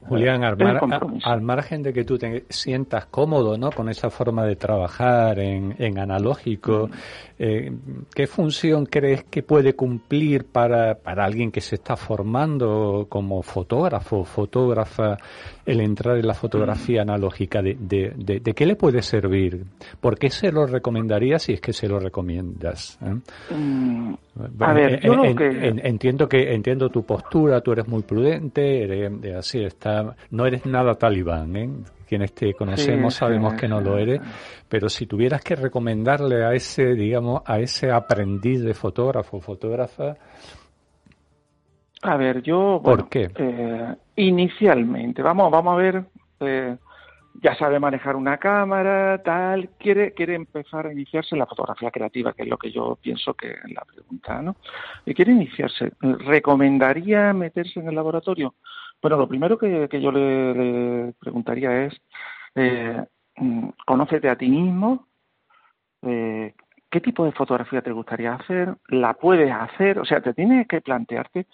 Julián, 0.08 0.44
al, 0.44 1.40
margen 1.40 1.82
de 1.82 1.92
que 1.92 2.04
tú 2.04 2.18
te 2.18 2.44
sientas 2.48 3.06
cómodo 3.06 3.56
¿no? 3.56 3.70
con 3.70 3.88
esa 3.88 4.10
forma 4.10 4.44
de 4.44 4.56
trabajar 4.56 5.38
en, 5.38 5.74
en 5.78 5.98
analógico, 5.98 6.90
eh, 7.38 7.72
¿qué 8.14 8.26
función 8.26 8.86
crees 8.86 9.24
que 9.24 9.42
puede 9.42 9.74
cumplir 9.74 10.46
para, 10.46 10.94
para 10.96 11.24
alguien 11.24 11.50
que 11.50 11.60
se 11.60 11.76
está 11.76 11.96
formando 11.96 13.06
como 13.08 13.42
fotógrafo, 13.42 14.24
fotógrafa, 14.24 15.16
el 15.66 15.80
entrar 15.80 16.16
en 16.16 16.26
la 16.26 16.34
fotografía 16.34 17.02
analógica? 17.02 17.60
¿De, 17.60 17.76
de, 17.78 18.40
de, 18.40 18.54
qué 18.54 18.64
le 18.64 18.76
puede 18.76 19.02
servir? 19.02 19.64
¿Por 20.00 20.18
qué 20.18 20.30
se 20.30 20.50
lo 20.52 20.66
recomendaría 20.66 21.38
si 21.38 21.52
es 21.52 21.60
que 21.60 21.72
se 21.72 21.88
lo 21.88 21.98
recomiendas? 21.98 22.98
¿eh? 23.02 23.54
Mm, 23.54 24.14
a 24.60 24.72
ver, 24.72 25.00
yo 25.00 25.22
entiendo 25.24 26.28
que 26.28 26.54
entiendo 26.54 26.88
tu 26.88 27.02
postura, 27.04 27.60
tú 27.60 27.72
eres 27.72 27.88
muy 27.88 28.02
prudente, 28.02 28.84
eres, 28.84 29.12
así 29.34 29.62
está, 29.62 30.14
no 30.30 30.46
eres 30.46 30.64
nada 30.64 30.94
talibán, 30.94 31.56
¿eh? 31.56 31.70
quienes 32.06 32.32
te 32.32 32.54
conocemos 32.54 33.14
sabemos 33.14 33.54
que 33.54 33.68
no 33.68 33.80
lo 33.80 33.98
eres, 33.98 34.20
pero 34.68 34.88
si 34.88 35.06
tuvieras 35.06 35.42
que 35.42 35.56
recomendarle 35.56 36.44
a 36.44 36.52
ese, 36.52 36.94
digamos, 36.94 37.42
a 37.44 37.58
ese 37.58 37.90
aprendiz 37.90 38.62
de 38.62 38.74
fotógrafo, 38.74 39.40
fotógrafa, 39.40 40.16
a 42.02 42.16
ver, 42.16 42.42
yo, 42.42 42.80
¿por 42.84 43.08
qué? 43.08 43.30
Eh, 43.34 43.94
inicialmente, 44.16 45.22
vamos, 45.22 45.50
vamos 45.50 45.74
a 45.74 45.76
ver. 45.76 46.04
Eh, 46.40 46.76
ya 47.42 47.54
sabe 47.56 47.78
manejar 47.78 48.16
una 48.16 48.38
cámara, 48.38 49.22
tal, 49.22 49.70
quiere, 49.78 50.12
quiere 50.12 50.34
empezar 50.34 50.86
a 50.86 50.92
iniciarse 50.92 51.34
en 51.34 51.40
la 51.40 51.46
fotografía 51.46 51.90
creativa, 51.90 52.32
que 52.32 52.42
es 52.42 52.48
lo 52.48 52.56
que 52.56 52.70
yo 52.70 52.98
pienso 53.00 53.34
que 53.34 53.50
es 53.50 53.72
la 53.72 53.84
pregunta, 53.84 54.40
¿no? 54.42 54.56
Y 55.04 55.14
quiere 55.14 55.32
iniciarse. 55.32 55.92
¿Recomendaría 56.00 57.32
meterse 57.32 57.80
en 57.80 57.88
el 57.88 57.94
laboratorio? 57.94 58.54
Bueno, 59.02 59.18
lo 59.18 59.28
primero 59.28 59.58
que, 59.58 59.88
yo 60.00 60.10
le, 60.10 61.12
preguntaría 61.20 61.84
es, 61.84 61.94
eh, 62.54 63.04
mm, 63.36 63.68
conócete 63.84 64.28
a 64.28 64.36
ti 64.36 64.48
mismo, 64.48 65.06
eh, 66.02 66.54
¿qué 66.90 67.00
tipo 67.00 67.24
de 67.24 67.32
fotografía 67.32 67.82
te 67.82 67.92
gustaría 67.92 68.34
hacer? 68.34 68.74
¿La 68.88 69.14
puedes 69.14 69.52
hacer? 69.52 69.98
O 69.98 70.04
sea, 70.04 70.20
te 70.20 70.32
tiene 70.32 70.66
que 70.66 70.80
plantearte, 70.80 71.46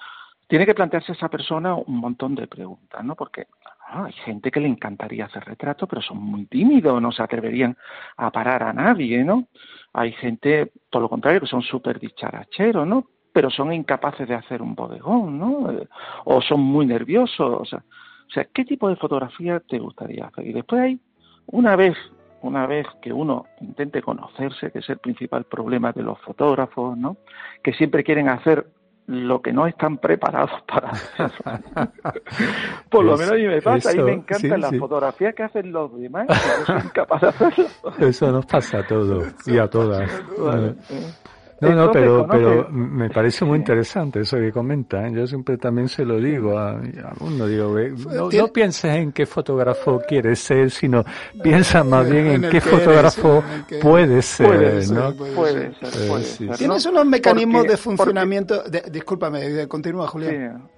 tiene 0.53 0.67
que 0.67 0.75
plantearse 0.75 1.13
esa 1.13 1.31
persona 1.31 1.75
un 1.75 1.97
montón 1.97 2.35
de 2.35 2.47
preguntas, 2.47 3.03
¿no? 3.03 3.17
Porque 3.17 3.47
hay 3.89 4.13
gente 4.13 4.51
que 4.51 4.61
le 4.61 4.69
encantaría 4.69 5.25
hacer 5.25 5.43
retratos, 5.47 5.89
pero 5.89 6.03
son 6.03 6.19
muy 6.19 6.45
tímidos, 6.45 7.01
no 7.01 7.11
se 7.11 7.23
atreverían 7.23 7.75
a 8.19 8.31
parar 8.31 8.63
a 8.65 8.75
nadie, 8.75 9.25
¿no? 9.25 9.47
Hay 9.95 10.13
gente, 10.13 10.71
por 10.91 11.01
lo 11.01 11.09
contrario, 11.09 11.41
que 11.41 11.47
son 11.47 11.63
súper 11.63 11.99
dicharacheros, 11.99 12.87
¿no? 12.87 13.07
Pero 13.33 13.49
son 13.49 13.73
incapaces 13.73 14.29
de 14.29 14.35
hacer 14.35 14.61
un 14.61 14.75
bodegón, 14.75 15.39
¿no? 15.39 15.71
O 16.27 16.43
son 16.43 16.61
muy 16.61 16.85
nerviosos, 16.85 17.73
o 17.73 18.31
sea, 18.31 18.45
¿qué 18.53 18.67
tipo 18.67 18.91
de 18.91 18.97
fotografía 18.97 19.59
te 19.61 19.79
gustaría 19.79 20.27
hacer? 20.27 20.47
Y 20.47 20.53
después 20.53 20.83
hay, 20.83 21.01
una 21.47 21.77
vez, 21.77 21.97
una 22.43 22.67
vez 22.67 22.87
que 23.01 23.11
uno 23.11 23.47
intente 23.63 24.03
conocerse, 24.03 24.71
que 24.71 24.81
es 24.81 24.89
el 24.91 24.99
principal 24.99 25.45
problema 25.45 25.93
de 25.93 26.03
los 26.03 26.21
fotógrafos, 26.21 26.99
¿no? 26.99 27.17
Que 27.63 27.73
siempre 27.73 28.05
quieren 28.05 28.29
hacer 28.29 28.67
lo 29.07 29.43
que 29.43 29.53
no 29.53 29.67
están 29.67 29.99
preparados 29.99 30.63
para 30.67 30.91
hacer. 30.91 31.31
Por 32.91 33.05
lo 33.05 33.17
menos 33.17 33.33
a 33.33 33.37
mí 33.37 33.47
me 33.47 33.61
pasa, 33.61 33.95
y 33.95 33.99
me 33.99 34.13
encantan 34.13 34.61
las 34.61 34.77
fotografías 34.77 35.35
que 35.35 35.43
hacen 35.43 35.73
los 35.73 35.95
demás, 35.99 36.27
que 36.29 36.73
no 36.73 36.81
son 36.81 36.89
capaces 36.91 37.39
de 37.39 37.47
hacerlo. 37.47 37.69
Eso 37.99 38.33
nos 38.33 38.47
pasa 38.47 38.79
a 38.79 38.87
todos 38.87 39.35
y 39.47 39.59
a 39.59 39.67
todas. 39.71 40.11
No, 41.63 41.71
no, 41.77 41.93
pero, 41.93 42.27
pero 42.29 42.69
me 42.71 43.09
parece 43.09 43.45
muy 43.45 43.59
interesante 43.59 44.21
eso 44.21 44.37
que 44.37 44.51
comenta. 44.51 45.07
¿eh? 45.07 45.13
Yo 45.15 45.29
siempre 45.29 45.57
también 45.59 45.89
se 45.89 46.05
lo 46.05 46.19
digo 46.19 46.59
a, 46.59 46.81
uno, 47.21 47.47
digo, 47.47 47.77
no, 48.33 48.49
pienses 48.49 48.97
en 48.97 49.13
qué 49.13 49.27
fotógrafo 49.27 50.03
quieres 50.07 50.41
ser, 50.41 50.73
sino 50.73 51.05
piensa 51.41 51.85
más 51.85 52.11
bien 52.11 52.27
en, 52.27 52.51
qué 52.51 52.61
fotógrafo 52.61 53.45
puede 53.81 54.23
ser, 54.23 54.91
¿no? 54.91 55.15
Puede 55.15 55.73
ser, 55.75 56.49
eh, 56.49 56.51
Tienes 56.59 56.85
unos 56.87 57.07
mecanismos 57.07 57.63
de 57.63 57.77
funcionamiento, 57.77 58.65
de, 58.65 58.83
discúlpame, 58.91 59.69
continúa 59.69 60.09
Julián. 60.09 60.69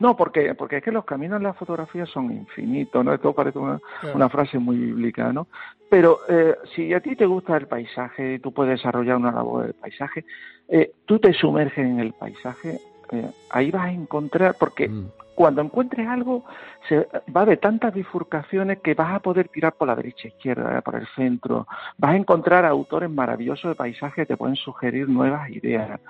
No, 0.00 0.16
porque, 0.16 0.54
porque 0.54 0.78
es 0.78 0.82
que 0.82 0.90
los 0.90 1.04
caminos 1.04 1.36
en 1.36 1.42
la 1.42 1.52
fotografía 1.52 2.06
son 2.06 2.32
infinitos, 2.32 3.04
¿no? 3.04 3.12
Esto 3.12 3.34
parece 3.34 3.58
una, 3.58 3.78
una 4.14 4.30
frase 4.30 4.58
muy 4.58 4.78
bíblica, 4.78 5.30
¿no? 5.30 5.46
Pero 5.90 6.20
eh, 6.26 6.56
si 6.74 6.94
a 6.94 7.00
ti 7.00 7.14
te 7.14 7.26
gusta 7.26 7.54
el 7.58 7.66
paisaje, 7.66 8.38
tú 8.38 8.50
puedes 8.50 8.78
desarrollar 8.78 9.16
una 9.16 9.30
labor 9.30 9.64
del 9.64 9.74
paisaje, 9.74 10.24
eh, 10.68 10.92
tú 11.04 11.18
te 11.18 11.34
sumerges 11.34 11.84
en 11.84 12.00
el 12.00 12.14
paisaje, 12.14 12.80
eh, 13.12 13.30
ahí 13.50 13.70
vas 13.70 13.88
a 13.88 13.92
encontrar, 13.92 14.56
porque 14.58 14.88
mm. 14.88 15.08
cuando 15.34 15.60
encuentres 15.60 16.08
algo, 16.08 16.46
se, 16.88 17.06
va 17.36 17.40
a 17.40 17.42
haber 17.42 17.58
tantas 17.58 17.92
bifurcaciones 17.92 18.78
que 18.78 18.94
vas 18.94 19.16
a 19.16 19.20
poder 19.20 19.48
tirar 19.48 19.74
por 19.74 19.88
la 19.88 19.96
derecha, 19.96 20.28
izquierda, 20.28 20.80
por 20.80 20.94
el 20.94 21.06
centro, 21.08 21.66
vas 21.98 22.12
a 22.12 22.16
encontrar 22.16 22.64
autores 22.64 23.10
maravillosos 23.10 23.72
de 23.72 23.74
paisaje 23.74 24.22
que 24.22 24.26
te 24.26 24.36
pueden 24.38 24.56
sugerir 24.56 25.10
nuevas 25.10 25.50
ideas. 25.50 26.00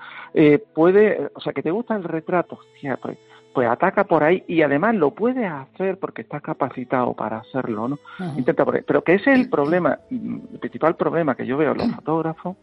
puede, 0.73 1.29
o 1.33 1.41
sea, 1.41 1.51
que 1.51 1.61
te 1.61 1.71
gusta 1.71 1.97
el 1.97 2.05
retrato, 2.05 2.57
pues, 3.01 3.17
pues 3.53 3.67
ataca 3.67 4.05
por 4.05 4.23
ahí 4.23 4.43
y 4.47 4.61
además 4.61 4.95
lo 4.95 5.11
puedes 5.11 5.49
hacer 5.49 5.99
porque 5.99 6.21
estás 6.21 6.41
capacitado 6.41 7.13
para 7.13 7.37
hacerlo, 7.37 7.87
¿no? 7.87 7.99
Intenta 8.37 8.65
por 8.65 8.75
ahí. 8.75 8.81
Pero 8.85 9.03
que 9.03 9.15
ese 9.15 9.31
es 9.33 9.39
el 9.39 9.49
problema, 9.49 9.99
el 10.09 10.59
principal 10.59 10.95
problema 10.95 11.35
que 11.35 11.45
yo 11.45 11.57
veo 11.57 11.71
en 11.71 11.77
los 11.77 11.91
fotógrafos 11.95 12.57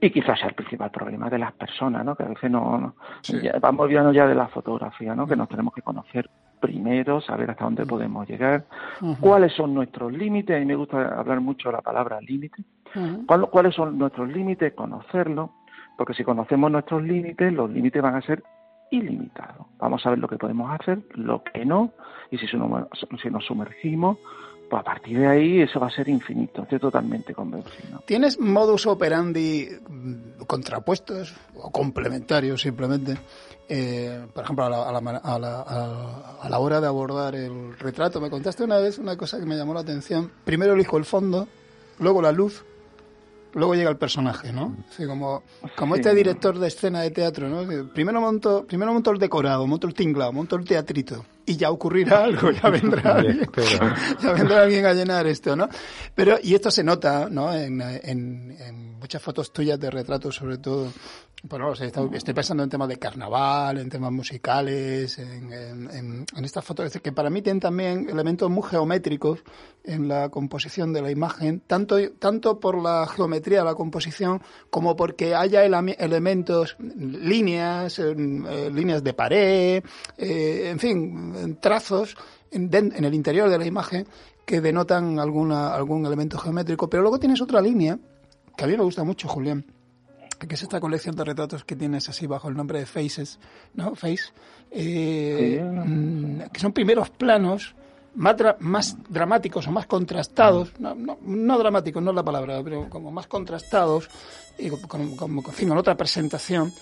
y 0.00 0.10
quizás 0.10 0.38
sea 0.38 0.48
el 0.48 0.54
principal 0.54 0.90
problema 0.90 1.30
de 1.30 1.38
las 1.38 1.52
personas, 1.52 2.04
¿no? 2.04 2.14
Que 2.14 2.24
a 2.24 2.28
veces 2.28 2.50
no, 2.50 2.94
vamos 3.60 3.84
olvidando 3.84 4.12
ya 4.12 4.26
de 4.26 4.34
la 4.34 4.48
fotografía, 4.48 5.14
¿no? 5.14 5.26
Que 5.26 5.36
nos 5.36 5.48
tenemos 5.48 5.72
que 5.72 5.82
conocer 5.82 6.28
primero, 6.60 7.20
saber 7.20 7.50
hasta 7.50 7.64
dónde 7.64 7.86
podemos 7.86 8.28
llegar, 8.28 8.64
cuáles 9.20 9.52
son 9.52 9.74
nuestros 9.74 10.12
límites, 10.12 10.56
a 10.56 10.58
mí 10.58 10.66
me 10.66 10.74
gusta 10.74 11.18
hablar 11.18 11.40
mucho 11.40 11.70
la 11.70 11.80
palabra 11.80 12.20
límite, 12.20 12.62
cuáles 13.26 13.74
son 13.74 13.98
nuestros 13.98 14.28
límites, 14.28 14.72
conocerlos, 14.74 15.50
porque 15.96 16.14
si 16.14 16.24
conocemos 16.24 16.70
nuestros 16.70 17.02
límites, 17.02 17.52
los 17.52 17.70
límites 17.70 18.02
van 18.02 18.16
a 18.16 18.22
ser 18.22 18.42
ilimitado. 18.90 19.68
Vamos 19.78 20.04
a 20.06 20.10
ver 20.10 20.18
lo 20.18 20.28
que 20.28 20.36
podemos 20.36 20.70
hacer, 20.78 21.00
lo 21.14 21.42
que 21.42 21.64
no, 21.64 21.92
y 22.30 22.38
si, 22.38 22.46
si 22.46 22.56
nos 22.56 23.44
sumergimos, 23.44 24.18
pues 24.68 24.80
a 24.80 24.84
partir 24.84 25.18
de 25.18 25.28
ahí 25.28 25.60
eso 25.60 25.78
va 25.78 25.86
a 25.86 25.90
ser 25.90 26.08
infinito, 26.08 26.62
estoy 26.62 26.80
totalmente 26.80 27.34
convencido. 27.34 28.02
¿Tienes 28.04 28.40
modus 28.40 28.86
operandi 28.86 29.68
mm, 29.88 30.42
contrapuestos 30.46 31.34
o 31.54 31.70
complementarios 31.70 32.60
simplemente? 32.62 33.16
Eh, 33.68 34.26
por 34.32 34.44
ejemplo, 34.44 34.64
a 34.64 34.70
la, 34.70 34.82
a, 34.82 35.38
la, 35.38 35.60
a 36.40 36.48
la, 36.48 36.58
hora 36.58 36.80
de 36.80 36.86
abordar 36.86 37.34
el 37.34 37.78
retrato, 37.78 38.20
me 38.20 38.30
contaste 38.30 38.64
una 38.64 38.78
vez 38.78 38.98
una 38.98 39.16
cosa 39.16 39.38
que 39.38 39.46
me 39.46 39.56
llamó 39.56 39.74
la 39.74 39.80
atención. 39.80 40.30
Primero 40.44 40.74
elijo 40.74 40.98
el 40.98 41.04
fondo, 41.04 41.48
luego 41.98 42.22
la 42.22 42.32
luz, 42.32 42.64
luego 43.56 43.74
llega 43.74 43.90
el 43.90 43.96
personaje, 43.96 44.52
¿no? 44.52 44.76
Sí, 44.90 45.06
como, 45.06 45.42
como 45.76 45.96
este 45.96 46.14
director 46.14 46.58
de 46.58 46.68
escena 46.68 47.00
de 47.00 47.10
teatro, 47.10 47.48
¿no? 47.48 47.66
Primero 47.92 48.20
monto, 48.20 48.64
primero 48.66 48.92
monto 48.92 49.10
el 49.10 49.18
decorado, 49.18 49.66
monto 49.66 49.86
el 49.86 49.94
tinglado, 49.94 50.32
monto 50.32 50.56
el 50.56 50.64
teatrito 50.64 51.24
y 51.46 51.56
ya 51.56 51.70
ocurrirá 51.70 52.24
algo, 52.24 52.50
ya 52.50 52.68
vendrá 52.68 53.14
alguien, 53.16 53.48
ya 54.20 54.32
vendrá 54.32 54.62
alguien 54.62 54.84
a 54.84 54.92
llenar 54.92 55.26
esto, 55.26 55.56
¿no? 55.56 55.68
Pero, 56.14 56.38
y 56.42 56.54
esto 56.54 56.70
se 56.70 56.82
nota, 56.82 57.28
¿no? 57.30 57.54
En, 57.54 57.80
en, 57.80 58.56
en 58.60 58.98
muchas 58.98 59.22
fotos 59.22 59.52
tuyas 59.52 59.78
de 59.78 59.90
retratos, 59.90 60.34
sobre 60.34 60.58
todo, 60.58 60.92
bueno, 61.48 61.72
estoy, 61.72 62.34
pensando 62.34 62.62
en 62.64 62.70
temas 62.70 62.88
de 62.88 62.98
carnaval, 62.98 63.78
en 63.78 63.88
temas 63.88 64.10
musicales, 64.10 65.18
en, 65.18 65.52
en, 65.52 66.26
en, 66.34 66.44
estas 66.44 66.64
fotos 66.64 66.90
que 67.00 67.12
para 67.12 67.30
mí 67.30 67.42
tienen 67.42 67.60
también 67.60 68.08
elementos 68.08 68.50
muy 68.50 68.64
geométricos 68.68 69.44
en 69.84 70.08
la 70.08 70.28
composición 70.28 70.92
de 70.92 71.02
la 71.02 71.10
imagen, 71.10 71.60
tanto, 71.60 71.96
tanto 72.18 72.58
por 72.58 72.82
la 72.82 73.06
geometría 73.06 73.60
de 73.60 73.64
la 73.64 73.74
composición 73.74 74.42
como 74.70 74.96
porque 74.96 75.34
haya 75.34 75.64
elementos, 75.64 76.76
líneas, 76.80 77.98
eh, 77.98 78.14
líneas 78.14 79.04
de 79.04 79.12
pared, 79.12 79.84
eh, 80.18 80.68
en 80.70 80.78
fin, 80.78 81.32
trazos 81.60 82.16
en, 82.50 82.70
en 82.72 83.04
el 83.04 83.14
interior 83.14 83.48
de 83.48 83.58
la 83.58 83.66
imagen 83.66 84.06
que 84.44 84.60
denotan 84.60 85.18
alguna, 85.18 85.74
algún 85.74 86.06
elemento 86.06 86.38
geométrico. 86.38 86.88
Pero 86.88 87.02
luego 87.02 87.18
tienes 87.18 87.40
otra 87.40 87.60
línea 87.60 87.98
que 88.56 88.64
a 88.64 88.66
mí 88.66 88.76
me 88.76 88.82
gusta 88.84 89.04
mucho, 89.04 89.28
Julián 89.28 89.64
que 90.38 90.54
es 90.54 90.62
esta 90.62 90.80
colección 90.80 91.16
de 91.16 91.24
retratos 91.24 91.64
que 91.64 91.76
tienes 91.76 92.08
así 92.08 92.26
bajo 92.26 92.48
el 92.48 92.56
nombre 92.56 92.78
de 92.78 92.86
Faces, 92.86 93.38
¿no? 93.74 93.94
Face, 93.94 94.24
eh, 94.70 95.62
mm, 95.64 96.50
que 96.52 96.60
son 96.60 96.72
primeros 96.72 97.10
planos 97.10 97.74
más, 98.14 98.36
más 98.58 98.96
dramáticos 99.08 99.66
o 99.66 99.70
más 99.70 99.86
contrastados, 99.86 100.72
no, 100.78 100.94
no, 100.94 101.18
no, 101.22 101.58
dramáticos, 101.58 102.02
no 102.02 102.10
es 102.10 102.16
la 102.16 102.24
palabra, 102.24 102.62
pero 102.62 102.88
como 102.90 103.10
más 103.10 103.26
contrastados, 103.26 104.08
y 104.58 104.68
como, 104.70 105.16
como, 105.16 105.42
en 105.58 105.72
otra 105.72 105.96
presentación. 105.96 106.72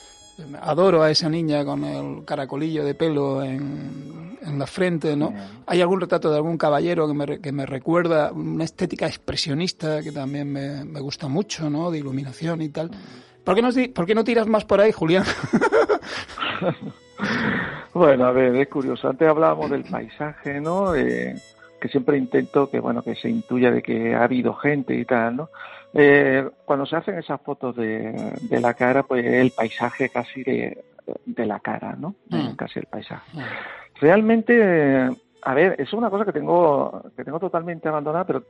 Adoro 0.61 1.03
a 1.03 1.11
esa 1.11 1.29
niña 1.29 1.65
con 1.65 1.85
el 1.85 2.25
caracolillo 2.25 2.85
de 2.85 2.95
pelo 2.95 3.43
en, 3.43 4.39
en 4.43 4.59
la 4.59 4.67
frente, 4.67 5.17
¿no? 5.17 5.33
Hay 5.67 5.81
algún 5.81 6.01
retrato 6.01 6.31
de 6.31 6.37
algún 6.37 6.59
caballero 6.59 7.07
que 7.07 7.15
me, 7.15 7.41
que 7.41 7.53
me 7.53 7.67
recuerda 7.67 8.33
una 8.33 8.65
estética 8.65 9.07
expresionista 9.07 10.03
que 10.03 10.13
también 10.13 10.53
me, 10.53 10.85
me 10.85 11.01
gusta 11.01 11.29
mucho, 11.29 11.71
¿no? 11.71 11.91
De 11.91 11.99
iluminación 11.99 12.63
y 12.63 12.69
tal. 12.69 12.91
¿Por 13.45 13.55
qué, 13.55 13.63
no, 13.63 13.69
¿Por 13.95 14.07
qué 14.07 14.15
no 14.15 14.25
tiras 14.25 14.47
más 14.47 14.65
por 14.65 14.81
ahí, 14.81 14.91
Julián? 14.91 15.25
bueno, 17.95 18.25
a 18.25 18.33
ver, 18.33 18.57
es 18.57 18.69
curioso. 18.69 19.09
Antes 19.09 19.29
hablábamos 19.29 19.71
del 19.71 19.85
paisaje, 19.85 20.61
¿no? 20.61 20.95
Eh, 20.95 21.35
que 21.81 21.89
siempre 21.89 22.17
intento 22.17 22.71
que, 22.71 22.81
bueno, 22.81 23.03
que 23.03 23.15
se 23.15 23.29
intuya 23.29 23.71
de 23.71 23.83
que 23.83 24.15
ha 24.15 24.25
habido 24.25 24.55
gente 24.55 24.95
y 24.95 25.05
tal, 25.05 25.37
¿no? 25.37 25.51
Eh, 25.95 26.49
cuando 26.65 26.87
se 26.87 26.97
hacen 26.97 27.19
esas 27.19 27.41
fotos 27.41 27.77
de, 27.77 28.33
de, 28.43 28.61
la 28.61 28.75
cara, 28.75 29.05
pues 29.05 29.25
el 29.25 29.53
paisaje 29.53 30.09
casi 30.09 30.43
de, 30.43 30.85
de 31.25 31.47
la 31.47 31.61
cara, 31.61 31.95
¿no? 31.97 32.17
Mm. 32.29 32.55
Casi 32.57 32.81
el 32.81 32.87
paisaje. 32.87 33.31
Mm. 33.33 33.43
Realmente 34.01 35.11
a 35.47 35.53
ver, 35.53 35.77
es 35.79 35.93
una 35.93 36.09
cosa 36.09 36.25
que 36.25 36.33
tengo, 36.33 37.03
que 37.15 37.23
tengo 37.23 37.39
totalmente 37.39 37.87
abandonada, 37.87 38.25
pero 38.25 38.45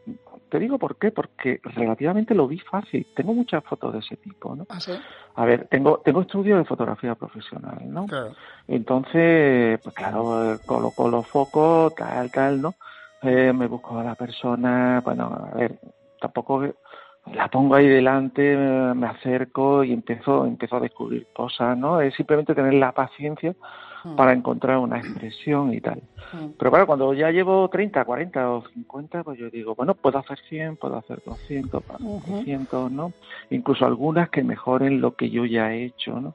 te 0.49 0.61
digo 0.61 0.79
por 0.79 0.97
qué, 0.97 1.11
porque 1.11 1.61
relativamente 1.65 2.35
lo 2.35 2.47
vi 2.47 2.61
fácil. 2.61 3.05
Tengo 3.17 3.35
muchas 3.35 3.65
fotos 3.65 3.93
de 3.93 3.99
ese 3.99 4.17
tipo, 4.17 4.55
¿no? 4.55 4.65
¿Ah, 4.69 4.79
sí? 4.79 4.93
A 5.35 5.45
ver, 5.45 5.67
tengo, 5.69 5.99
tengo 6.05 6.21
estudios 6.21 6.57
de 6.59 6.65
fotografía 6.65 7.17
profesional, 7.17 7.81
¿no? 7.87 8.07
Claro. 8.07 8.33
Entonces, 8.69 9.81
pues 9.83 9.95
claro, 9.95 10.61
coloco 10.65 11.09
los 11.09 11.27
focos, 11.27 11.95
tal, 11.97 12.31
tal, 12.31 12.63
¿no? 12.63 12.77
Eh, 13.23 13.53
me 13.53 13.67
busco 13.67 13.99
a 13.99 14.05
la 14.05 14.15
persona, 14.15 15.03
bueno, 15.05 15.49
a 15.53 15.57
ver, 15.57 15.81
tampoco 16.21 16.63
la 17.33 17.49
pongo 17.49 17.75
ahí 17.75 17.89
delante, 17.89 18.57
me 18.57 19.07
acerco 19.07 19.83
y 19.83 19.93
empiezo, 19.93 20.45
empiezo 20.45 20.77
a 20.77 20.81
descubrir 20.81 21.27
cosas, 21.33 21.77
¿no? 21.77 22.01
Es 22.01 22.15
simplemente 22.15 22.55
tener 22.55 22.75
la 22.75 22.93
paciencia 22.93 23.55
mm. 24.05 24.15
para 24.15 24.33
encontrar 24.33 24.79
una 24.79 24.99
expresión 24.99 25.73
y 25.73 25.81
tal. 25.81 26.03
Mm. 26.33 26.49
Pero 26.59 26.71
claro, 26.71 26.87
cuando 26.87 27.15
ya 27.15 27.31
llevo 27.31 27.69
30, 27.69 28.05
40 28.05 28.51
o 28.51 28.69
50, 28.69 29.25
pues 29.25 29.39
yo 29.39 29.49
digo, 29.49 29.75
bueno, 29.75 29.95
puedo 29.95 30.19
hacer 30.19 30.39
100, 30.49 30.77
puedo 30.77 30.97
hacer 30.97 31.23
200, 31.25 31.83
300, 32.27 32.93
¿no? 32.93 33.13
Incluso 33.51 33.87
algunas 33.87 34.29
que 34.29 34.43
mejoren 34.43 35.01
lo 35.01 35.15
que 35.15 35.31
yo 35.31 35.47
ya 35.47 35.73
he 35.73 35.85
hecho, 35.85 36.21
¿no? 36.21 36.35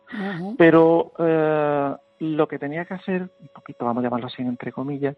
Pero 0.58 1.12
eh, 1.20 1.94
lo 2.20 2.48
que 2.48 2.58
tenía 2.58 2.86
que 2.86 2.96
hacer, 2.96 3.30
un 3.40 3.50
poquito, 3.54 3.86
vamos 3.86 4.02
a 4.02 4.08
llamarlo 4.08 4.28
así 4.28 4.42
entre 4.42 4.72
comillas, 4.72 5.16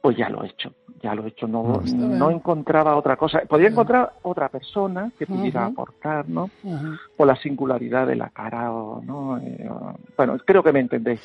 pues 0.00 0.16
ya 0.16 0.28
lo 0.28 0.44
he 0.44 0.46
hecho, 0.46 0.72
ya 1.02 1.14
lo 1.14 1.24
he 1.24 1.28
hecho, 1.28 1.48
no, 1.48 1.82
no, 1.82 2.30
encontraba 2.30 2.96
otra 2.96 3.16
cosa. 3.16 3.40
Podía 3.48 3.68
encontrar 3.68 4.12
otra 4.22 4.48
persona 4.48 5.10
que 5.18 5.26
pudiera 5.26 5.66
aportar, 5.66 6.28
¿no? 6.28 6.50
Por 7.16 7.26
la 7.26 7.36
singularidad 7.36 8.06
de 8.06 8.16
la 8.16 8.30
cara 8.30 8.72
o, 8.72 9.02
¿no? 9.02 9.38
Eh, 9.38 9.68
bueno, 10.16 10.38
creo 10.44 10.62
que 10.62 10.72
me 10.72 10.80
entendéis. 10.80 11.20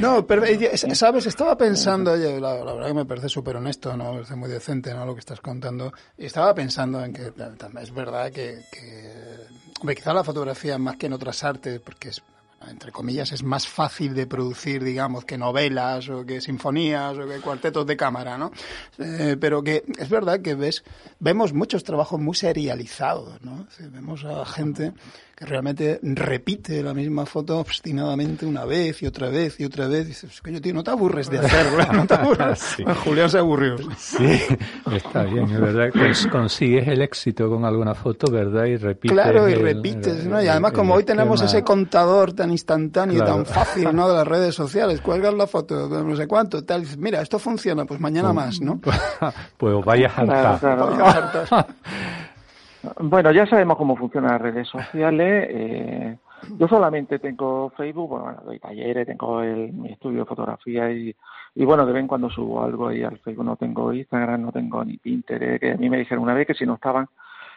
No, 0.00 0.26
pero, 0.26 0.44
eh, 0.44 0.76
sabes, 0.76 1.26
estaba 1.26 1.56
pensando, 1.56 2.16
la, 2.16 2.54
verdad 2.54 2.86
que 2.86 2.94
me 2.94 3.04
parece 3.04 3.28
súper 3.28 3.56
honesto, 3.56 3.96
¿no? 3.96 4.04
Me 4.04 4.12
parece 4.14 4.36
muy 4.36 4.48
decente, 4.48 4.94
¿no? 4.94 5.04
Lo 5.04 5.14
que 5.14 5.20
estás 5.20 5.40
contando. 5.40 5.92
Y 6.16 6.26
estaba 6.26 6.54
pensando 6.54 7.04
en 7.04 7.12
que 7.12 7.32
también 7.32 7.82
es 7.82 7.94
verdad 7.94 8.30
que, 8.30 8.60
que 8.72 9.94
quizá 9.94 10.14
la 10.14 10.24
fotografía 10.24 10.78
más 10.78 10.96
que 10.96 11.06
en 11.06 11.12
otras 11.12 11.44
artes, 11.44 11.80
porque 11.80 12.08
es 12.08 12.22
entre 12.70 12.92
comillas, 12.92 13.32
es 13.32 13.42
más 13.42 13.66
fácil 13.66 14.14
de 14.14 14.26
producir, 14.26 14.82
digamos, 14.82 15.24
que 15.24 15.38
novelas 15.38 16.08
o 16.08 16.24
que 16.24 16.40
sinfonías 16.40 17.16
o 17.18 17.26
que 17.26 17.40
cuartetos 17.40 17.86
de 17.86 17.96
cámara, 17.96 18.38
¿no? 18.38 18.52
Eh, 18.98 19.36
pero 19.40 19.62
que 19.62 19.84
es 19.98 20.08
verdad 20.08 20.40
que 20.40 20.54
ves, 20.54 20.84
vemos 21.18 21.52
muchos 21.52 21.84
trabajos 21.84 22.20
muy 22.20 22.34
serializados, 22.34 23.40
¿no? 23.42 23.66
vemos 23.78 24.24
a 24.24 24.44
gente 24.44 24.92
que 25.36 25.44
realmente 25.44 26.00
repite 26.02 26.82
la 26.82 26.94
misma 26.94 27.26
foto 27.26 27.58
obstinadamente 27.58 28.46
una 28.46 28.64
vez 28.64 29.02
y 29.02 29.06
otra 29.06 29.28
vez 29.28 29.60
y 29.60 29.66
otra 29.66 29.86
vez. 29.86 30.06
Y 30.06 30.08
dices, 30.08 30.40
coño, 30.40 30.62
tío, 30.62 30.72
no 30.72 30.82
te 30.82 30.90
aburres 30.90 31.28
de 31.28 31.40
hacerlo, 31.40 31.92
no 31.92 32.06
te 32.06 32.14
aburres. 32.14 32.76
Julián 33.04 33.28
se 33.28 33.38
aburrió. 33.38 33.76
Sí, 33.98 34.40
está 34.90 35.24
bien, 35.24 35.44
es 35.50 35.60
verdad. 35.60 35.90
Consigues 36.32 36.88
el 36.88 37.02
éxito 37.02 37.50
con 37.50 37.66
alguna 37.66 37.94
foto, 37.94 38.32
¿verdad? 38.32 38.64
Y 38.64 38.76
repites. 38.78 39.12
Claro, 39.12 39.46
y 39.46 39.54
repites, 39.54 40.24
¿no? 40.24 40.42
Y 40.42 40.48
además, 40.48 40.72
como 40.72 40.94
hoy 40.94 41.04
tenemos 41.04 41.42
ese 41.42 41.62
contador 41.62 42.32
tan 42.32 42.50
instantáneo, 42.50 43.22
y 43.22 43.26
tan 43.26 43.44
fácil, 43.44 43.94
¿no? 43.94 44.08
De 44.08 44.14
las 44.14 44.26
redes 44.26 44.54
sociales, 44.54 45.02
cuelgas 45.02 45.34
la 45.34 45.46
foto, 45.46 45.86
no 46.02 46.16
sé 46.16 46.26
cuánto, 46.26 46.64
tal, 46.64 46.80
dices, 46.80 46.96
mira, 46.96 47.20
esto 47.20 47.38
funciona, 47.38 47.84
pues 47.84 48.00
mañana 48.00 48.32
más, 48.32 48.62
¿no? 48.62 48.80
pues 49.58 49.84
vaya 49.84 50.06
a 50.06 50.14
saltar. 50.14 51.66
Bueno, 52.98 53.32
ya 53.32 53.46
sabemos 53.46 53.76
cómo 53.76 53.96
funcionan 53.96 54.32
las 54.32 54.40
redes 54.40 54.68
sociales. 54.68 55.48
Eh, 55.50 56.16
yo 56.58 56.68
solamente 56.68 57.18
tengo 57.18 57.70
Facebook, 57.76 58.10
bueno, 58.10 58.40
doy 58.44 58.58
talleres, 58.58 59.06
tengo 59.06 59.42
el, 59.42 59.72
mi 59.72 59.92
estudio 59.92 60.20
de 60.20 60.26
fotografía 60.26 60.90
y, 60.90 61.14
y 61.54 61.64
bueno, 61.64 61.86
de 61.86 61.92
vez 61.92 62.00
en 62.00 62.08
cuando 62.08 62.30
subo 62.30 62.62
algo 62.62 62.88
ahí 62.88 63.02
al 63.02 63.18
Facebook. 63.18 63.44
No 63.44 63.56
tengo 63.56 63.92
Instagram, 63.92 64.42
no 64.42 64.52
tengo 64.52 64.84
ni 64.84 64.96
Pinterest, 64.98 65.60
que 65.60 65.72
a 65.72 65.76
mí 65.76 65.88
me 65.90 65.98
dijeron 65.98 66.24
una 66.24 66.34
vez 66.34 66.46
que 66.46 66.54
si 66.54 66.66
no 66.66 66.74
estaban 66.74 67.08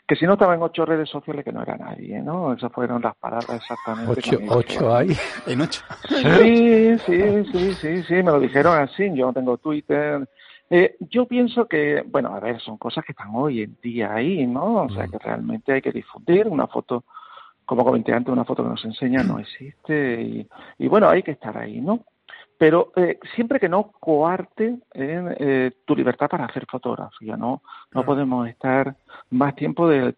que 0.09 0.15
si 0.15 0.25
no 0.25 0.33
estaba 0.33 0.55
en 0.55 0.63
ocho 0.63 0.85
redes 0.87 1.07
sociales 1.07 1.45
que 1.45 1.51
no 1.51 1.61
era 1.61 1.77
nadie, 1.77 2.19
¿no? 2.19 2.53
Esas 2.53 2.71
fueron 2.71 2.99
las 2.99 3.15
palabras 3.15 3.47
exactamente. 3.47 4.11
¿Ocho, 4.11 4.39
ocho 4.49 4.95
hay? 4.95 5.15
¿En 5.45 5.61
ocho? 5.61 5.83
Sí, 6.07 6.97
sí, 7.05 7.45
sí, 7.51 7.73
sí, 7.75 8.03
sí, 8.03 8.13
me 8.15 8.31
lo 8.31 8.39
dijeron 8.39 8.75
así. 8.79 9.13
Yo 9.13 9.27
no 9.27 9.33
tengo 9.33 9.57
Twitter, 9.59 10.27
eh, 10.69 10.95
yo 10.99 11.25
pienso 11.25 11.67
que, 11.67 12.03
bueno, 12.07 12.29
a 12.29 12.39
ver, 12.39 12.59
son 12.59 12.77
cosas 12.77 13.03
que 13.03 13.13
están 13.13 13.29
hoy 13.33 13.63
en 13.63 13.77
día 13.81 14.13
ahí, 14.13 14.45
¿no? 14.45 14.83
O 14.83 14.89
sea, 14.89 15.07
mm. 15.07 15.11
que 15.11 15.17
realmente 15.19 15.73
hay 15.73 15.81
que 15.81 15.91
difundir 15.91 16.47
una 16.47 16.67
foto, 16.67 17.03
como 17.65 17.83
comenté 17.83 18.13
antes, 18.13 18.31
una 18.31 18.45
foto 18.45 18.63
que 18.63 18.69
nos 18.69 18.85
enseña 18.85 19.23
no 19.23 19.39
existe 19.39 20.21
y, 20.21 20.47
y 20.77 20.87
bueno, 20.87 21.09
hay 21.09 21.23
que 21.23 21.31
estar 21.31 21.57
ahí, 21.57 21.81
¿no? 21.81 22.01
Pero 22.59 22.91
eh, 22.97 23.17
siempre 23.35 23.59
que 23.59 23.69
no 23.69 23.91
coarte 23.99 24.79
eh, 24.93 25.71
tu 25.85 25.95
libertad 25.95 26.29
para 26.29 26.45
hacer 26.45 26.65
fotografía, 26.69 27.37
¿no? 27.37 27.61
No 27.93 28.03
podemos 28.03 28.47
estar 28.49 28.95
más 29.29 29.55
tiempo 29.55 29.87
del 29.87 30.15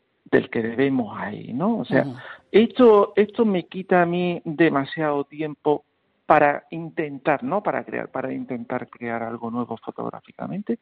que 0.50 0.64
debemos 0.64 1.16
ahí, 1.18 1.54
¿no? 1.54 1.78
O 1.78 1.86
sea, 1.86 2.04
esto, 2.52 3.14
esto 3.16 3.46
me 3.46 3.68
quita 3.68 4.02
a 4.02 4.06
mí 4.08 4.42
demasiado 4.44 5.24
tiempo 5.26 5.86
para 6.32 6.64
intentar, 6.72 7.44
¿no? 7.44 7.62
Para 7.62 7.84
crear, 7.84 8.08
para 8.08 8.32
intentar 8.32 8.90
crear 8.90 9.22
algo 9.22 9.52
nuevo 9.52 9.76
fotográficamente, 9.76 10.80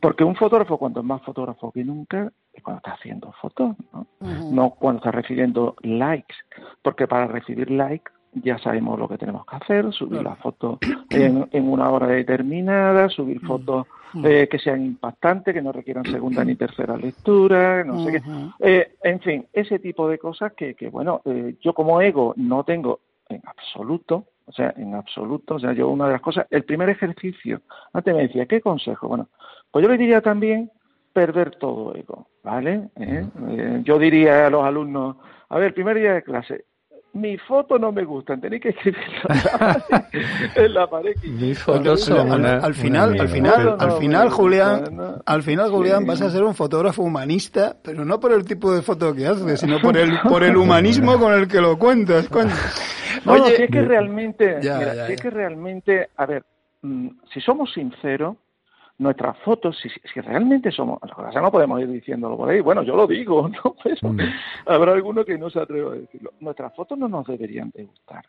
porque 0.00 0.24
un 0.24 0.34
fotógrafo 0.34 0.76
cuando 0.76 0.98
es 0.98 1.06
más 1.06 1.22
fotógrafo 1.22 1.70
que 1.70 1.84
nunca 1.84 2.32
es 2.52 2.60
cuando 2.64 2.78
está 2.78 2.94
haciendo 2.94 3.30
fotos, 3.40 3.76
¿no? 3.92 4.08
No 4.50 4.70
cuando 4.70 4.98
está 4.98 5.12
recibiendo 5.12 5.76
likes, 5.82 6.34
porque 6.82 7.06
para 7.06 7.28
recibir 7.28 7.70
likes 7.70 8.10
ya 8.32 8.58
sabemos 8.58 8.98
lo 8.98 9.06
que 9.06 9.18
tenemos 9.18 9.46
que 9.46 9.54
hacer, 9.54 9.92
subir 9.92 10.20
la 10.20 10.34
foto 10.34 10.80
en, 11.10 11.46
una 11.52 11.90
hora 11.90 12.08
determinada, 12.08 13.08
subir 13.08 13.40
fotos 13.42 13.86
eh, 14.24 14.48
que 14.50 14.58
sean 14.58 14.84
impactantes, 14.84 15.54
que 15.54 15.62
no 15.62 15.70
requieran 15.70 16.06
segunda 16.06 16.44
ni 16.44 16.56
tercera 16.56 16.96
lectura, 16.96 17.84
no 17.84 18.04
sé 18.04 18.14
qué. 18.14 18.22
Eh, 18.58 18.96
en 19.04 19.20
fin, 19.20 19.46
ese 19.52 19.78
tipo 19.78 20.08
de 20.08 20.18
cosas 20.18 20.54
que, 20.54 20.74
que 20.74 20.88
bueno, 20.88 21.22
eh, 21.24 21.54
yo 21.60 21.72
como 21.72 22.00
ego 22.00 22.34
no 22.36 22.64
tengo 22.64 22.98
en 23.28 23.42
absoluto, 23.46 24.24
o 24.48 24.52
sea, 24.52 24.72
en 24.76 24.94
absoluto. 24.94 25.56
O 25.56 25.60
sea, 25.60 25.72
yo 25.72 25.88
una 25.88 26.06
de 26.06 26.12
las 26.12 26.20
cosas, 26.20 26.46
el 26.50 26.64
primer 26.64 26.88
ejercicio, 26.88 27.60
antes 27.92 28.14
me 28.14 28.22
decía, 28.22 28.46
¿qué 28.46 28.60
consejo? 28.60 29.08
Bueno, 29.08 29.28
pues 29.70 29.82
yo 29.82 29.90
le 29.90 29.98
diría 29.98 30.20
también 30.22 30.70
perder 31.12 31.56
todo 31.56 31.94
ego, 31.94 32.28
¿vale? 32.42 32.88
¿Eh? 32.96 33.24
Eh, 33.50 33.80
yo 33.84 33.98
diría 33.98 34.46
a 34.46 34.50
los 34.50 34.64
alumnos, 34.64 35.16
a 35.48 35.58
ver, 35.58 35.68
el 35.68 35.74
primer 35.74 35.98
día 35.98 36.14
de 36.14 36.22
clase, 36.22 36.64
mi 37.14 37.36
foto 37.38 37.78
no 37.78 37.90
me 37.90 38.04
gustan, 38.04 38.40
tenéis 38.40 38.62
que 38.62 38.68
escribirlo 38.70 39.28
en 40.54 40.74
la 40.74 40.86
pared. 40.86 41.14
Mis 41.24 41.58
fotos 41.58 42.04
son 42.04 42.44
al, 42.44 42.74
final, 42.74 43.20
al 43.20 43.28
final, 43.28 43.76
al 43.78 43.92
final, 43.92 44.30
Julián, 44.30 44.84
al 45.24 45.42
final, 45.42 45.70
Julián, 45.70 46.06
vas 46.06 46.20
a 46.22 46.30
ser 46.30 46.42
un 46.42 46.54
fotógrafo 46.54 47.02
humanista, 47.02 47.76
pero 47.82 48.04
no 48.04 48.20
por 48.20 48.32
el 48.32 48.44
tipo 48.44 48.72
de 48.72 48.82
foto 48.82 49.14
que 49.14 49.26
haces, 49.26 49.60
sino 49.60 49.80
por 49.80 49.96
el 49.96 50.18
por 50.28 50.44
el 50.44 50.56
humanismo 50.56 51.18
con 51.18 51.32
el 51.32 51.48
que 51.48 51.60
lo 51.60 51.78
cuentas. 51.78 52.28
Oye, 53.26 53.56
si 53.56 53.62
es 53.64 53.70
que 53.70 53.82
realmente, 53.82 54.58
mira, 54.58 55.06
Si 55.06 55.12
es 55.14 55.20
que 55.20 55.30
realmente, 55.30 56.08
a 56.16 56.26
ver, 56.26 56.44
mm, 56.82 57.08
si 57.32 57.40
somos 57.40 57.72
sinceros, 57.72 58.36
nuestras 58.98 59.38
fotos, 59.38 59.78
si, 59.78 59.88
si 59.88 60.20
realmente 60.20 60.70
somos, 60.72 60.98
o 61.02 61.40
no 61.40 61.52
podemos 61.52 61.80
ir 61.80 61.88
diciéndolo 61.88 62.36
por 62.36 62.50
ahí, 62.50 62.60
bueno, 62.60 62.82
yo 62.82 62.96
lo 62.96 63.06
digo, 63.06 63.48
¿no? 63.64 63.76
Mm. 64.10 64.18
habrá 64.66 64.92
alguno 64.92 65.24
que 65.24 65.38
no 65.38 65.48
se 65.50 65.60
atreva 65.60 65.92
a 65.92 65.96
decirlo. 65.96 66.32
Nuestras 66.40 66.74
fotos 66.74 66.98
no 66.98 67.08
nos 67.08 67.26
deberían 67.26 67.70
de 67.70 67.84
gustar. 67.84 68.24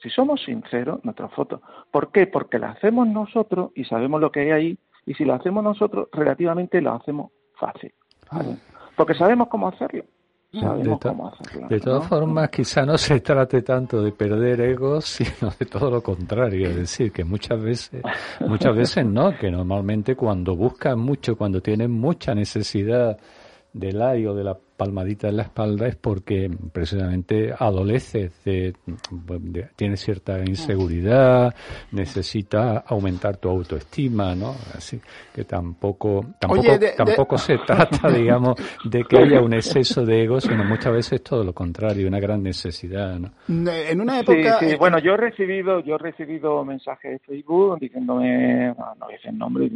Si 0.00 0.08
somos 0.10 0.42
sinceros, 0.44 1.04
nuestras 1.04 1.32
fotos. 1.32 1.60
¿Por 1.90 2.12
qué? 2.12 2.28
Porque 2.28 2.60
las 2.60 2.76
hacemos 2.76 3.08
nosotros 3.08 3.72
y 3.74 3.84
sabemos 3.84 4.20
lo 4.20 4.30
que 4.30 4.40
hay 4.40 4.50
ahí, 4.50 4.78
y 5.06 5.14
si 5.14 5.24
lo 5.24 5.34
hacemos 5.34 5.64
nosotros, 5.64 6.08
relativamente 6.12 6.80
lo 6.80 6.92
hacemos 6.92 7.32
fácil. 7.54 7.92
¿vale? 8.30 8.50
Mm. 8.50 8.58
Porque 8.96 9.14
sabemos 9.14 9.48
cómo 9.48 9.68
hacerlo. 9.68 10.04
De, 10.50 11.78
todas 11.78 12.08
formas, 12.08 12.48
quizá 12.48 12.86
no 12.86 12.96
se 12.96 13.20
trate 13.20 13.60
tanto 13.60 14.02
de 14.02 14.12
perder 14.12 14.62
egos, 14.62 15.04
sino 15.22 15.52
de 15.58 15.66
todo 15.66 15.90
lo 15.90 16.02
contrario. 16.02 16.70
Es 16.70 16.76
decir, 16.76 17.12
que 17.12 17.22
muchas 17.22 17.60
veces, 17.60 18.02
muchas 18.40 18.74
veces 18.74 19.04
no, 19.04 19.36
que 19.36 19.50
normalmente 19.50 20.16
cuando 20.16 20.56
buscan 20.56 20.98
mucho, 20.98 21.36
cuando 21.36 21.60
tienen 21.60 21.90
mucha 21.90 22.34
necesidad 22.34 23.18
del 23.78 23.98
like 23.98 24.26
o 24.26 24.34
de 24.34 24.44
la 24.44 24.56
palmadita 24.78 25.28
en 25.28 25.36
la 25.36 25.42
espalda 25.42 25.88
es 25.88 25.96
porque 25.96 26.48
precisamente 26.72 27.52
adolece, 27.58 28.30
de, 28.44 28.74
tiene 29.74 29.96
cierta 29.96 30.38
inseguridad, 30.38 31.52
necesita 31.90 32.78
aumentar 32.86 33.38
tu 33.38 33.48
autoestima, 33.48 34.36
¿no? 34.36 34.50
Así 34.74 35.00
que 35.34 35.44
tampoco 35.44 36.24
tampoco 36.38 36.62
tampoco 36.96 37.38
se 37.38 37.58
trata, 37.58 38.08
digamos, 38.16 38.54
de 38.84 39.02
que 39.04 39.18
haya 39.18 39.40
un 39.40 39.52
exceso 39.52 40.04
de 40.04 40.22
ego, 40.22 40.40
sino 40.40 40.64
muchas 40.64 40.92
veces 40.92 41.22
todo 41.22 41.42
lo 41.42 41.52
contrario, 41.52 42.06
una 42.06 42.20
gran 42.20 42.42
necesidad, 42.42 43.18
¿no? 43.18 43.32
En 43.48 44.00
una 44.00 44.20
época 44.20 44.60
sí, 44.60 44.76
bueno, 44.76 45.00
yo 45.00 45.14
he 45.14 45.16
recibido 45.16 45.80
yo 45.80 45.96
he 45.96 45.98
recibido 45.98 46.64
mensajes 46.64 47.12
de 47.12 47.18
Facebook 47.18 47.80
diciéndome, 47.80 48.68
no, 48.68 48.94
no 48.94 49.06
voy 49.06 49.14
a 49.14 49.16
decir 49.16 49.32
nombre, 49.32 49.68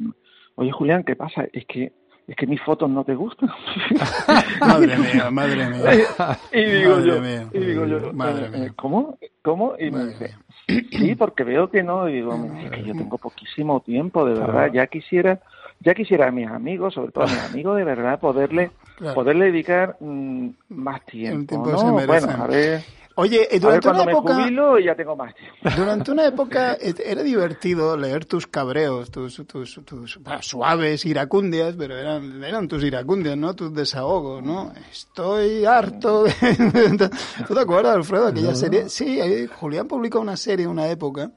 oye 0.54 0.70
Julián, 0.70 1.02
¿qué 1.02 1.16
pasa? 1.16 1.44
Es 1.52 1.66
que 1.66 1.92
es 2.26 2.36
que 2.36 2.46
mis 2.46 2.60
fotos 2.62 2.88
no 2.88 3.04
te 3.04 3.14
gustan. 3.14 3.50
madre 4.60 4.96
mía, 4.96 5.30
madre 5.30 5.68
mía. 5.68 6.38
Y, 6.52 6.64
digo 6.64 7.00
yo, 7.00 7.16
y 7.52 7.58
digo 7.58 7.86
yo, 7.86 8.12
madre 8.12 8.46
eh, 8.46 8.58
mía. 8.58 8.72
¿cómo? 8.76 9.18
¿Cómo? 9.42 9.74
Y 9.78 9.90
me 9.90 10.06
dice, 10.06 10.34
sí, 10.66 11.14
porque 11.16 11.44
veo 11.44 11.68
que 11.70 11.82
no, 11.82 12.08
y 12.08 12.14
digo, 12.14 12.34
es 12.58 12.70
que 12.70 12.84
yo 12.84 12.94
tengo 12.94 13.18
poquísimo 13.18 13.80
tiempo, 13.80 14.24
de 14.24 14.38
verdad, 14.38 14.70
ya 14.72 14.86
quisiera, 14.86 15.40
ya 15.80 15.94
quisiera 15.94 16.28
a 16.28 16.30
mis 16.30 16.48
amigos, 16.48 16.94
sobre 16.94 17.12
todo 17.12 17.24
a 17.24 17.28
mis 17.28 17.50
amigos, 17.50 17.76
de 17.76 17.84
verdad, 17.84 18.20
poderle, 18.20 18.70
poderle 19.14 19.46
dedicar 19.46 19.96
mm, 20.00 20.48
más 20.68 21.04
tiempo, 21.06 21.66
¿no? 21.66 21.92
Bueno, 22.06 22.30
a 22.30 22.46
ver 22.46 22.82
Oye, 23.16 23.48
durante 23.60 23.88
una 23.88 24.02
época. 24.04 24.38
Me 24.38 24.84
ya 24.84 24.94
tengo 24.94 25.16
más 25.16 25.34
Durante 25.76 26.10
una 26.10 26.26
época 26.26 26.76
era 26.80 27.22
divertido 27.22 27.96
leer 27.96 28.24
tus 28.24 28.46
cabreos, 28.46 29.10
tus, 29.10 29.44
tus, 29.46 29.80
tus 29.84 30.20
suaves 30.40 31.04
iracundias, 31.04 31.74
pero 31.76 31.96
eran, 31.96 32.42
eran 32.42 32.68
tus 32.68 32.82
iracundias, 32.84 33.36
¿no? 33.36 33.54
Tus 33.54 33.74
desahogos, 33.74 34.42
¿no? 34.42 34.72
Estoy 34.90 35.64
harto. 35.64 36.24
¿Tú 37.48 37.54
te 37.54 37.60
acuerdas, 37.60 37.96
Alfredo, 37.96 38.28
aquella 38.28 38.54
serie? 38.54 38.88
Sí, 38.88 39.20
Julián 39.60 39.88
publicó 39.88 40.20
una 40.20 40.36
serie 40.36 40.64
en 40.64 40.70
una 40.70 40.88
época 40.88 41.32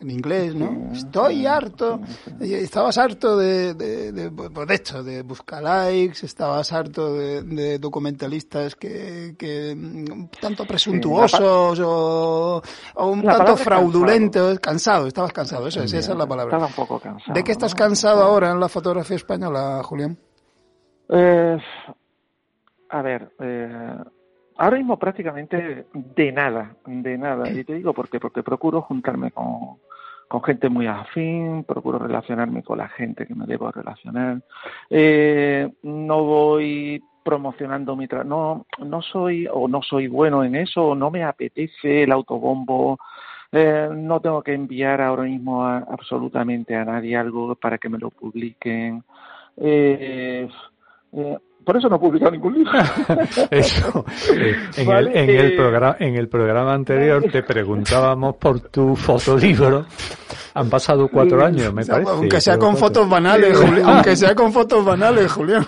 en 0.00 0.10
inglés, 0.10 0.54
¿no? 0.54 0.92
Estoy 0.92 1.46
harto. 1.46 2.00
Estabas 2.40 2.96
harto 2.96 3.36
de, 3.36 3.74
de, 3.74 4.12
de, 4.12 4.30
pues 4.30 4.66
de 4.66 4.74
hecho, 4.74 5.02
de 5.02 5.22
buscar 5.22 5.62
likes, 5.62 6.24
estabas 6.24 6.72
harto 6.72 7.14
de, 7.14 7.78
documentalistas 7.78 8.76
que, 8.76 9.34
que 9.38 9.74
mm, 9.76 10.28
tanto 10.40 10.64
presuntuosos 10.64 11.80
o, 11.84 12.62
un 12.96 13.22
tanto 13.22 13.56
fraudulentos, 13.56 14.58
cansado. 14.60 15.06
estabas 15.06 15.32
cansado, 15.32 15.66
eso 15.68 15.82
es, 15.82 15.92
esa 15.92 16.12
es 16.12 16.18
la 16.18 16.26
palabra. 16.26 16.56
Estaba 16.56 16.66
un 16.66 16.72
poco 16.72 16.98
cansado. 16.98 17.34
¿De 17.34 17.44
qué 17.44 17.52
estás 17.52 17.74
cansado 17.74 18.22
ahora 18.22 18.50
en 18.50 18.60
la 18.60 18.68
fotografía 18.68 19.16
española, 19.16 19.82
Julián? 19.84 20.16
Eh, 21.10 21.58
a 22.88 23.02
ver, 23.02 23.32
eh, 23.38 23.96
ahora 24.56 24.76
mismo 24.78 24.98
prácticamente 24.98 25.86
de 25.92 26.32
nada, 26.32 26.74
de 26.86 27.18
nada. 27.18 27.50
Y 27.50 27.64
te 27.64 27.74
digo 27.74 27.92
por 27.92 28.08
qué, 28.08 28.18
porque 28.18 28.42
procuro 28.42 28.80
juntarme 28.80 29.30
con, 29.30 29.78
con 30.30 30.44
gente 30.44 30.68
muy 30.68 30.86
afín, 30.86 31.64
procuro 31.64 31.98
relacionarme 31.98 32.62
con 32.62 32.78
la 32.78 32.88
gente 32.88 33.26
que 33.26 33.34
me 33.34 33.46
debo 33.46 33.68
relacionar. 33.72 34.40
Eh, 34.88 35.68
no 35.82 36.22
voy 36.22 37.02
promocionando 37.24 37.96
mi 37.96 38.06
trabajo, 38.06 38.28
no, 38.78 38.86
no 38.86 39.02
soy 39.02 39.48
o 39.52 39.66
no 39.66 39.82
soy 39.82 40.06
bueno 40.06 40.44
en 40.44 40.54
eso, 40.54 40.94
no 40.94 41.10
me 41.10 41.24
apetece 41.24 42.04
el 42.04 42.12
autobombo, 42.12 42.96
eh, 43.50 43.88
no 43.92 44.20
tengo 44.20 44.40
que 44.44 44.54
enviar 44.54 45.00
ahora 45.00 45.24
mismo 45.24 45.66
absolutamente 45.66 46.76
a 46.76 46.84
nadie 46.84 47.16
algo 47.16 47.56
para 47.56 47.78
que 47.78 47.88
me 47.88 47.98
lo 47.98 48.10
publiquen. 48.10 49.02
Eh, 49.56 50.48
eh, 51.12 51.38
por 51.64 51.76
eso 51.76 51.88
no 51.88 51.96
he 51.96 51.98
publicado 51.98 52.30
ningún 52.30 52.54
libro. 52.54 52.72
eso. 53.50 54.04
Eh, 54.32 54.56
en, 54.76 54.90
el, 54.90 55.08
en, 55.08 55.30
el 55.30 55.56
programa, 55.56 55.96
en 55.98 56.16
el 56.16 56.28
programa 56.28 56.72
anterior 56.72 57.22
te 57.30 57.42
preguntábamos 57.42 58.36
por 58.36 58.60
tu 58.60 58.96
fotolibro. 58.96 59.86
Han 60.54 60.68
pasado 60.68 61.08
cuatro 61.08 61.44
años, 61.44 61.72
me 61.72 61.84
parece. 61.84 62.10
Aunque 62.10 62.40
sea 62.40 62.58
con 62.58 62.76
fotos 62.76 63.08
banales, 63.08 63.56
Julián. 63.56 63.88
Aunque 63.88 64.16
sea 64.16 64.34
con 64.34 64.52
fotos 64.52 64.84
banales, 64.84 65.30
Julián. 65.32 65.66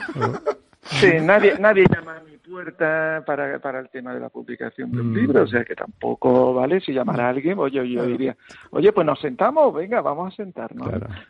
Sí, 0.82 1.08
nadie, 1.22 1.56
nadie 1.60 1.84
llama 1.94 2.16
a 2.16 2.20
mi 2.20 2.36
puerta 2.38 3.22
para, 3.24 3.58
para 3.60 3.80
el 3.80 3.88
tema 3.88 4.12
de 4.12 4.20
la 4.20 4.28
publicación 4.28 4.90
del 4.90 5.04
mm. 5.04 5.14
libro, 5.14 5.42
o 5.42 5.46
sea 5.46 5.64
que 5.64 5.74
tampoco, 5.74 6.52
¿vale? 6.54 6.80
Si 6.80 6.92
llamara 6.92 7.26
a 7.26 7.30
alguien, 7.30 7.58
oye, 7.58 7.88
yo 7.88 8.04
diría, 8.04 8.36
oye, 8.70 8.92
pues 8.92 9.06
nos 9.06 9.20
sentamos, 9.20 9.72
venga, 9.72 10.00
vamos 10.00 10.32
a 10.32 10.36
sentarnos. 10.36 10.88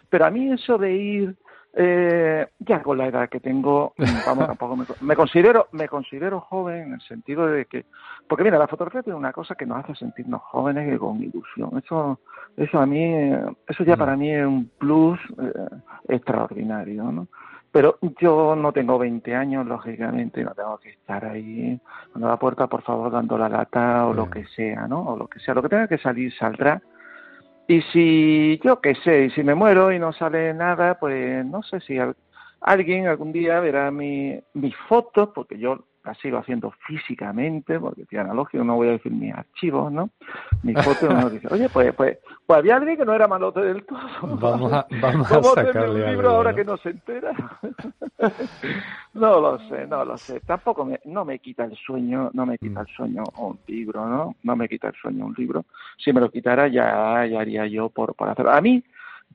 Pero 0.09 0.25
a 0.25 0.31
mí 0.31 0.53
eso 0.53 0.79
de 0.79 0.93
ir 0.93 1.37
eh, 1.75 2.47
ya 2.59 2.83
con 2.83 2.99
la 2.99 3.07
edad 3.07 3.29
que 3.29 3.41
tengo, 3.41 3.95
vamos, 4.27 4.47
tampoco 4.47 4.77
me, 5.01 5.17
considero 5.17 5.69
me 5.73 5.89
considero 5.89 6.41
joven 6.41 6.89
en 6.89 6.93
el 6.95 7.01
sentido 7.01 7.47
de 7.47 7.65
que, 7.65 7.87
porque 8.29 8.45
mira, 8.45 8.59
la 8.59 8.69
fotografía 8.69 9.03
tiene 9.03 9.19
una 9.19 9.33
cosa 9.33 9.55
que 9.55 9.65
nos 9.65 9.83
hace 9.83 9.95
sentirnos 9.95 10.43
jóvenes 10.43 10.95
y 10.95 10.99
con 10.99 11.23
ilusión. 11.23 11.71
Eso, 11.83 12.21
eso 12.57 12.79
a 12.79 12.87
mí, 12.87 13.33
eso 13.67 13.85
ya 13.85 13.97
para 13.97 14.17
mí 14.17 14.31
es 14.31 14.45
un 14.45 14.71
plus 14.79 15.19
eh, 15.41 15.77
extraordinario, 16.09 17.11
¿no? 17.11 17.29
Pero 17.71 17.99
yo 18.21 18.55
no 18.55 18.71
tengo 18.73 18.99
20 18.99 19.35
años, 19.35 19.67
lógicamente, 19.67 20.45
no 20.45 20.55
tengo 20.55 20.77
que 20.77 20.91
estar 20.91 21.25
ahí 21.25 21.81
cuando 22.11 22.29
la 22.29 22.37
puerta, 22.37 22.67
por 22.67 22.83
favor, 22.83 23.11
dando 23.11 23.39
la 23.39 23.49
lata 23.49 24.07
o 24.07 24.13
lo 24.13 24.29
que 24.29 24.45
sea, 24.45 24.87
¿no? 24.87 25.01
O 25.01 25.17
lo 25.17 25.27
que 25.27 25.41
sea, 25.41 25.55
lo 25.55 25.63
que 25.63 25.71
tenga 25.71 25.89
que 25.89 25.97
salir 25.97 26.35
saldrá 26.35 26.83
y 27.69 27.83
si 27.93 28.61
yo 28.65 28.81
qué 28.81 28.95
sé, 28.97 29.25
y 29.27 29.31
si 29.31 29.43
me 29.43 29.55
muero 29.55 29.93
y 29.93 29.99
no 29.99 30.13
sale 30.13 30.53
nada, 30.55 30.99
pues 30.99 31.45
no 31.45 31.63
sé 31.63 31.81
si 31.81 31.97
alguien 32.61 33.07
algún 33.07 33.33
día 33.33 33.61
verá 33.61 33.91
mi, 33.91 34.41
mis 34.55 34.77
fotos, 34.89 35.31
porque 35.35 35.59
yo 35.59 35.87
la 36.05 36.15
sigo 36.15 36.39
haciendo 36.39 36.73
físicamente, 36.87 37.79
porque 37.79 38.03
es 38.03 38.19
analógico, 38.19 38.65
no 38.65 38.77
voy 38.77 38.89
a 38.89 38.93
decir 38.93 39.13
mis 39.13 39.33
archivos, 39.33 39.93
¿no? 39.93 40.11
Mis 40.63 40.77
fotos 40.83 41.09
uno 41.09 41.31
dice, 41.31 41.47
oye, 41.51 41.69
pues, 41.69 41.95
pues, 41.95 42.19
pues 42.45 42.59
había 42.59 42.77
alguien 42.77 42.97
que 42.97 43.05
no 43.05 43.15
era 43.15 43.29
malote 43.29 43.61
del 43.61 43.85
todo. 43.85 44.01
Vamos 44.37 44.73
a, 44.73 44.87
vamos 45.01 45.31
a 45.31 45.43
sacarle 45.65 46.05
un 46.05 46.11
libro 46.11 46.31
ahora 46.31 46.55
que 46.55 46.65
no 46.65 46.77
se 46.77 46.91
entera. 46.91 47.33
no 49.15 49.41
lo 49.41 49.59
sé, 49.69 49.87
no 49.87 50.05
lo 50.05 50.19
sé. 50.19 50.41
Tampoco 50.41 50.85
me, 50.85 51.01
no 51.05 51.25
me 51.25 51.39
quita 51.39 51.65
el 51.65 51.77
sueño, 51.77 52.31
no 52.33 52.47
me 52.47 52.59
quita 52.59 52.81
el 52.81 52.87
mm. 52.87 52.97
sueño 52.97 53.25
un 53.39 53.59
libro, 53.67 54.07
¿no? 54.09 54.35
No 54.43 54.57
me 54.57 54.69
quita 54.69 54.89
el 54.89 54.95
sueño 54.95 55.27
un 55.27 55.35
libro. 55.35 55.65
Si 55.99 56.13
me 56.13 56.21
lo 56.21 56.31
quitara 56.31 56.67
ya, 56.67 57.27
ya 57.27 57.41
haría 57.41 57.67
yo 57.67 57.91
por, 57.91 58.15
por 58.15 58.29
hacerlo. 58.29 58.51
A 58.51 58.61
mí, 58.61 58.83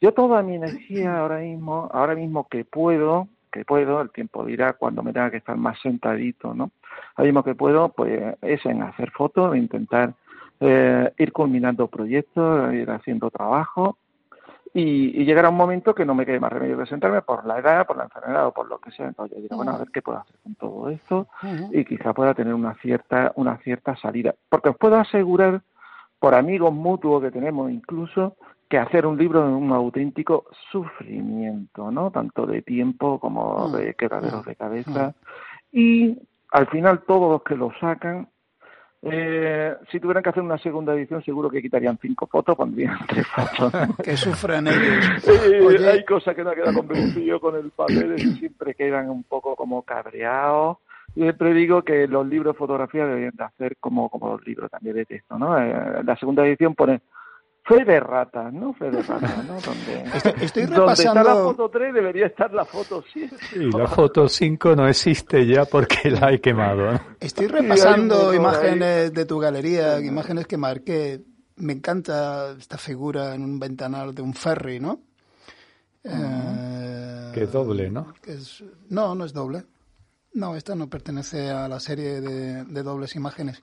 yo 0.01 0.13
toda 0.13 0.43
mi 0.43 0.55
energía 0.55 1.19
ahora 1.19 1.39
mismo, 1.39 1.89
ahora 1.93 2.13
mismo 2.13 2.47
que 2.47 2.65
puedo, 2.65 3.27
que 3.57 3.65
puedo, 3.65 4.01
el 4.01 4.11
tiempo 4.11 4.45
dirá 4.45 4.73
cuando 4.73 5.03
me 5.03 5.13
tenga 5.13 5.31
que 5.31 5.37
estar 5.37 5.57
más 5.57 5.79
sentadito, 5.79 6.53
¿no? 6.53 6.71
Lo 7.17 7.23
mismo 7.23 7.43
que 7.43 7.55
puedo, 7.55 7.89
pues 7.89 8.35
es 8.41 8.65
en 8.65 8.83
hacer 8.83 9.11
fotos, 9.11 9.55
intentar 9.55 10.13
eh, 10.59 11.11
ir 11.17 11.31
culminando 11.33 11.87
proyectos, 11.87 12.73
ir 12.73 12.89
haciendo 12.89 13.29
trabajo 13.29 13.97
y, 14.73 15.25
llegar 15.25 15.45
a 15.45 15.49
un 15.49 15.55
momento 15.55 15.95
que 15.95 16.05
no 16.05 16.13
me 16.13 16.25
quede 16.25 16.39
más 16.39 16.51
remedio 16.51 16.77
que 16.77 16.85
sentarme 16.85 17.21
por 17.21 17.45
la 17.45 17.59
edad, 17.59 17.87
por 17.87 17.97
la 17.97 18.03
enfermedad 18.03 18.47
o 18.47 18.53
por 18.53 18.67
lo 18.67 18.79
que 18.79 18.91
sea. 18.91 19.07
Entonces 19.07 19.37
yo 19.37 19.41
digo, 19.41 19.55
bueno, 19.57 19.71
a 19.71 19.77
ver 19.79 19.89
qué 19.91 20.01
puedo 20.01 20.19
hacer 20.19 20.35
con 20.43 20.55
todo 20.55 20.89
esto 20.89 21.27
y 21.71 21.83
quizá 21.85 22.13
pueda 22.13 22.33
tener 22.33 22.53
una 22.53 22.75
cierta, 22.75 23.31
una 23.35 23.57
cierta 23.57 23.95
salida. 23.95 24.35
Porque 24.49 24.69
os 24.69 24.77
puedo 24.77 24.95
asegurar, 24.97 25.61
por 26.19 26.33
amigos 26.33 26.73
mutuos 26.73 27.21
que 27.21 27.31
tenemos 27.31 27.71
incluso, 27.71 28.35
que 28.69 28.77
hacer 28.77 29.05
un 29.05 29.17
libro 29.17 29.47
es 29.47 29.53
un 29.53 29.71
auténtico 29.71 30.45
sufrimiento, 30.71 31.89
¿no? 31.91 32.11
Tanto 32.11 32.45
de 32.45 32.61
tiempo 32.61 33.19
como 33.19 33.69
mm. 33.69 33.71
de 33.73 33.93
quedaderos 33.93 34.45
de 34.45 34.55
cabeza. 34.55 35.15
Mm. 35.71 35.79
Y 35.79 36.19
al 36.51 36.67
final 36.67 37.03
todos 37.07 37.31
los 37.31 37.43
que 37.43 37.55
lo 37.55 37.71
sacan, 37.79 38.27
eh, 39.03 39.75
si 39.91 39.99
tuvieran 39.99 40.23
que 40.23 40.29
hacer 40.29 40.43
una 40.43 40.57
segunda 40.57 40.93
edición, 40.93 41.23
seguro 41.23 41.49
que 41.49 41.61
quitarían 41.61 41.97
cinco 42.01 42.27
fotos, 42.27 42.57
pondrían 42.57 42.97
tres 43.07 43.27
fotos. 43.27 43.71
que 44.03 44.17
sufran 44.17 44.67
ellos. 44.67 45.27
Eh, 45.27 45.89
hay 45.89 46.03
cosas 46.03 46.35
que 46.35 46.43
no 46.43 46.51
queda 46.51 46.73
convencido 46.73 47.39
con 47.39 47.55
el 47.55 47.69
papel, 47.71 48.15
y 48.17 48.31
siempre 48.39 48.73
quedan 48.75 49.09
un 49.09 49.23
poco 49.23 49.55
como 49.55 49.83
cabreados. 49.83 50.77
Yo 51.15 51.23
siempre 51.23 51.53
digo 51.53 51.83
que 51.83 52.07
los 52.07 52.27
libros 52.27 52.53
de 52.53 52.59
fotografía 52.59 53.05
deberían 53.05 53.35
de 53.35 53.43
hacer 53.43 53.77
como, 53.79 54.09
como 54.09 54.33
los 54.33 54.45
libros 54.45 54.69
también 54.69 54.95
de 54.95 55.05
texto, 55.05 55.37
¿no? 55.39 55.57
Eh, 55.57 56.03
la 56.03 56.15
segunda 56.17 56.45
edición 56.45 56.75
pone 56.75 57.01
Fe 57.67 57.83
de 57.83 57.99
rata, 57.99 58.49
¿no? 58.49 58.73
Fe 58.73 58.89
de 58.89 59.01
rata, 59.01 59.43
¿no? 59.45 59.59
Donde, 59.65 60.45
estoy, 60.45 60.65
repasando... 60.65 60.75
Donde 60.79 60.93
está 60.93 61.23
la 61.23 61.35
foto 61.35 61.69
3 61.69 61.93
debería 61.93 62.27
estar 62.27 62.53
la 62.53 62.63
foto 62.63 63.03
7. 63.11 63.35
Sí, 63.49 63.59
la 63.71 63.87
foto 63.87 64.29
5 64.29 64.75
no 64.75 64.87
existe 64.87 65.45
ya 65.45 65.65
porque 65.65 66.09
la 66.09 66.31
he 66.31 66.39
quemado. 66.39 66.97
Estoy 67.19 67.47
repasando 67.47 68.33
imágenes 68.33 69.13
de 69.13 69.25
tu 69.25 69.37
galería, 69.37 69.99
imágenes 69.99 70.47
que 70.47 70.55
marqué. 70.55 71.21
Me 71.57 71.73
encanta 71.73 72.51
esta 72.57 72.77
figura 72.77 73.35
en 73.35 73.43
un 73.43 73.59
ventanal 73.59 74.15
de 74.15 74.21
un 74.21 74.33
ferry, 74.33 74.79
¿no? 74.79 75.01
Eh, 76.05 77.31
que 77.33 77.43
es 77.43 77.51
doble, 77.51 77.89
¿no? 77.89 78.13
no, 78.89 79.13
no 79.13 79.25
es 79.25 79.33
doble. 79.33 79.63
No, 80.37 80.55
esta 80.55 80.75
no 80.75 80.87
pertenece 80.87 81.49
a 81.49 81.67
la 81.67 81.79
serie 81.79 82.21
de, 82.21 82.83
dobles 82.83 83.15
imágenes. 83.15 83.59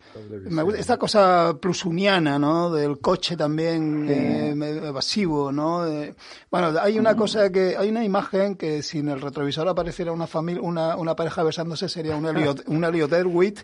esta 0.77 0.97
cosa 0.97 1.57
plusuniana, 1.61 2.37
¿no? 2.37 2.73
Del 2.73 2.99
coche 2.99 3.37
también 3.37 4.09
eh, 4.11 4.51
evasivo, 4.85 5.53
¿no? 5.53 5.87
bueno, 6.51 6.75
hay 6.81 6.99
una 6.99 7.15
cosa 7.15 7.51
que 7.53 7.77
hay 7.77 7.89
una 7.91 8.03
imagen 8.03 8.57
que 8.57 8.83
si 8.83 8.99
en 8.99 9.11
el 9.11 9.21
retrovisor 9.21 9.69
apareciera 9.69 10.11
una 10.11 10.27
familia, 10.27 10.63
una, 10.63 10.97
una 10.97 11.15
pareja 11.15 11.45
besándose 11.45 11.89
sería 11.89 12.17
una 12.17 12.31
Elliot, 12.31 12.65
una 12.67 12.89
Elliot 12.89 13.13
Erwitt, 13.13 13.61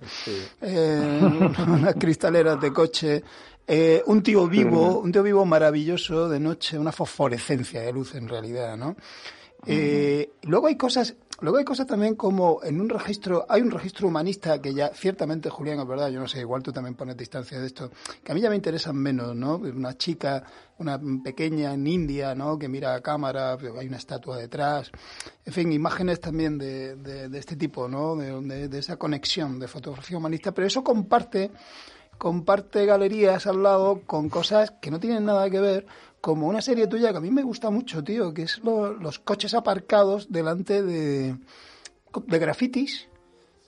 eh, 0.61 1.20
unas 1.66 1.94
cristaleras 1.96 2.61
de 2.61 2.72
coche. 2.72 3.24
Eh, 3.66 4.02
un 4.06 4.22
tío 4.22 4.46
vivo, 4.46 5.00
un 5.00 5.11
tío 5.11 5.24
vivo 5.24 5.44
maravilloso 5.44 6.28
de 6.28 6.38
noche, 6.38 6.78
una 6.78 6.92
fosforescencia 6.92 7.80
de 7.80 7.92
luz 7.92 8.14
en 8.14 8.28
realidad, 8.28 8.76
¿no? 8.76 8.94
Eh, 9.66 10.30
luego 10.42 10.66
hay 10.68 10.76
cosas, 10.76 11.14
luego 11.41 11.59
hay 11.59 11.64
cosas 11.64 11.86
también 11.86 12.14
como 12.14 12.61
en 12.62 12.80
un 12.80 12.88
registro, 12.88 13.47
hay 13.49 13.62
un 13.62 13.70
registro 13.70 14.09
humanista 14.09 14.61
que 14.61 14.74
ya 14.74 14.88
ciertamente, 14.95 15.51
Julián, 15.51 15.80
es 15.80 15.86
verdad, 15.86 16.09
yo 16.09 16.20
no 16.20 16.28
sé, 16.28 16.41
igual 16.41 16.62
tú 16.62 16.72
también 16.72 16.95
pones 16.95 17.16
distancia 17.16 17.59
de 17.59 17.66
esto, 17.66 17.91
que 18.22 18.32
a 18.32 18.34
mí 18.34 18.41
ya 18.41 18.51
me 18.51 18.57
interesan 18.57 18.97
menos, 18.97 19.34
¿no? 19.34 19.57
Una 19.57 19.97
chica, 19.97 20.43
una 20.78 21.01
pequeña 21.22 21.74
en 21.74 21.86
India, 21.86 22.34
¿no? 22.34 22.59
Que 22.59 22.68
mira 22.68 22.95
a 22.95 23.01
cámara, 23.01 23.57
hay 23.78 23.86
una 23.86 23.97
estatua 23.97 24.36
detrás, 24.36 24.91
en 25.45 25.53
fin, 25.53 25.72
imágenes 25.72 26.20
también 26.20 26.59
de, 26.59 26.97
de, 26.97 27.38
este 27.38 27.57
tipo, 27.57 27.88
¿no? 27.88 28.16
De, 28.16 28.68
de 28.68 28.78
esa 28.78 28.97
conexión 28.97 29.59
de 29.59 29.68
fotografía 29.68 30.18
humanista, 30.18 30.53
pero 30.53 30.66
eso 30.66 30.84
comparte 30.84 31.51
comparte 32.20 32.84
galerías 32.84 33.47
al 33.47 33.62
lado 33.62 34.03
con 34.07 34.28
cosas 34.28 34.72
que 34.72 34.91
no 34.91 35.01
tienen 35.01 35.24
nada 35.24 35.49
que 35.49 35.59
ver 35.59 35.86
como 36.21 36.47
una 36.49 36.61
serie 36.61 36.87
tuya 36.87 37.12
que 37.12 37.18
a 37.18 37.21
mí 37.21 37.31
me 37.31 37.43
gusta 37.43 37.71
mucho, 37.71 38.05
tío, 38.05 38.35
que 38.35 38.43
es 38.43 38.61
los 38.62 39.18
coches 39.18 39.55
aparcados 39.55 40.31
delante 40.31 40.83
de, 40.83 41.37
de 42.27 42.39
grafitis, 42.39 43.09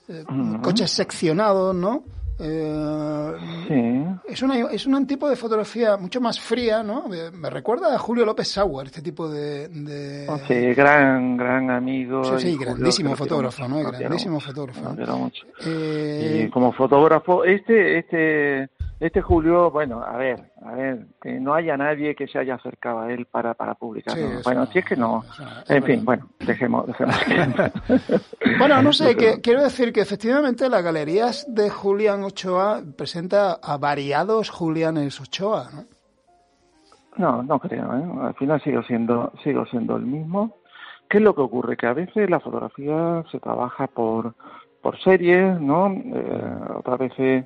eh, 0.07 0.23
coches 0.61 0.91
seccionados, 0.91 1.75
¿no? 1.75 2.03
Eh, 2.39 3.33
sí. 3.67 4.31
es, 4.31 4.41
una, 4.41 4.59
es 4.71 4.85
un 4.85 5.05
tipo 5.05 5.29
de 5.29 5.35
fotografía 5.35 5.97
mucho 5.97 6.19
más 6.19 6.39
fría, 6.39 6.83
¿no? 6.83 7.05
Me, 7.07 7.49
recuerda 7.49 7.93
a 7.93 7.99
Julio 7.99 8.25
López 8.25 8.47
Sauer, 8.47 8.87
este 8.87 9.01
tipo 9.01 9.29
de... 9.29 10.25
Oh, 10.27 10.37
sí, 10.47 10.73
gran, 10.73 11.37
gran 11.37 11.69
amigo. 11.69 12.23
Sí, 12.37 12.51
sí 12.51 12.57
grandísimo 12.57 13.15
fotógrafo, 13.15 13.67
¿no? 13.67 13.79
Grandísimo 13.83 14.39
fotógrafo. 14.39 14.93
Mucho. 15.17 15.45
Eh, 15.65 16.45
y 16.45 16.49
como 16.49 16.71
fotógrafo, 16.71 17.43
este, 17.43 17.99
este 17.99 18.69
Este 18.99 19.21
Julio, 19.21 19.69
bueno, 19.69 20.01
a 20.01 20.15
ver, 20.15 20.53
a 20.65 20.71
ver, 20.75 21.05
que 21.21 21.39
no 21.39 21.53
haya 21.53 21.75
nadie 21.75 22.15
que 22.15 22.25
se 22.25 22.39
haya 22.39 22.55
acercado 22.55 23.01
a 23.01 23.11
él 23.11 23.25
para, 23.25 23.53
para 23.53 23.73
publicarlo. 23.73 24.41
bueno, 24.45 24.65
si 24.67 24.79
es 24.79 24.85
que 24.85 24.95
no. 24.95 25.25
en 25.67 25.83
fin, 25.83 26.05
bueno, 26.05 26.29
dejemos. 26.39 26.87
dejemos. 26.87 27.15
bueno, 28.59 28.81
no 28.81 28.93
sé, 28.93 29.17
que, 29.17 29.41
quiero 29.43 29.61
decir 29.61 29.91
que 29.91 29.99
efectivamente 29.99 30.69
las 30.69 30.81
galerías 30.81 31.45
de 31.49 31.69
Julián 31.69 32.22
Ochoa 32.23 32.81
presenta 32.97 33.53
a 33.53 33.77
variados 33.77 34.49
Julianes 34.49 35.19
Ochoa, 35.21 35.69
¿no? 35.73 35.83
No, 37.17 37.43
no 37.43 37.59
creo, 37.59 37.95
¿eh? 37.95 38.03
Al 38.23 38.33
final 38.35 38.61
sigo 38.61 38.81
siendo, 38.83 39.31
sigo 39.43 39.65
siendo 39.67 39.95
el 39.95 40.05
mismo. 40.05 40.57
¿Qué 41.09 41.17
es 41.17 41.23
lo 41.23 41.35
que 41.35 41.41
ocurre? 41.41 41.77
Que 41.77 41.85
a 41.85 41.93
veces 41.93 42.29
la 42.29 42.39
fotografía 42.39 43.23
se 43.31 43.39
trabaja 43.39 43.87
por, 43.87 44.33
por 44.81 44.99
series, 44.99 45.59
¿no? 45.61 45.91
Eh, 45.91 46.55
otras 46.75 46.99
veces 46.99 47.45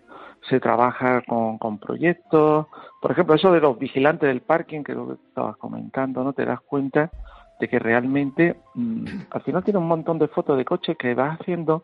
se 0.50 0.60
trabaja 0.60 1.22
con, 1.28 1.58
con 1.58 1.78
proyectos. 1.80 2.68
Por 3.02 3.12
ejemplo, 3.12 3.36
eso 3.36 3.52
de 3.52 3.60
los 3.60 3.78
vigilantes 3.78 4.28
del 4.28 4.42
parking, 4.42 4.84
que 4.84 4.94
lo 4.94 5.08
que 5.08 5.14
estabas 5.14 5.58
comentando, 5.58 6.24
¿no? 6.24 6.32
Te 6.32 6.46
das 6.46 6.62
cuenta 6.62 7.12
de 7.60 7.68
que 7.68 7.80
realmente 7.80 8.56
mm, 8.76 9.06
al 9.32 9.42
final 9.42 9.64
tiene 9.64 9.80
un 9.80 9.88
montón 9.88 10.20
de 10.20 10.28
fotos 10.28 10.58
de 10.58 10.66
coches 10.66 10.98
que 10.98 11.14
vas 11.14 11.40
haciendo 11.40 11.84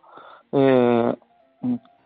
eh, 0.52 1.16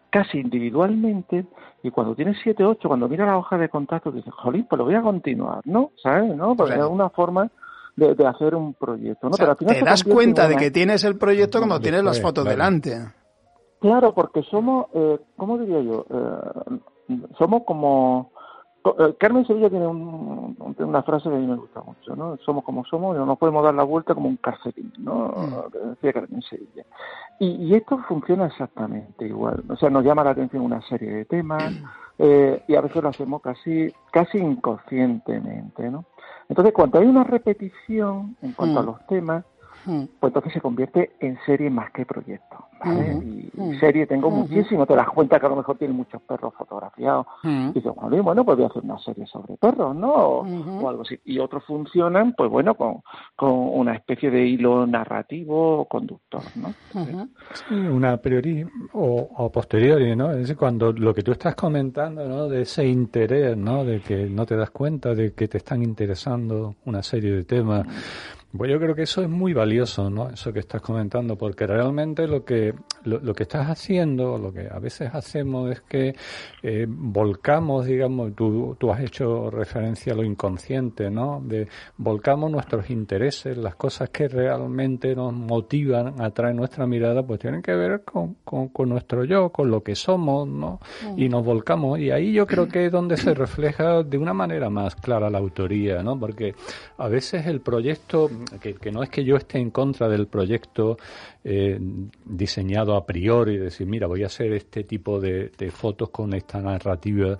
casi 0.10 0.40
individualmente 0.40 1.46
y 1.84 1.92
cuando 1.92 2.16
tienes 2.16 2.38
siete, 2.44 2.64
ocho, 2.64 2.88
cuando 2.88 3.08
miras 3.08 3.28
la 3.28 3.38
hoja 3.38 3.58
de 3.58 3.70
contacto 3.70 4.12
dices, 4.12 4.34
jolín, 4.34 4.66
pues 4.70 4.78
lo 4.78 4.86
voy 4.86 4.96
a 4.96 5.02
continuar, 5.02 5.62
¿no? 5.66 5.92
¿Sabes? 6.02 6.36
¿No? 6.36 6.56
Porque 6.56 6.76
es 6.76 6.86
una 6.86 7.10
forma 7.10 7.50
de, 7.96 8.28
hacer 8.28 8.56
un 8.56 8.74
proyecto, 8.74 9.30
¿no? 9.30 9.36
Pero 9.38 9.52
al 9.52 9.58
final 9.58 9.76
te 9.76 9.86
das 9.86 10.04
cuenta 10.04 10.48
de 10.48 10.56
que 10.56 10.72
tienes 10.72 11.04
el 11.04 11.18
proyecto 11.18 11.60
cuando 11.60 11.80
tienes 11.80 12.04
las 12.04 12.22
fotos 12.22 12.46
delante. 12.46 12.98
Claro, 13.80 14.14
porque 14.14 14.42
somos, 14.44 14.88
eh, 14.94 15.20
¿cómo 15.36 15.58
diría 15.58 15.82
yo? 15.82 16.06
Eh, 16.10 17.18
somos 17.38 17.64
como... 17.64 18.32
Eh, 19.00 19.16
Carmen 19.20 19.46
Sevilla 19.46 19.70
tiene 19.70 19.88
una 19.88 21.04
frase 21.04 21.30
que 21.30 21.36
a 21.36 21.40
mí 21.40 21.48
me 21.48 21.56
gusta 21.56 21.82
mucho, 21.82 22.16
¿no? 22.16 22.38
Somos 22.46 22.64
como 22.64 22.86
somos 22.86 23.16
y 23.16 23.20
no 23.20 23.26
nos 23.26 23.38
podemos 23.38 23.64
dar 23.64 23.74
la 23.74 23.84
vuelta 23.84 24.14
como 24.14 24.30
un 24.30 24.38
carcerín, 24.38 24.94
¿no? 25.00 25.34
Mm. 25.36 25.90
Decía 25.90 26.14
Carmen 26.14 26.42
Sevilla. 26.42 26.86
Y, 27.40 27.48
y, 27.48 27.76
esto 27.76 27.98
funciona 28.08 28.48
exactamente 28.48 29.26
igual. 29.26 29.64
O 29.70 29.76
sea, 29.76 29.90
nos 29.90 30.04
llama 30.04 30.24
la 30.24 30.32
atención 30.32 30.64
una 30.64 30.82
serie 30.82 31.12
de 31.12 31.26
temas 31.26 31.74
eh, 32.18 32.64
y 32.68 32.76
a 32.76 32.82
veces 32.82 33.02
lo 33.04 33.10
hacemos 33.10 33.42
casi, 33.42 33.94
casi 34.12 34.40
inconscientemente, 34.40 35.90
¿no? 35.90 36.06
Entonces, 36.50 36.74
cuando 36.74 37.00
hay 37.00 37.06
una 37.06 37.24
repetición 37.24 38.36
en 38.42 38.54
cuanto 38.54 38.80
a 38.80 38.84
mm. 38.84 38.86
los 38.86 39.08
temas, 39.08 39.44
pues 39.88 40.30
entonces 40.30 40.54
se 40.54 40.62
convierte 40.62 41.12
en 41.20 41.38
serie 41.46 41.70
más 41.70 41.92
que 41.92 42.06
proyecto. 42.06 42.58
¿vale? 42.84 43.14
Y, 43.24 43.78
serie 43.80 44.06
tengo 44.06 44.30
muchísimo, 44.30 44.86
te 44.86 44.96
das 44.96 45.10
cuenta 45.10 45.40
que 45.40 45.46
a 45.46 45.50
lo 45.50 45.56
mejor 45.56 45.78
tiene 45.78 45.94
muchos 45.94 46.22
perros 46.22 46.54
fotografiados. 46.58 47.26
Y 47.44 47.74
dices, 47.74 47.92
bueno, 47.96 48.44
pues 48.44 48.58
voy 48.58 48.66
a 48.66 48.68
hacer 48.68 48.84
una 48.84 49.00
serie 49.00 49.26
sobre 49.28 49.56
perros, 49.58 49.96
¿no? 49.96 50.14
O, 50.14 50.90
algo 50.90 51.04
así. 51.04 51.20
Y 51.26 51.40
otros 51.40 51.64
funcionan, 51.66 52.34
pues 52.34 52.50
bueno, 52.50 52.76
con, 52.76 53.02
con 53.36 53.52
una 53.52 53.94
especie 53.94 54.30
de 54.30 54.46
hilo 54.46 54.86
narrativo 54.86 55.80
o 55.80 55.86
conductor, 55.86 56.42
¿no? 56.56 56.74
Sí, 57.54 57.76
una 57.76 58.18
priori 58.18 58.66
o, 58.94 59.30
o 59.38 59.52
posteriori, 59.52 60.16
¿no? 60.16 60.32
Es 60.32 60.38
decir, 60.40 60.58
cuando 60.58 60.92
lo 60.92 61.14
que 61.14 61.24
tú 61.24 61.32
estás 61.32 61.56
comentando, 61.56 62.28
¿no? 62.28 62.48
De 62.48 62.64
ese 62.64 62.86
interés, 62.86 63.56
¿no? 63.56 63.86
De 63.86 64.02
que 64.02 64.28
no 64.30 64.46
te 64.46 64.56
das 64.56 64.72
cuenta 64.72 65.14
de 65.16 65.34
que 65.34 65.48
te 65.48 65.58
están 65.58 65.84
interesando 65.84 66.76
una 66.86 67.04
serie 67.04 67.32
de 67.32 67.44
temas. 67.44 67.86
Pues 68.58 68.72
yo 68.72 68.80
creo 68.80 68.96
que 68.96 69.04
eso 69.04 69.22
es 69.22 69.30
muy 69.30 69.54
valioso, 69.54 70.10
¿no? 70.10 70.30
Eso 70.30 70.52
que 70.52 70.60
estás 70.60 70.82
comentando, 70.82 71.38
porque 71.38 71.68
realmente 71.68 72.28
lo 72.28 72.44
que 72.44 72.74
lo, 73.04 73.34
que 73.34 73.44
estás 73.44 73.70
haciendo, 73.70 74.38
lo 74.38 74.52
que 74.52 74.68
a 74.70 74.80
veces 74.80 75.10
hacemos 75.14 75.72
es 75.72 75.82
que 75.82 76.16
eh, 76.64 76.86
volcamos, 76.88 77.86
digamos, 77.86 78.36
tú, 78.36 78.76
tú 78.80 78.92
has 78.92 79.02
hecho 79.02 79.50
referencia 79.50 80.14
a 80.14 80.16
lo 80.16 80.24
inconsciente, 80.24 81.10
¿no? 81.10 81.42
De 81.44 81.68
volcamos 81.98 82.52
nuestros 82.52 82.90
intereses, 82.90 83.58
las 83.58 83.76
cosas 83.76 84.10
que 84.10 84.28
realmente 84.28 85.16
nos 85.16 85.34
motivan, 85.34 86.20
atraen 86.20 86.58
nuestra 86.58 86.86
mirada, 86.86 87.24
pues 87.24 87.40
tienen 87.40 87.62
que 87.62 87.74
ver 87.74 88.04
con, 88.04 88.36
con, 88.44 88.90
nuestro 88.90 89.24
yo, 89.24 89.50
con 89.50 89.70
lo 89.70 89.84
que 89.84 89.96
somos, 89.96 90.48
¿no? 90.48 90.80
Y 91.16 91.30
nos 91.30 91.46
volcamos. 91.46 92.00
Y 92.00 92.12
ahí 92.12 92.34
yo 92.34 92.46
creo 92.48 92.68
que 92.68 92.88
es 92.88 92.92
donde 92.92 93.18
se 93.18 93.34
refleja 93.34 94.04
de 94.04 94.18
una 94.18 94.34
manera 94.34 94.70
más 94.70 94.96
clara 94.96 95.30
la 95.30 95.38
autoría, 95.38 96.04
¿no? 96.04 96.20
Porque 96.20 96.56
a 96.98 97.08
veces 97.08 97.46
el 97.46 97.62
proyecto 97.62 98.30
que, 98.60 98.92
no 98.92 99.04
es 99.04 99.10
que 99.10 99.24
yo 99.24 99.36
esté 99.36 99.60
en 99.60 99.72
contra 99.72 100.08
del 100.08 100.28
proyecto 100.28 100.98
eh, 101.44 101.78
diseñado 102.26 102.96
a 102.96 103.06
priori, 103.06 103.58
decir, 103.58 103.88
mira, 103.88 104.08
voy 104.08 104.24
a 104.24 104.28
hacer 104.28 104.54
este 104.54 104.84
tipo 104.84 105.20
de, 105.20 105.52
fotos 105.72 106.10
con 106.10 106.34
esta 106.34 106.62
narrativa, 106.62 107.38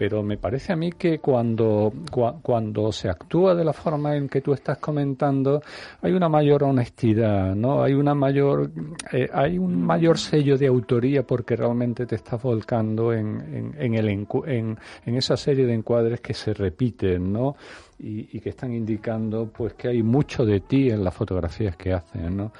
pero 0.00 0.22
me 0.22 0.38
parece 0.38 0.72
a 0.72 0.76
mí 0.76 0.92
que 0.92 1.18
cuando, 1.18 1.92
cuando 2.40 2.90
se 2.90 3.10
actúa 3.10 3.54
de 3.54 3.66
la 3.66 3.74
forma 3.74 4.16
en 4.16 4.30
que 4.30 4.40
tú 4.40 4.54
estás 4.54 4.78
comentando, 4.78 5.60
hay 6.00 6.12
una 6.12 6.26
mayor 6.26 6.64
honestidad, 6.64 7.54
¿no? 7.54 7.82
Hay 7.82 7.92
una 7.92 8.14
mayor, 8.14 8.70
eh, 9.12 9.28
hay 9.30 9.58
un 9.58 9.82
mayor 9.82 10.16
sello 10.16 10.56
de 10.56 10.68
autoría 10.68 11.22
porque 11.22 11.54
realmente 11.54 12.06
te 12.06 12.14
estás 12.14 12.42
volcando 12.42 13.12
en, 13.12 13.74
en, 13.76 13.94
el, 13.94 14.08
en, 14.08 14.78
en 15.04 15.14
esa 15.16 15.36
serie 15.36 15.66
de 15.66 15.74
encuadres 15.74 16.22
que 16.22 16.32
se 16.32 16.54
repiten, 16.54 17.30
¿no? 17.30 17.56
y, 17.98 18.40
que 18.40 18.48
están 18.48 18.72
indicando 18.72 19.50
pues 19.54 19.74
que 19.74 19.88
hay 19.88 20.02
mucho 20.02 20.46
de 20.46 20.60
ti 20.60 20.88
en 20.88 21.04
las 21.04 21.12
fotografías 21.12 21.76
que 21.76 21.92
hacen, 21.92 22.38
¿no? 22.38 22.52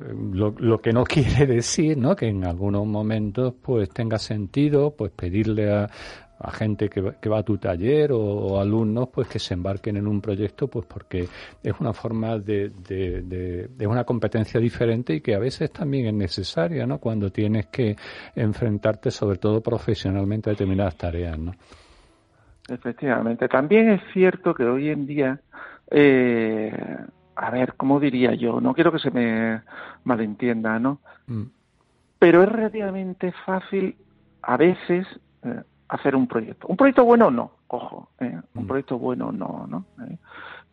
Eh, 0.00 0.12
lo, 0.32 0.50
lo, 0.58 0.80
que 0.80 0.92
no 0.92 1.04
quiere 1.04 1.46
decir, 1.46 1.96
¿no? 1.96 2.16
Que 2.16 2.26
en 2.26 2.44
algunos 2.44 2.84
momentos 2.84 3.54
pues 3.62 3.88
tenga 3.90 4.18
sentido 4.18 4.90
pues 4.90 5.12
pedirle 5.12 5.72
a, 5.72 5.88
a 6.44 6.50
gente 6.50 6.90
que, 6.90 7.14
que, 7.20 7.28
va 7.28 7.38
a 7.38 7.42
tu 7.42 7.56
taller 7.56 8.12
o, 8.12 8.60
alumnos 8.60 9.08
pues 9.08 9.28
que 9.28 9.38
se 9.38 9.54
embarquen 9.54 9.96
en 9.96 10.06
un 10.06 10.20
proyecto 10.20 10.68
pues 10.68 10.84
porque 10.86 11.26
es 11.62 11.80
una 11.80 11.92
forma 11.94 12.38
de, 12.38 12.68
de, 12.68 13.22
de, 13.22 13.68
de, 13.68 13.86
una 13.86 14.04
competencia 14.04 14.60
diferente 14.60 15.14
y 15.14 15.20
que 15.22 15.34
a 15.34 15.38
veces 15.38 15.72
también 15.72 16.06
es 16.06 16.14
necesaria 16.14 16.86
¿no? 16.86 16.98
cuando 16.98 17.30
tienes 17.30 17.66
que 17.66 17.96
enfrentarte 18.36 19.10
sobre 19.10 19.38
todo 19.38 19.62
profesionalmente 19.62 20.50
a 20.50 20.52
determinadas 20.52 20.96
tareas 20.96 21.38
¿no? 21.38 21.52
Efectivamente. 22.68 23.48
También 23.48 23.90
es 23.90 24.00
cierto 24.12 24.54
que 24.54 24.64
hoy 24.64 24.88
en 24.88 25.06
día, 25.06 25.40
eh, 25.90 26.72
a 27.36 27.50
ver, 27.50 27.74
¿cómo 27.76 28.00
diría 28.00 28.34
yo? 28.34 28.60
No 28.60 28.72
quiero 28.74 28.90
que 28.90 28.98
se 28.98 29.10
me 29.10 29.60
malentienda, 30.04 30.78
¿no? 30.78 31.00
Mm. 31.26 31.42
Pero 32.18 32.42
es 32.42 32.48
relativamente 32.48 33.32
fácil 33.44 33.96
a 34.40 34.56
veces 34.56 35.06
eh, 35.42 35.62
hacer 35.94 36.16
un 36.16 36.26
proyecto. 36.26 36.66
Un 36.68 36.76
proyecto 36.76 37.04
bueno 37.04 37.30
no, 37.30 37.52
ojo, 37.68 38.08
¿eh? 38.20 38.38
un 38.54 38.64
mm. 38.64 38.66
proyecto 38.66 38.98
bueno 38.98 39.32
no, 39.32 39.66
¿no? 39.68 39.84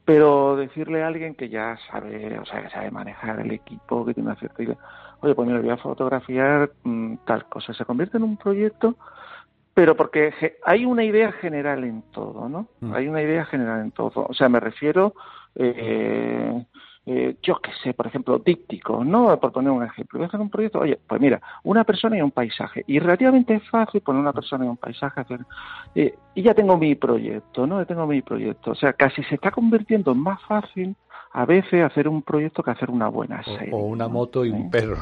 Pero 0.04 0.56
decirle 0.56 1.04
a 1.04 1.08
alguien 1.08 1.36
que 1.36 1.50
ya 1.50 1.78
sabe, 1.90 2.40
o 2.40 2.46
sea, 2.46 2.64
que 2.64 2.70
sabe 2.70 2.90
manejar 2.92 3.40
el 3.40 3.52
equipo, 3.52 4.06
que 4.06 4.14
tiene 4.14 4.30
una 4.30 4.40
cierta 4.40 4.64
idea, 4.64 4.78
oye, 5.20 5.36
pues 5.36 5.48
mira, 5.48 5.62
voy 5.62 5.70
a 5.70 5.78
fotografiar 5.78 6.72
mm, 6.84 7.18
tal 7.26 7.46
cosa, 7.46 7.74
se 7.74 7.86
convierte 7.86 8.18
en 8.18 8.24
un 8.24 8.38
proyecto 8.38 8.96
pero 9.74 9.96
porque 9.96 10.34
hay 10.66 10.86
una 10.86 11.04
idea 11.04 11.32
general 11.32 11.84
en 11.86 12.02
todo, 12.12 12.50
¿no? 12.50 12.68
Mm. 12.82 12.94
Hay 12.94 13.08
una 13.08 13.22
idea 13.22 13.46
general 13.46 13.82
en 13.82 13.92
todo. 13.92 14.26
O 14.28 14.34
sea, 14.34 14.50
me 14.50 14.60
refiero, 14.60 15.14
eh, 15.56 16.66
eh, 17.06 17.36
yo 17.42 17.60
qué 17.62 17.72
sé, 17.84 17.94
por 17.96 18.06
ejemplo, 18.06 18.38
díptico, 18.40 19.04
¿no? 19.04 19.40
Por 19.40 19.52
poner 19.52 19.72
un 19.72 19.84
ejemplo. 19.84 20.20
Voy 20.20 20.26
a 20.26 20.28
hacer 20.28 20.40
un 20.40 20.50
proyecto, 20.50 20.80
oye, 20.80 21.00
pues 21.08 21.20
mira, 21.20 21.42
una 21.64 21.84
persona 21.84 22.18
y 22.18 22.22
un 22.22 22.32
paisaje. 22.32 22.84
Y 22.86 23.00
relativamente 23.00 23.56
es 23.56 23.70
fácil 23.70 24.02
poner 24.02 24.22
una 24.22 24.34
persona 24.34 24.66
y 24.66 24.68
un 24.68 24.78
paisaje. 24.78 25.22
Hacer, 25.22 25.40
eh, 25.96 26.16
y 26.36 26.44
ya 26.44 26.54
tengo 26.54 26.78
mi 26.78 26.94
proyecto, 26.94 27.66
¿no? 27.66 27.80
Ya 27.80 27.86
tengo 27.86 28.06
mi 28.06 28.22
proyecto. 28.22 28.72
O 28.72 28.76
sea, 28.76 28.94
casi 28.94 29.24
se 29.24 29.36
está 29.36 29.50
convirtiendo 29.50 30.12
en 30.12 30.20
más 30.20 30.42
fácil 30.44 30.96
a 31.34 31.46
veces 31.46 31.84
hacer 31.84 32.08
un 32.08 32.22
proyecto 32.22 32.62
que 32.62 32.72
hacer 32.72 32.92
una 32.92 33.08
buena 33.08 33.44
serie. 33.44 33.74
O, 33.74 33.78
una 33.80 34.08
moto 34.08 34.46
y 34.46 34.52
un 34.52 34.70
perro. 34.70 34.98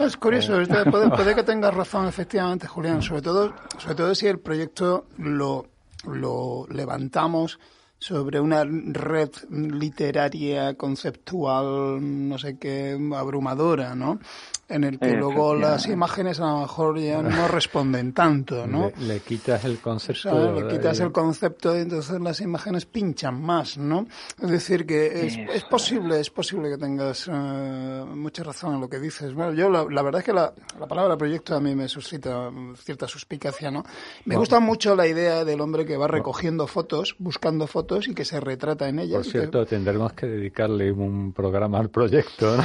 es 0.00 0.16
curioso, 0.16 0.52
puede, 0.90 1.34
que 1.34 1.42
tengas 1.44 1.74
razón 1.74 2.06
efectivamente, 2.06 2.66
Julián, 2.66 3.02
sobre 3.02 3.22
todo, 3.22 3.52
sobre 3.78 3.94
todo 3.94 4.14
si 4.14 4.26
el 4.26 4.38
proyecto 4.38 5.06
lo, 5.16 5.66
lo 6.04 6.66
levantamos 6.70 7.58
sobre 7.98 8.40
una 8.40 8.64
red 8.64 9.30
literaria, 9.50 10.74
conceptual, 10.74 11.98
no 12.28 12.38
sé 12.38 12.56
qué, 12.58 12.98
abrumadora, 13.14 13.94
¿no? 13.94 14.20
En 14.68 14.84
el 14.84 14.98
que 14.98 15.14
luego 15.14 15.54
las 15.54 15.86
imágenes 15.86 16.40
a 16.40 16.46
lo 16.46 16.60
mejor 16.60 16.98
ya 16.98 17.22
no 17.22 17.48
responden 17.48 18.12
tanto, 18.12 18.66
¿no? 18.68 18.92
Le, 19.00 19.20
quitas 19.20 19.64
el 19.64 19.78
concepto. 19.78 20.52
Le 20.52 20.68
quitas 20.68 21.00
el 21.00 21.10
concepto 21.10 21.76
y 21.76 21.80
entonces 21.80 22.20
las 22.20 22.40
imágenes 22.40 22.84
pinchan 22.84 23.40
más, 23.40 23.78
¿no? 23.78 24.06
Es 24.40 24.50
decir, 24.50 24.84
que 24.84 25.26
es, 25.26 25.38
es 25.54 25.64
posible, 25.64 26.20
es 26.20 26.30
posible 26.30 26.68
que 26.68 26.76
tengas 26.76 27.28
eh, 27.32 28.04
mucha 28.14 28.44
razón 28.44 28.74
en 28.74 28.80
lo 28.80 28.88
que 28.88 29.00
dices. 29.00 29.32
Bueno, 29.32 29.54
yo 29.54 29.70
la, 29.70 30.02
verdad 30.02 30.20
es 30.20 30.26
que 30.26 30.32
la, 30.34 30.52
la, 30.78 30.86
palabra 30.86 31.16
proyecto 31.16 31.54
a 31.54 31.60
mí 31.60 31.74
me 31.74 31.88
suscita 31.88 32.50
cierta 32.76 33.08
suspicacia, 33.08 33.70
¿no? 33.70 33.84
Me 34.26 34.36
gusta 34.36 34.60
mucho 34.60 34.94
la 34.94 35.06
idea 35.06 35.44
del 35.44 35.60
hombre 35.62 35.86
que 35.86 35.96
va 35.96 36.08
recogiendo 36.08 36.66
fotos, 36.66 37.16
buscando 37.18 37.66
fotos, 37.66 38.08
y 38.08 38.14
que 38.14 38.24
se 38.24 38.38
retrata 38.40 38.88
en 38.88 38.98
ella. 38.98 39.16
Por 39.16 39.24
cierto, 39.24 39.64
tendremos 39.64 40.12
que 40.12 40.26
dedicarle 40.26 40.92
un 40.92 41.32
programa 41.32 41.78
al 41.78 41.90
proyecto, 41.90 42.56
¿no? 42.56 42.64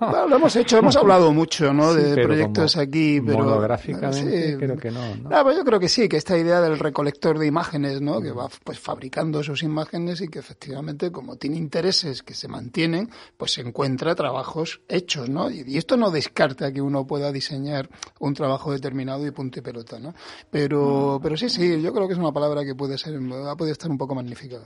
lo 0.28 0.36
hemos 0.36 0.56
hecho, 0.56 0.78
hemos 0.78 0.96
hablado 0.96 1.32
mucho, 1.32 1.72
¿no? 1.72 1.92
de 1.92 2.22
proyectos 2.22 2.76
aquí, 2.76 3.20
pero 3.20 3.44
monográficamente 3.44 4.56
creo 4.58 4.76
que 4.76 4.90
no. 4.90 5.16
¿no? 5.16 5.42
Pues 5.42 5.56
yo 5.56 5.64
creo 5.64 5.78
que 5.78 5.88
sí, 5.88 6.08
que 6.08 6.16
esta 6.16 6.38
idea 6.38 6.60
del 6.60 6.78
recolector 6.78 7.38
de 7.38 7.46
imágenes, 7.46 8.00
¿no? 8.00 8.20
Que 8.20 8.32
va 8.32 8.48
pues 8.64 8.78
fabricando 8.78 9.42
sus 9.42 9.62
imágenes 9.62 10.20
y 10.20 10.28
que 10.28 10.38
efectivamente 10.38 11.10
como 11.12 11.36
tiene 11.36 11.56
intereses 11.56 12.22
que 12.22 12.34
se 12.34 12.48
mantienen, 12.48 13.10
pues 13.36 13.52
se 13.52 13.60
encuentra 13.60 14.14
trabajos 14.14 14.80
hechos, 14.88 15.28
¿no? 15.28 15.50
Y, 15.50 15.76
esto 15.76 15.96
no 15.96 16.10
descarta 16.10 16.72
que 16.72 16.80
uno 16.80 17.06
pueda 17.06 17.32
diseñar 17.32 17.88
un 18.18 18.34
trabajo 18.34 18.72
determinado 18.72 19.26
y 19.26 19.30
punto 19.30 19.58
y 19.58 19.62
pelota, 19.62 19.98
¿no? 19.98 20.14
Pero, 20.50 21.20
pero 21.22 21.36
sí, 21.36 21.48
sí, 21.48 21.80
yo 21.82 21.92
creo 21.92 22.06
que 22.06 22.14
es 22.14 22.18
una 22.18 22.32
palabra 22.32 22.64
que 22.64 22.74
puede 22.74 22.98
ser, 22.98 23.18
puede 23.56 23.72
estar 23.72 23.90
un 23.90 23.98
poco 23.98 24.14
magnificada. 24.14 24.64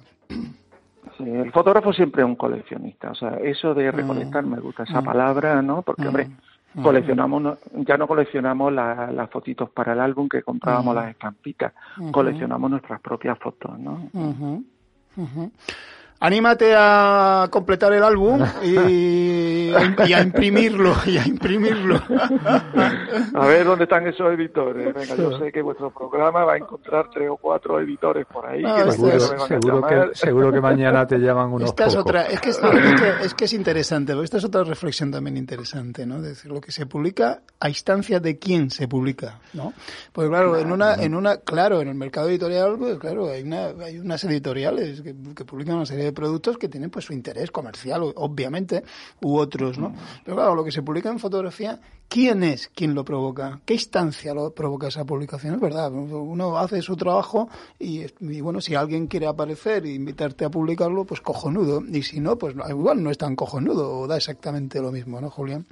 Sí, 1.16 1.24
el 1.24 1.52
fotógrafo 1.52 1.92
siempre 1.92 2.22
es 2.22 2.26
un 2.26 2.36
coleccionista, 2.36 3.11
o 3.11 3.14
sea, 3.14 3.36
eso 3.42 3.74
de 3.74 3.90
mm. 3.90 3.94
recolectar 3.94 4.44
me 4.44 4.59
gusta 4.61 4.82
esa 4.84 5.00
mm. 5.00 5.05
palabra, 5.05 5.62
¿no? 5.62 5.82
Porque, 5.82 6.09
hombre, 6.09 6.28
mm. 6.74 6.82
coleccionamos, 6.82 7.59
ya 7.74 7.96
no 7.96 8.07
coleccionamos 8.07 8.72
las 8.72 9.30
fotitos 9.30 9.70
para 9.70 9.92
el 9.92 10.00
álbum 10.00 10.28
que 10.28 10.42
comprábamos 10.42 10.94
las 10.94 11.11
estampitas, 11.11 11.72
coleccionamos 12.11 12.70
nuestras 12.70 13.00
propias 13.00 13.38
fotos, 13.38 13.78
¿no? 13.78 14.09
Anímate 16.20 16.74
a 16.76 17.48
completar 17.50 17.92
el 17.92 18.02
álbum 18.02 18.40
y, 18.62 19.72
a 19.74 20.20
imprimirlo, 20.22 20.94
y 21.06 21.18
a 21.18 21.26
imprimirlo. 21.26 22.00
A 23.34 23.46
ver 23.46 23.64
dónde 23.64 23.84
están 23.84 24.06
esos 24.06 24.32
editores. 24.32 24.94
Venga, 24.94 25.16
yo 25.16 25.38
sé 25.38 25.52
que 25.52 25.62
vuestro 25.62 25.90
programa 25.90 26.44
va 26.44 26.54
a 26.54 26.56
encontrar 26.56 27.10
tres 27.12 27.28
o 27.30 27.36
cuatro 27.36 27.80
editores 27.80 28.26
por 28.26 28.46
ahí. 28.46 28.62
Ah, 28.64 28.90
seguro, 28.90 29.86
que, 29.86 30.14
seguro, 30.14 30.52
que, 30.52 30.60
mañana 30.60 31.06
te 31.06 31.18
llaman 31.18 31.52
unos 31.52 31.70
esta 31.70 31.86
Es, 31.86 31.96
otra, 31.96 32.22
es, 32.22 32.40
que 32.40 32.50
es, 32.50 32.58
que, 32.58 33.24
es, 33.24 33.34
que, 33.34 33.44
es 33.44 33.52
interesante, 33.52 34.12
porque 34.12 34.24
esta 34.24 34.38
es 34.38 34.44
otra 34.44 34.64
reflexión 34.64 35.10
también 35.10 35.36
interesante, 35.36 36.06
¿no? 36.06 36.20
decir, 36.20 36.50
lo 36.50 36.60
que 36.60 36.72
se 36.72 36.86
publica 36.86 37.42
a 37.60 37.68
instancia 37.68 38.20
de 38.20 38.38
quién 38.38 38.70
se 38.70 38.88
publica, 38.88 39.40
¿no? 39.52 39.72
Pues 40.12 40.28
claro, 40.28 40.56
en 40.58 40.72
una, 40.72 40.94
en 40.94 41.14
una, 41.14 41.38
claro, 41.38 41.80
en 41.80 41.88
el 41.88 41.94
mercado 41.94 42.28
editorial, 42.28 42.76
pues 42.78 42.98
claro, 42.98 43.30
hay 43.30 43.42
una, 43.42 43.66
hay 43.84 43.98
unas 43.98 44.22
editoriales 44.24 45.02
que, 45.02 45.14
que 45.34 45.44
publican 45.44 45.76
una 45.76 45.86
serie 45.86 46.03
de 46.05 46.12
productos 46.12 46.59
que 46.59 46.68
tienen 46.68 46.90
pues 46.90 47.05
su 47.05 47.12
interés 47.12 47.50
comercial, 47.50 48.02
obviamente, 48.16 48.84
u 49.22 49.36
otros, 49.36 49.78
¿no? 49.78 49.94
Pero 50.24 50.36
claro, 50.36 50.55
lo 50.55 50.64
que 50.64 50.72
se 50.72 50.82
publica 50.82 51.11
en 51.11 51.18
fotografía, 51.18 51.80
¿quién 52.09 52.42
es 52.42 52.68
quien 52.68 52.94
lo 52.94 53.05
provoca? 53.05 53.61
¿Qué 53.64 53.74
instancia 53.74 54.34
lo 54.34 54.55
provoca 54.55 54.88
esa 54.88 55.05
publicación? 55.05 55.55
Es 55.55 55.61
verdad, 55.61 55.92
uno 55.92 56.59
hace 56.59 56.82
su 56.82 56.96
trabajo 56.96 57.48
y, 57.78 58.07
bueno, 58.40 58.61
si 58.61 58.74
alguien 58.74 59.07
quiere 59.07 59.26
aparecer 59.26 59.86
e 59.86 59.94
invitarte 59.94 60.44
a 60.44 60.50
publicarlo, 60.50 61.05
pues 61.05 61.20
cojonudo. 61.20 61.82
Y 61.86 62.02
si 62.02 62.20
no, 62.20 62.36
pues 62.36 62.55
igual 62.68 63.02
no 63.02 63.11
es 63.11 63.18
tan 63.18 63.36
cojonudo 63.36 63.98
o 63.98 64.07
da 64.07 64.16
exactamente 64.16 64.80
lo 64.80 64.92
mismo, 64.92 65.20
¿no, 65.20 65.30
Julián? 65.30 65.66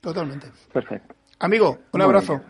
Totalmente. 0.00 0.48
Perfecto. 0.72 1.14
Amigo, 1.38 1.78
un 1.92 2.02
abrazo. 2.02 2.40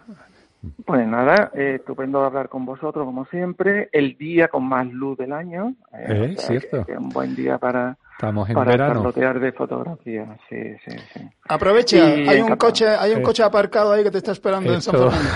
Pues 0.85 1.07
nada, 1.07 1.51
eh, 1.55 1.77
estupendo 1.81 2.23
hablar 2.23 2.49
con 2.49 2.65
vosotros 2.65 3.05
como 3.05 3.25
siempre. 3.27 3.89
El 3.93 4.17
día 4.17 4.49
con 4.49 4.65
más 4.65 4.87
luz 4.87 5.19
del 5.19 5.33
año. 5.33 5.75
Eh, 5.93 6.35
cierto. 6.39 6.85
un 6.99 7.09
buen 7.09 7.35
día 7.35 7.59
para, 7.59 7.97
Estamos 8.13 8.49
en 8.49 8.55
para 8.55 8.71
verano. 8.71 9.11
de 9.13 9.53
fotografía. 9.53 10.37
Sí, 10.49 10.57
sí, 10.85 10.97
sí. 11.13 11.21
Aprovecha, 11.49 12.05
hay 12.05 12.41
un 12.41 12.55
coche, 12.55 12.87
hay 12.89 13.15
un 13.15 13.23
coche 13.23 13.43
aparcado 13.43 13.93
ahí 13.93 14.05
que 14.05 14.13
te 14.13 14.19
está 14.19 14.31
esperando 14.31 14.73
en 14.73 14.81
San 14.81 14.95
Fernando. 14.95 15.29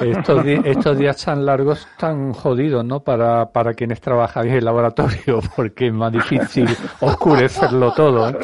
Estos, 0.18 0.46
estos 0.46 0.98
días 0.98 1.24
tan 1.24 1.44
largos, 1.44 1.88
tan 1.98 2.32
jodidos, 2.32 2.84
¿no? 2.84 3.00
Para, 3.00 3.50
para 3.50 3.74
quienes 3.74 4.00
trabajan 4.00 4.46
en 4.46 4.54
el 4.54 4.64
laboratorio, 4.64 5.40
porque 5.56 5.88
es 5.88 5.92
más 5.92 6.12
difícil 6.12 6.68
oscurecerlo 7.00 7.92
todo. 7.94 8.28
¿eh? 8.28 8.38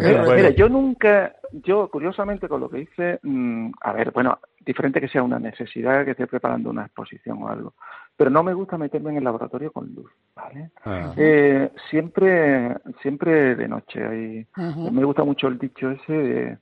Mira, 0.00 0.50
yo 0.50 0.68
nunca, 0.68 1.36
yo 1.52 1.88
curiosamente 1.88 2.48
con 2.48 2.60
lo 2.60 2.68
que 2.68 2.80
hice, 2.80 3.20
mm, 3.22 3.70
a 3.80 3.92
ver, 3.92 4.10
bueno, 4.10 4.38
diferente 4.60 5.00
que 5.00 5.08
sea 5.08 5.22
una 5.22 5.38
necesidad, 5.38 6.04
que 6.04 6.12
esté 6.12 6.26
preparando 6.26 6.70
una 6.70 6.86
exposición 6.86 7.42
o 7.42 7.48
algo, 7.48 7.74
pero 8.16 8.30
no 8.30 8.42
me 8.42 8.54
gusta 8.54 8.78
meterme 8.78 9.10
en 9.10 9.18
el 9.18 9.24
laboratorio 9.24 9.72
con 9.72 9.94
luz, 9.94 10.10
¿vale? 10.34 10.70
Ah. 10.84 11.12
Eh, 11.16 11.70
siempre, 11.90 12.76
siempre 13.02 13.54
de 13.54 13.68
noche. 13.68 14.04
Ahí, 14.04 14.46
Me 14.90 15.04
gusta 15.04 15.22
mucho 15.24 15.48
el 15.48 15.58
dicho 15.58 15.90
ese 15.90 16.12
de 16.12 16.58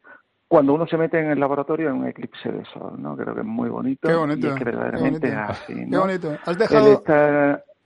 cuando 0.49 0.75
uno 0.75 0.87
se 0.87 0.97
mete 0.97 1.19
en 1.19 1.31
el 1.31 1.41
laboratorio 1.41 1.89
en 1.89 1.97
un 1.97 2.07
eclipse 2.07 2.51
de 2.53 2.65
sol, 2.67 2.95
¿no? 2.99 3.17
Creo 3.17 3.35
que 3.35 3.41
es 3.41 3.47
muy 3.47 3.69
bonito. 3.69 4.09
Qué 4.09 4.15
bonito. 4.15 4.47
Y 4.47 4.51
es 4.51 4.57
que 4.57 4.65
verdaderamente 4.65 5.29
es 5.29 5.35
así, 5.35 5.75
¿no? 5.75 5.91
Qué 5.91 5.99
bonito. 5.99 6.39
Has 6.45 6.59
dejado... 6.59 7.03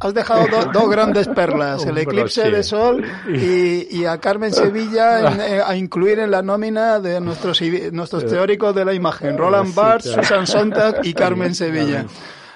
Has 0.01 0.15
dejado 0.15 0.47
dos 0.73 0.89
grandes 0.91 1.27
perlas, 1.27 1.85
el 1.85 1.99
eclipse 1.99 2.53
de 2.53 2.63
sol 2.63 3.05
y, 3.27 4.05
a 4.05 4.19
Carmen 4.19 4.53
Sevilla 4.53 5.33
eh, 5.49 5.61
a 5.61 5.75
incluir 5.75 6.21
en 6.21 6.31
la 6.31 6.41
nómina 6.41 7.01
de 7.01 7.21
nuestros, 7.21 7.61
nuestros 7.91 8.25
teóricos 8.27 8.73
de 8.77 8.85
la 8.85 8.95
imagen, 8.95 9.37
Roland 9.37 9.75
Barthes, 9.75 10.13
Susan 10.13 10.47
Sontag 10.47 11.01
y 11.03 11.15
Carmen 11.15 11.53
Sevilla. 11.53 12.07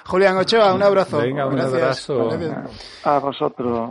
Julián 0.05 0.37
Ochoa, 0.37 0.73
un 0.73 0.83
abrazo. 0.83 1.19
Venga, 1.19 1.47
un 1.47 1.59
abrazo. 1.59 2.29
A 3.03 3.19
vosotros. 3.19 3.89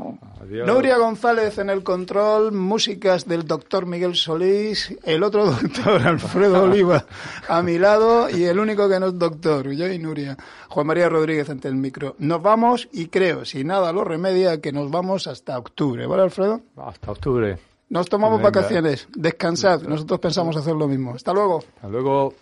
Nuria 0.67 0.99
González 0.99 1.59
en 1.59 1.71
el 1.71 1.83
control, 1.83 2.53
músicas 2.53 3.27
del 3.27 3.47
doctor 3.47 3.87
Miguel 3.87 4.15
Solís, 4.15 4.97
el 5.05 5.23
otro 5.23 5.47
doctor 5.51 6.03
Alfredo 6.07 6.65
Oliva 6.65 7.05
a 7.49 7.63
mi 7.63 7.79
lado 7.79 8.29
y 8.29 8.45
el 8.45 8.59
único 8.59 8.89
que 8.89 9.01
no 9.01 9.07
es 9.07 9.19
doctor, 9.19 9.71
yo 9.71 9.87
y 9.87 9.99
Nuria, 9.99 10.37
Juan 10.69 10.87
María 10.87 11.09
Rodríguez 11.09 11.49
ante 11.49 11.69
el 11.69 11.77
micro. 11.77 12.17
Nos 12.19 12.43
vamos 12.43 12.89
y 12.93 13.07
creo, 13.07 13.45
si 13.45 13.65
nada 13.65 13.93
lo 13.93 14.05
remedia, 14.05 14.61
que 14.61 14.73
nos 14.73 14.91
vamos 14.91 15.27
hasta 15.27 15.59
octubre, 15.59 16.07
¿vale 16.07 16.25
Alfredo? 16.25 16.61
Hasta 16.77 17.11
octubre. 17.11 17.59
Nos 17.89 18.09
tomamos 18.09 18.41
vacaciones, 18.41 19.07
descansad, 19.15 19.83
nosotros 19.83 20.19
pensamos 20.19 20.57
hacer 20.57 20.75
lo 20.75 20.89
mismo. 20.89 21.15
Hasta 21.15 21.33
luego. 21.33 21.63
Hasta 21.77 21.89
luego. 21.89 22.35